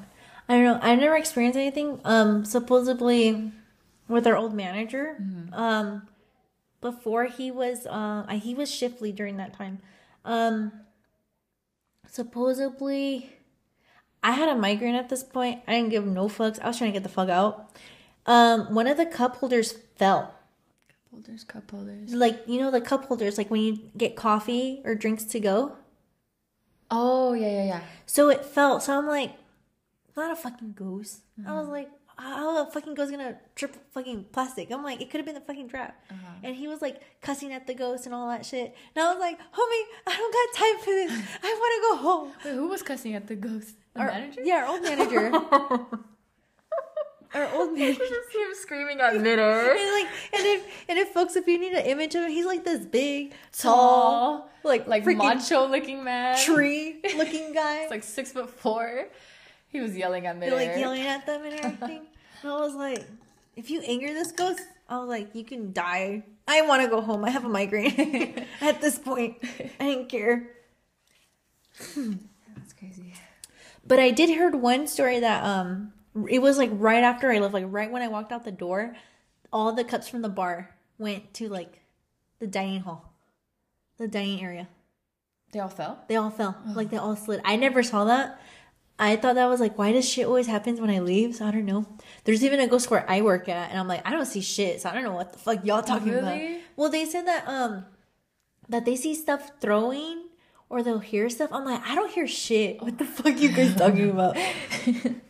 I 0.48 0.54
don't 0.54 0.64
know. 0.64 0.78
I 0.83 0.94
never 0.94 1.16
experienced 1.16 1.59
anything. 1.59 2.00
Um, 2.04 2.44
supposedly 2.44 3.52
with 4.09 4.26
our 4.26 4.37
old 4.37 4.54
manager. 4.54 5.16
Um, 5.52 6.09
before 6.80 7.26
he 7.26 7.50
was, 7.50 7.87
uh, 7.87 8.26
he 8.42 8.54
was 8.54 8.70
shift 8.70 9.00
lead 9.00 9.16
during 9.16 9.37
that 9.37 9.54
time. 9.54 9.78
Um, 10.24 10.72
supposedly, 12.09 13.30
I 14.22 14.33
had 14.33 14.48
a 14.48 14.54
migraine 14.54 14.94
at 14.94 15.09
this 15.09 15.22
point. 15.22 15.61
I 15.66 15.72
didn't 15.72 15.90
give 15.90 16.06
no 16.06 16.28
fucks. 16.28 16.61
I 16.61 16.68
was 16.68 16.78
trying 16.78 16.92
to 16.92 16.98
get 16.98 17.02
the 17.02 17.09
fuck 17.09 17.28
out. 17.28 17.70
Um, 18.26 18.74
one 18.74 18.87
of 18.87 18.96
the 18.96 19.06
cup 19.06 19.37
holders 19.37 19.72
fell. 19.96 20.35
Holders, 21.10 21.44
cup 21.44 21.70
holders. 21.70 22.12
Like 22.12 22.44
you 22.46 22.60
know 22.60 22.70
the 22.70 22.80
cup 22.80 23.06
holders, 23.06 23.36
like 23.36 23.50
when 23.50 23.62
you 23.62 23.78
get 23.96 24.16
coffee 24.16 24.80
or 24.84 24.94
drinks 24.94 25.24
to 25.24 25.40
go. 25.40 25.76
Oh 26.90 27.32
yeah, 27.32 27.48
yeah, 27.48 27.64
yeah. 27.64 27.80
So 28.06 28.28
it 28.30 28.44
felt. 28.44 28.82
So 28.82 28.96
I'm 28.96 29.06
like, 29.06 29.32
not 30.16 30.30
a 30.30 30.36
fucking 30.36 30.72
ghost. 30.72 31.20
I 31.46 31.52
was 31.52 31.64
mm-hmm. 31.64 31.72
like, 31.72 31.90
how 32.16 32.64
the 32.64 32.70
fucking 32.70 32.94
ghost 32.94 33.10
gonna 33.10 33.38
trip 33.54 33.76
fucking 33.92 34.26
plastic? 34.32 34.70
I'm 34.70 34.82
like, 34.82 35.00
it 35.00 35.10
could 35.10 35.18
have 35.18 35.26
been 35.26 35.34
the 35.34 35.40
fucking 35.40 35.68
trap. 35.68 36.00
Uh-huh. 36.10 36.32
And 36.42 36.54
he 36.54 36.68
was 36.68 36.82
like 36.82 37.00
cussing 37.20 37.52
at 37.52 37.66
the 37.66 37.74
ghost 37.74 38.06
and 38.06 38.14
all 38.14 38.28
that 38.28 38.44
shit. 38.44 38.74
And 38.94 39.04
I 39.04 39.12
was 39.12 39.18
like, 39.18 39.38
homie, 39.38 39.84
I 40.06 40.16
don't 40.16 40.32
got 40.32 40.58
time 40.58 40.78
for 40.78 40.90
this. 40.90 41.12
I 41.42 41.48
want 41.48 41.72
to 41.74 41.88
go 41.88 41.96
home. 42.08 42.32
Wait, 42.44 42.54
who 42.54 42.68
was 42.68 42.82
cussing 42.82 43.14
at 43.14 43.26
the 43.26 43.36
ghost? 43.36 43.76
The 43.94 44.00
Our- 44.00 44.06
manager? 44.08 44.40
Yeah, 44.44 44.64
our 44.64 44.66
old 44.66 44.82
manager. 44.82 45.32
our 47.34 47.48
old 47.54 47.72
manager. 47.78 47.98
just 47.98 48.34
him 48.34 48.54
screaming 48.54 49.00
at 49.00 49.14
midair. 49.20 49.70
And 49.76 49.92
like, 49.92 50.08
and 50.32 50.46
if 50.46 50.66
and 50.88 50.98
if 50.98 51.08
folks, 51.10 51.36
if 51.36 51.46
you 51.46 51.58
need 51.58 51.72
an 51.72 51.86
image 51.86 52.14
of 52.14 52.24
him, 52.24 52.30
he's 52.30 52.46
like 52.46 52.64
this 52.64 52.84
big, 52.86 53.32
tall, 53.52 54.40
Tall, 54.40 54.50
like 54.64 54.86
like 54.86 55.04
macho 55.06 55.66
looking 55.68 56.02
man. 56.04 56.36
tree 56.44 57.00
looking 57.16 57.52
guy. 57.52 57.82
It's 57.82 57.90
like 57.90 58.02
six 58.04 58.32
foot 58.32 58.50
four. 58.50 59.08
He 59.68 59.80
was 59.80 59.96
yelling 59.96 60.26
at 60.26 60.40
They're 60.40 60.50
midair. 60.50 60.72
like 60.72 60.80
yelling 60.80 61.02
at 61.02 61.26
them 61.26 61.44
and 61.44 61.54
everything. 61.54 62.06
and 62.42 62.50
I 62.52 62.56
was 62.60 62.74
like, 62.74 63.04
if 63.54 63.70
you 63.70 63.80
anger 63.82 64.08
this 64.12 64.32
ghost, 64.32 64.62
I 64.88 64.98
was 64.98 65.08
like, 65.08 65.34
you 65.34 65.44
can 65.44 65.72
die. 65.72 66.24
I 66.48 66.62
want 66.62 66.82
to 66.82 66.88
go 66.88 67.00
home. 67.00 67.24
I 67.24 67.30
have 67.30 67.44
a 67.44 67.48
migraine 67.48 68.44
at 68.60 68.80
this 68.80 68.98
point. 68.98 69.36
I 69.78 69.84
didn't 69.84 70.08
care. 70.08 70.48
That's 71.78 72.72
crazy. 72.78 73.14
But 73.86 73.98
I 74.00 74.10
did 74.10 74.36
heard 74.36 74.56
one 74.56 74.86
story 74.88 75.20
that 75.20 75.44
um 75.44 75.92
it 76.28 76.40
was 76.40 76.58
like 76.58 76.70
right 76.72 77.02
after 77.04 77.30
I 77.30 77.38
left, 77.38 77.54
like 77.54 77.66
right 77.68 77.90
when 77.90 78.02
I 78.02 78.08
walked 78.08 78.32
out 78.32 78.44
the 78.44 78.52
door, 78.52 78.96
all 79.52 79.72
the 79.72 79.84
cups 79.84 80.08
from 80.08 80.22
the 80.22 80.28
bar 80.28 80.74
went 80.98 81.32
to 81.34 81.48
like 81.48 81.80
the 82.38 82.46
dining 82.46 82.80
hall. 82.80 83.12
The 83.98 84.08
dining 84.08 84.42
area. 84.42 84.68
They 85.52 85.60
all 85.60 85.68
fell. 85.68 86.04
They 86.08 86.16
all 86.16 86.30
fell. 86.30 86.56
Like 86.74 86.90
they 86.90 86.96
all 86.96 87.16
slid. 87.16 87.40
I 87.44 87.56
never 87.56 87.82
saw 87.82 88.04
that. 88.04 88.40
I 88.98 89.16
thought 89.16 89.36
that 89.36 89.46
was 89.46 89.60
like, 89.60 89.78
why 89.78 89.92
does 89.92 90.06
shit 90.08 90.26
always 90.26 90.46
happens 90.46 90.80
when 90.80 90.90
I 90.90 91.00
leave? 91.00 91.34
So 91.34 91.46
I 91.46 91.50
don't 91.50 91.64
know. 91.64 91.86
There's 92.24 92.44
even 92.44 92.60
a 92.60 92.66
ghost 92.66 92.90
where 92.90 93.04
I 93.08 93.22
work 93.22 93.48
at, 93.48 93.70
and 93.70 93.78
I'm 93.78 93.88
like, 93.88 94.06
I 94.06 94.10
don't 94.10 94.26
see 94.26 94.42
shit. 94.42 94.82
So 94.82 94.90
I 94.90 94.94
don't 94.94 95.04
know 95.04 95.14
what 95.14 95.32
the 95.32 95.38
fuck 95.38 95.64
y'all 95.64 95.82
talking 95.82 96.14
about. 96.14 96.36
really? 96.36 96.60
Well, 96.76 96.90
they 96.90 97.04
said 97.06 97.26
that 97.26 97.46
um 97.48 97.84
that 98.68 98.84
they 98.84 98.96
see 98.96 99.14
stuff 99.14 99.52
throwing 99.60 100.24
or 100.68 100.82
they'll 100.82 100.98
hear 101.00 101.28
stuff. 101.28 101.50
I'm 101.52 101.64
like, 101.64 101.82
I 101.84 101.94
don't 101.94 102.10
hear 102.12 102.26
shit. 102.28 102.80
What 102.80 102.98
the 102.98 103.04
fuck 103.04 103.38
you 103.40 103.50
guys 103.50 103.74
talking 103.74 104.10
about? 104.10 104.36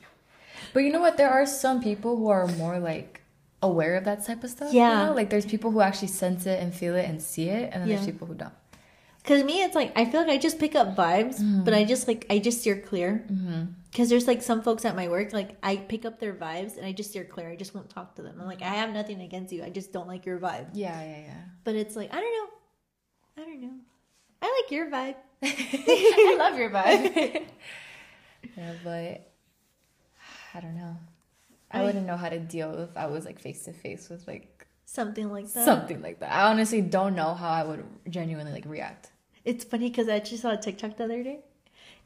But 0.73 0.81
you 0.81 0.93
know 0.93 1.01
what? 1.01 1.17
There 1.17 1.31
are 1.31 1.47
some 1.47 1.83
people 1.83 2.17
who 2.17 2.29
are 2.29 2.47
more 2.47 2.79
like 2.79 3.23
aware 3.63 3.97
of 3.97 4.05
that 4.05 4.25
type 4.25 4.45
of 4.45 4.51
stuff. 4.51 4.73
Yeah. 4.73 5.01
You 5.01 5.07
know? 5.07 5.15
Like 5.15 5.31
there's 5.31 5.47
people 5.47 5.71
who 5.71 5.81
actually 5.81 6.09
sense 6.09 6.47
it 6.47 6.63
and 6.63 6.75
feel 6.75 6.95
it 6.97 7.09
and 7.09 7.23
see 7.23 7.49
it, 7.49 7.71
and 7.73 7.83
then 7.83 7.89
Yeah. 7.89 7.97
there's 7.97 8.07
people 8.07 8.27
who 8.27 8.35
don't. 8.35 8.53
Cause 9.23 9.45
me, 9.45 9.63
it's 9.63 9.75
like 9.75 9.93
I 9.97 10.07
feel 10.07 10.21
like 10.23 10.31
I 10.31 10.39
just 10.39 10.59
pick 10.59 10.75
up 10.75 10.97
vibes, 10.97 11.41
mm-hmm. 11.41 11.63
but 11.65 11.75
I 11.75 11.85
just 11.85 12.09
like 12.09 12.25
I 12.31 12.39
just 12.39 12.61
steer 12.61 12.81
clear. 12.81 13.25
Mm-hmm. 13.31 13.65
Cause 13.95 14.09
there's 14.09 14.27
like 14.27 14.41
some 14.41 14.63
folks 14.63 14.85
at 14.87 14.97
my 14.97 15.09
work, 15.09 15.35
like 15.35 15.59
I 15.63 15.77
pick 15.77 16.07
up 16.07 16.21
their 16.21 16.33
vibes 16.33 16.79
and 16.79 16.87
I 16.87 16.93
just 16.93 17.11
steer 17.11 17.25
clear. 17.25 17.51
I 17.51 17.57
just 17.57 17.75
won't 17.75 17.91
talk 17.91 18.15
to 18.17 18.23
them. 18.23 18.39
I'm 18.41 18.47
like, 18.47 18.63
I 18.63 18.69
have 18.77 18.95
nothing 18.95 19.21
against 19.21 19.53
you. 19.53 19.63
I 19.63 19.69
just 19.69 19.93
don't 19.93 20.09
like 20.09 20.25
your 20.25 20.39
vibe. 20.39 20.69
Yeah, 20.73 20.99
yeah, 21.03 21.19
yeah. 21.19 21.41
But 21.65 21.75
it's 21.75 21.97
like 21.97 22.15
I 22.15 22.21
don't 22.21 22.33
know. 22.33 23.43
I 23.43 23.47
don't 23.47 23.61
know. 23.61 23.75
I 24.43 24.63
like 24.63 24.71
your 24.71 24.91
vibe. 24.91 25.17
I 25.43 26.37
love 26.39 26.59
your 26.59 26.71
vibe. 26.71 27.43
yeah, 28.57 28.73
but 28.83 29.30
I 30.55 30.61
don't 30.61 30.77
know. 30.77 30.97
I 31.71 31.81
I- 31.81 31.85
wouldn't 31.85 32.07
know 32.07 32.17
how 32.17 32.29
to 32.29 32.39
deal 32.39 32.75
if 32.81 32.97
I 32.97 33.07
was 33.07 33.25
like 33.25 33.39
face 33.39 33.65
to 33.65 33.73
face 33.73 34.09
with 34.09 34.27
like 34.27 34.67
Something 34.85 35.31
like 35.31 35.53
that. 35.53 35.65
something 35.65 36.03
like 36.03 36.19
that. 36.21 36.33
I 36.33 36.51
honestly 36.51 36.81
don't 36.81 37.15
know 37.15 37.35
how 37.35 37.51
I 37.51 37.63
would 37.63 37.85
genuinely 38.09 38.53
like 38.53 38.65
react. 38.67 39.11
It's 39.45 39.63
funny 39.65 39.89
because 39.89 40.09
I 40.09 40.17
actually 40.17 40.39
saw 40.39 40.51
a 40.51 40.57
TikTok 40.57 40.97
the 40.97 41.05
other 41.05 41.23
day, 41.23 41.39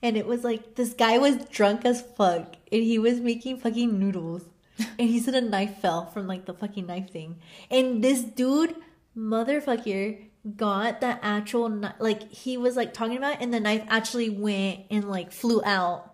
and 0.03 0.17
it 0.19 0.27
was 0.27 0.45
like 0.45 0.75
this 0.75 0.93
guy 0.93 1.17
was 1.19 1.37
drunk 1.47 1.85
as 1.87 2.03
fuck, 2.03 2.57
and 2.71 2.83
he 2.83 2.99
was 2.99 3.21
making 3.21 3.57
fucking 3.59 3.99
noodles, 3.99 4.43
and 4.79 5.09
he 5.09 5.19
said 5.19 5.35
a 5.35 5.41
knife 5.41 5.79
fell 5.79 6.07
from 6.07 6.27
like 6.27 6.45
the 6.45 6.53
fucking 6.53 6.87
knife 6.87 7.11
thing, 7.11 7.37
and 7.71 8.05
this 8.05 8.21
dude, 8.23 8.77
motherfucker, 9.17 10.19
got 10.57 11.01
the 11.01 11.19
actual 11.25 11.71
kni- 11.71 11.95
like 11.99 12.31
he 12.31 12.57
was 12.57 12.77
like 12.77 12.93
talking 12.93 13.17
about, 13.17 13.35
it, 13.35 13.39
and 13.41 13.53
the 13.53 13.61
knife 13.61 13.83
actually 13.89 14.29
went 14.31 14.81
and 14.91 15.09
like 15.09 15.33
flew 15.33 15.63
out. 15.65 16.14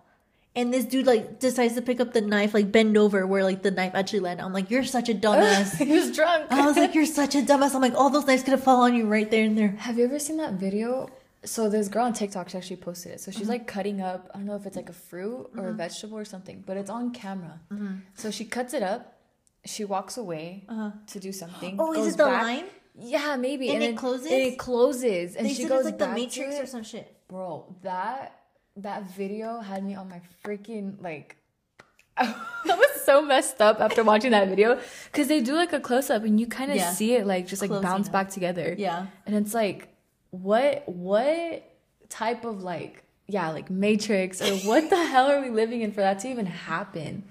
And 0.53 0.73
this 0.73 0.83
dude 0.83 1.07
like 1.07 1.39
decides 1.39 1.75
to 1.75 1.81
pick 1.81 2.01
up 2.01 2.11
the 2.11 2.21
knife, 2.21 2.53
like 2.53 2.71
bend 2.71 2.97
over 2.97 3.25
where 3.25 3.43
like 3.43 3.61
the 3.63 3.71
knife 3.71 3.93
actually 3.95 4.19
landed. 4.19 4.43
I'm 4.43 4.51
like, 4.51 4.69
you're 4.69 4.83
such 4.83 5.07
a 5.07 5.13
dumbass. 5.13 5.77
he 5.85 5.93
was 5.93 6.13
drunk. 6.13 6.51
I 6.51 6.65
was 6.65 6.75
like, 6.75 6.93
you're 6.93 7.05
such 7.05 7.35
a 7.35 7.41
dumbass. 7.41 7.73
I'm 7.73 7.81
like, 7.81 7.95
all 7.95 8.09
those 8.09 8.25
knives 8.25 8.43
could 8.43 8.51
have 8.51 8.63
fallen 8.63 8.91
on 8.91 8.97
you 8.97 9.05
right 9.07 9.31
there 9.31 9.45
and 9.45 9.57
there. 9.57 9.69
Have 9.69 9.97
you 9.97 10.03
ever 10.03 10.19
seen 10.19 10.37
that 10.37 10.53
video 10.53 11.09
so 11.43 11.69
this 11.69 11.87
girl 11.87 12.05
on 12.05 12.13
TikTok 12.13 12.49
she 12.49 12.57
actually 12.57 12.75
posted 12.77 13.13
it. 13.13 13.21
So 13.21 13.31
she's 13.31 13.41
mm-hmm. 13.41 13.49
like 13.51 13.67
cutting 13.67 14.01
up. 14.01 14.29
I 14.33 14.37
don't 14.37 14.45
know 14.45 14.55
if 14.55 14.65
it's 14.65 14.75
like 14.75 14.89
a 14.89 14.93
fruit 14.93 15.49
or 15.55 15.65
a 15.65 15.67
mm-hmm. 15.69 15.77
vegetable 15.77 16.17
or 16.17 16.25
something, 16.25 16.63
but 16.65 16.77
it's 16.77 16.89
on 16.89 17.11
camera. 17.11 17.59
Mm-hmm. 17.71 17.95
So 18.13 18.31
she 18.31 18.45
cuts 18.45 18.73
it 18.73 18.83
up. 18.83 19.17
She 19.65 19.85
walks 19.85 20.17
away 20.17 20.65
uh-huh. 20.67 20.91
to 21.07 21.19
do 21.19 21.31
something. 21.31 21.77
Oh, 21.79 21.93
is 21.93 22.13
it 22.13 22.17
the 22.17 22.25
back- 22.25 22.43
line? 22.43 22.65
Yeah, 22.95 23.35
maybe. 23.37 23.69
And 23.69 23.83
it 23.83 23.87
then- 23.87 23.95
closes? 23.95 24.31
And 24.31 24.41
it 24.41 24.57
closes, 24.57 25.35
and 25.35 25.47
They 25.47 25.53
she 25.53 25.65
goes 25.65 25.85
it's 25.85 25.85
like 25.85 25.97
the 25.97 26.09
Matrix 26.09 26.55
it. 26.55 26.63
or 26.63 26.65
some 26.65 26.83
shit. 26.83 27.15
Bro, 27.27 27.75
that 27.83 28.40
that 28.77 29.03
video 29.11 29.59
had 29.59 29.83
me 29.83 29.95
on 29.95 30.09
my 30.09 30.21
freaking 30.43 31.01
like. 31.01 31.37
I 32.17 32.33
was 32.65 33.01
so 33.05 33.21
messed 33.21 33.61
up 33.61 33.79
after 33.79 34.03
watching 34.03 34.31
that 34.31 34.47
video 34.49 34.79
because 35.05 35.27
they 35.27 35.41
do 35.41 35.53
like 35.55 35.73
a 35.73 35.79
close 35.79 36.09
up 36.09 36.23
and 36.23 36.39
you 36.39 36.45
kind 36.45 36.69
of 36.69 36.77
Yeah. 36.77 36.91
see 36.91 37.13
it 37.15 37.25
like 37.25 37.47
just 37.47 37.61
like 37.61 37.81
bounce 37.81 38.09
back 38.09 38.29
together. 38.29 38.75
Yeah. 38.77 39.07
and 39.25 39.35
it's 39.35 39.53
like, 39.53 39.87
what 40.31 40.83
what 40.87 41.63
type 42.09 42.45
of 42.45 42.61
like 42.63 43.03
yeah 43.27 43.49
like 43.51 43.69
Matrix 43.69 44.41
or 44.41 44.53
what 44.67 44.89
the 44.89 44.97
hell 45.05 45.27
are 45.31 45.41
we 45.41 45.49
living 45.49 45.81
in 45.81 45.91
for 45.93 46.01
that 46.01 46.19
to 46.19 46.27
even 46.29 46.45
happen? 46.45 47.23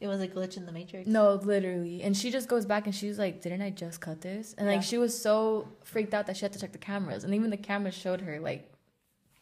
It 0.00 0.08
was 0.08 0.20
a 0.20 0.26
glitch 0.26 0.56
in 0.56 0.66
the 0.66 0.72
Matrix. 0.72 1.06
No, 1.06 1.34
literally. 1.34 2.02
And 2.02 2.16
she 2.16 2.32
just 2.32 2.48
goes 2.48 2.66
back 2.66 2.86
and 2.86 2.94
she's 2.94 3.20
like, 3.20 3.40
"Didn't 3.40 3.62
I 3.62 3.70
just 3.70 4.00
cut 4.00 4.20
this?" 4.22 4.52
And 4.58 4.66
Yeah. 4.66 4.74
like 4.76 4.82
she 4.82 4.98
was 4.98 5.16
so 5.16 5.68
freaked 5.84 6.12
out 6.14 6.26
that 6.26 6.36
she 6.36 6.44
had 6.44 6.52
to 6.54 6.58
check 6.58 6.72
the 6.72 6.78
cameras, 6.78 7.22
and 7.22 7.32
even 7.34 7.50
the 7.50 7.56
cameras 7.56 7.94
showed 7.94 8.22
her 8.22 8.40
like 8.40 8.71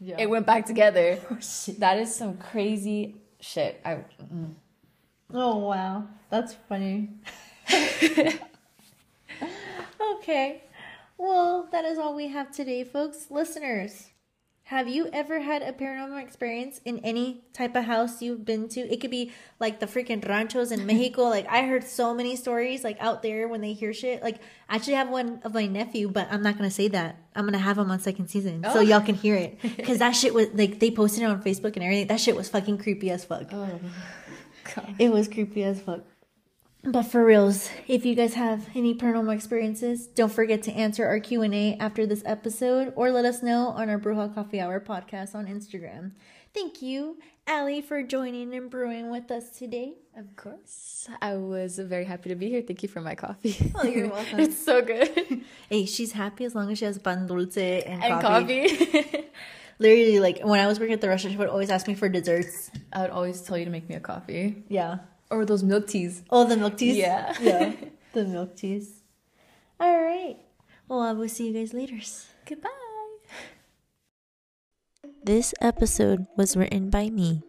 Yeah. 0.01 0.17
it 0.19 0.31
went 0.31 0.47
back 0.47 0.67
together. 0.67 1.19
Oh, 1.31 1.39
shit. 1.41 1.79
That 1.81 1.99
is 1.99 2.15
some 2.15 2.39
crazy 2.39 3.17
shit. 3.39 3.81
I 3.85 4.05
mm. 4.33 4.55
Oh 5.33 5.59
wow, 5.59 6.09
that's 6.31 6.55
funny. 6.69 7.11
okay, 10.15 10.63
well, 11.19 11.69
that 11.71 11.85
is 11.85 11.99
all 11.99 12.15
we 12.17 12.29
have 12.29 12.51
today, 12.51 12.83
folks. 12.85 13.31
Listeners, 13.31 14.09
have 14.71 14.87
you 14.89 15.09
ever 15.13 15.41
had 15.41 15.63
a 15.63 15.73
paranormal 15.73 16.23
experience 16.23 16.81
in 16.85 17.01
any 17.01 17.43
type 17.53 17.75
of 17.75 17.85
house 17.85 18.23
you've 18.23 18.45
been 18.45 18.69
to? 18.69 18.81
It 18.81 19.01
could 19.01 19.11
be 19.11 19.33
like 19.59 19.81
the 19.81 19.87
freaking 19.87 20.23
ranchos 20.29 20.71
in 20.71 20.87
Mexico. 20.91 21.23
like 21.25 21.47
I 21.49 21.63
heard 21.63 21.83
so 21.83 22.15
many 22.15 22.37
stories 22.37 22.85
like 22.85 22.97
out 23.01 23.21
there 23.23 23.49
when 23.49 23.61
they 23.63 23.73
hear 23.73 23.93
shit. 23.93 24.23
Like 24.23 24.37
I 24.69 24.77
actually 24.77 24.95
have 24.95 25.11
one 25.11 25.41
of 25.43 25.53
my 25.55 25.67
nephew, 25.67 26.09
but 26.09 26.29
I'm 26.31 26.43
not 26.45 26.57
gonna 26.57 26.71
say 26.71 26.87
that. 26.89 27.17
I'm 27.35 27.45
gonna 27.47 27.59
have 27.59 27.79
him 27.79 27.91
on 27.91 27.99
second 27.99 28.29
season 28.29 28.63
so 28.63 28.79
Oh. 28.79 28.81
y'all 28.81 29.01
can 29.01 29.17
hear 29.17 29.35
it 29.35 29.61
because 29.77 29.99
that 29.99 30.13
shit 30.13 30.33
was 30.35 30.47
like 30.55 30.79
they 30.79 30.93
posted 30.93 31.25
it 31.25 31.27
on 31.27 31.43
Facebook 31.43 31.75
and 31.75 31.83
everything. 31.83 32.07
That 32.07 32.21
shit 32.21 32.37
was 32.37 32.49
fucking 32.49 32.79
creepy 32.79 33.11
as 33.11 33.25
fuck. 33.25 33.49
oh 33.53 33.81
god. 34.77 34.95
It 35.01 35.11
was 35.13 35.27
creepy 35.27 35.65
as 35.65 35.81
fuck. 35.81 36.03
But 36.83 37.03
for 37.03 37.25
reals, 37.25 37.69
if 37.89 38.07
you 38.07 38.15
guys 38.15 38.35
have 38.35 38.69
any 38.75 38.95
paranormal 38.95 39.35
experiences, 39.35 40.07
don't 40.07 40.33
forget 40.33 40.63
to 40.63 40.73
answer 40.73 41.05
our 41.05 41.21
Q&A 41.21 41.77
after 41.79 42.07
this 42.07 42.23
episode 42.25 42.95
or 42.97 43.11
let 43.11 43.27
us 43.27 43.43
know 43.43 43.69
on 43.69 43.91
our 43.91 43.99
Bruja 43.99 44.35
Coffee 44.35 44.61
Hour 44.61 44.81
podcast 44.81 45.35
on 45.35 45.47
Instagram. 45.47 46.13
Thank 46.55 46.81
you, 46.81 47.19
Ali, 47.47 47.83
for 47.83 48.03
joining 48.03 48.55
and 48.55 48.71
brewing 48.71 49.11
with 49.11 49.31
us 49.31 49.51
today. 49.51 49.93
Of 50.17 50.35
course, 50.37 51.07
I 51.21 51.37
was 51.37 51.79
very 51.79 52.07
happy 52.07 52.31
to 52.31 52.35
be 52.35 52.49
here. 52.49 52.63
Thank 52.63 52.83
you 52.83 52.89
for 52.89 53.03
my 53.03 53.15
coffee. 53.15 53.73
Oh, 53.75 53.85
you're 53.85 54.09
welcome. 54.13 54.41
it's 54.41 54.59
so 54.59 54.81
good 54.83 55.43
Hey, 55.69 55.85
she's 55.85 56.13
happy 56.13 56.47
as 56.47 56.55
long 56.55 56.73
as 56.73 56.79
she 56.79 56.87
has 56.87 56.99
pan 56.99 57.27
dulce 57.27 57.59
and, 57.59 58.03
and 58.03 58.21
coffee. 58.23 58.69
coffee. 58.69 59.25
Literally, 59.79 60.19
like 60.21 60.41
when 60.43 60.61
I 60.61 60.67
was 60.67 60.81
working 60.81 60.95
at 60.95 61.03
the 61.03 61.09
restaurant, 61.09 61.33
she 61.35 61.39
would 61.39 61.49
always 61.49 61.69
ask 61.71 61.87
me 61.87 61.95
for 61.95 62.09
desserts. 62.09 62.71
I 62.93 63.03
would 63.03 63.11
always 63.11 63.43
tell 63.43 63.59
you 63.59 63.67
to 63.67 63.71
make 63.71 63.87
me 63.89 63.97
a 63.97 64.01
coffee 64.01 64.65
Yeah. 64.69 64.99
Or 65.31 65.45
those 65.45 65.63
milk 65.63 65.87
teas. 65.87 66.23
Oh, 66.31 66.47
the 66.47 66.57
milk 66.57 66.77
teas? 66.77 66.97
Yeah. 66.97 67.35
Yeah. 67.41 67.73
The 68.13 68.25
milk 68.25 68.57
teas. 68.57 69.03
All 69.79 70.03
right. 70.03 70.37
Well, 70.89 70.99
I 70.99 71.13
will 71.13 71.29
see 71.29 71.47
you 71.47 71.55
guys 71.55 71.73
later. 71.73 72.01
Goodbye. 72.45 72.71
This 75.23 75.55
episode 75.61 76.27
was 76.37 76.57
written 76.57 76.91
by 76.91 77.09
me, 77.09 77.45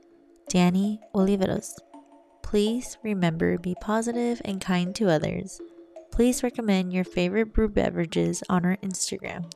Danny 0.49 1.01
Oliveros. 1.15 1.79
Please 2.43 2.99
remember 3.01 3.57
be 3.57 3.73
positive 3.81 4.39
and 4.45 4.61
kind 4.61 4.93
to 4.95 5.09
others. 5.09 5.59
Please 6.11 6.43
recommend 6.43 6.93
your 6.93 7.05
favorite 7.05 7.53
brew 7.53 7.69
beverages 7.69 8.43
on 8.47 8.63
our 8.63 8.77
Instagram. 8.83 9.51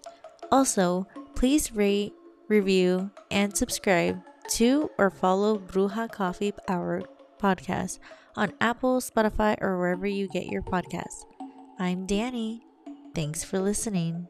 Also, 0.52 1.06
please 1.36 1.72
rate, 1.72 2.14
review, 2.48 3.12
and 3.30 3.56
subscribe 3.56 4.20
to 4.50 4.90
or 4.98 5.12
follow 5.12 5.60
Bruja 5.60 6.12
Coffee 6.12 6.54
Hour 6.68 7.04
podcast 7.46 8.00
on 8.36 8.52
Apple, 8.60 9.00
Spotify, 9.02 9.56
or 9.62 9.78
wherever 9.78 10.08
you 10.08 10.28
get 10.28 10.48
your 10.48 10.64
podcasts. 10.64 11.26
I'm 11.78 12.08
Danny. 12.08 12.66
Thanks 13.14 13.44
for 13.44 13.60
listening. 13.60 14.28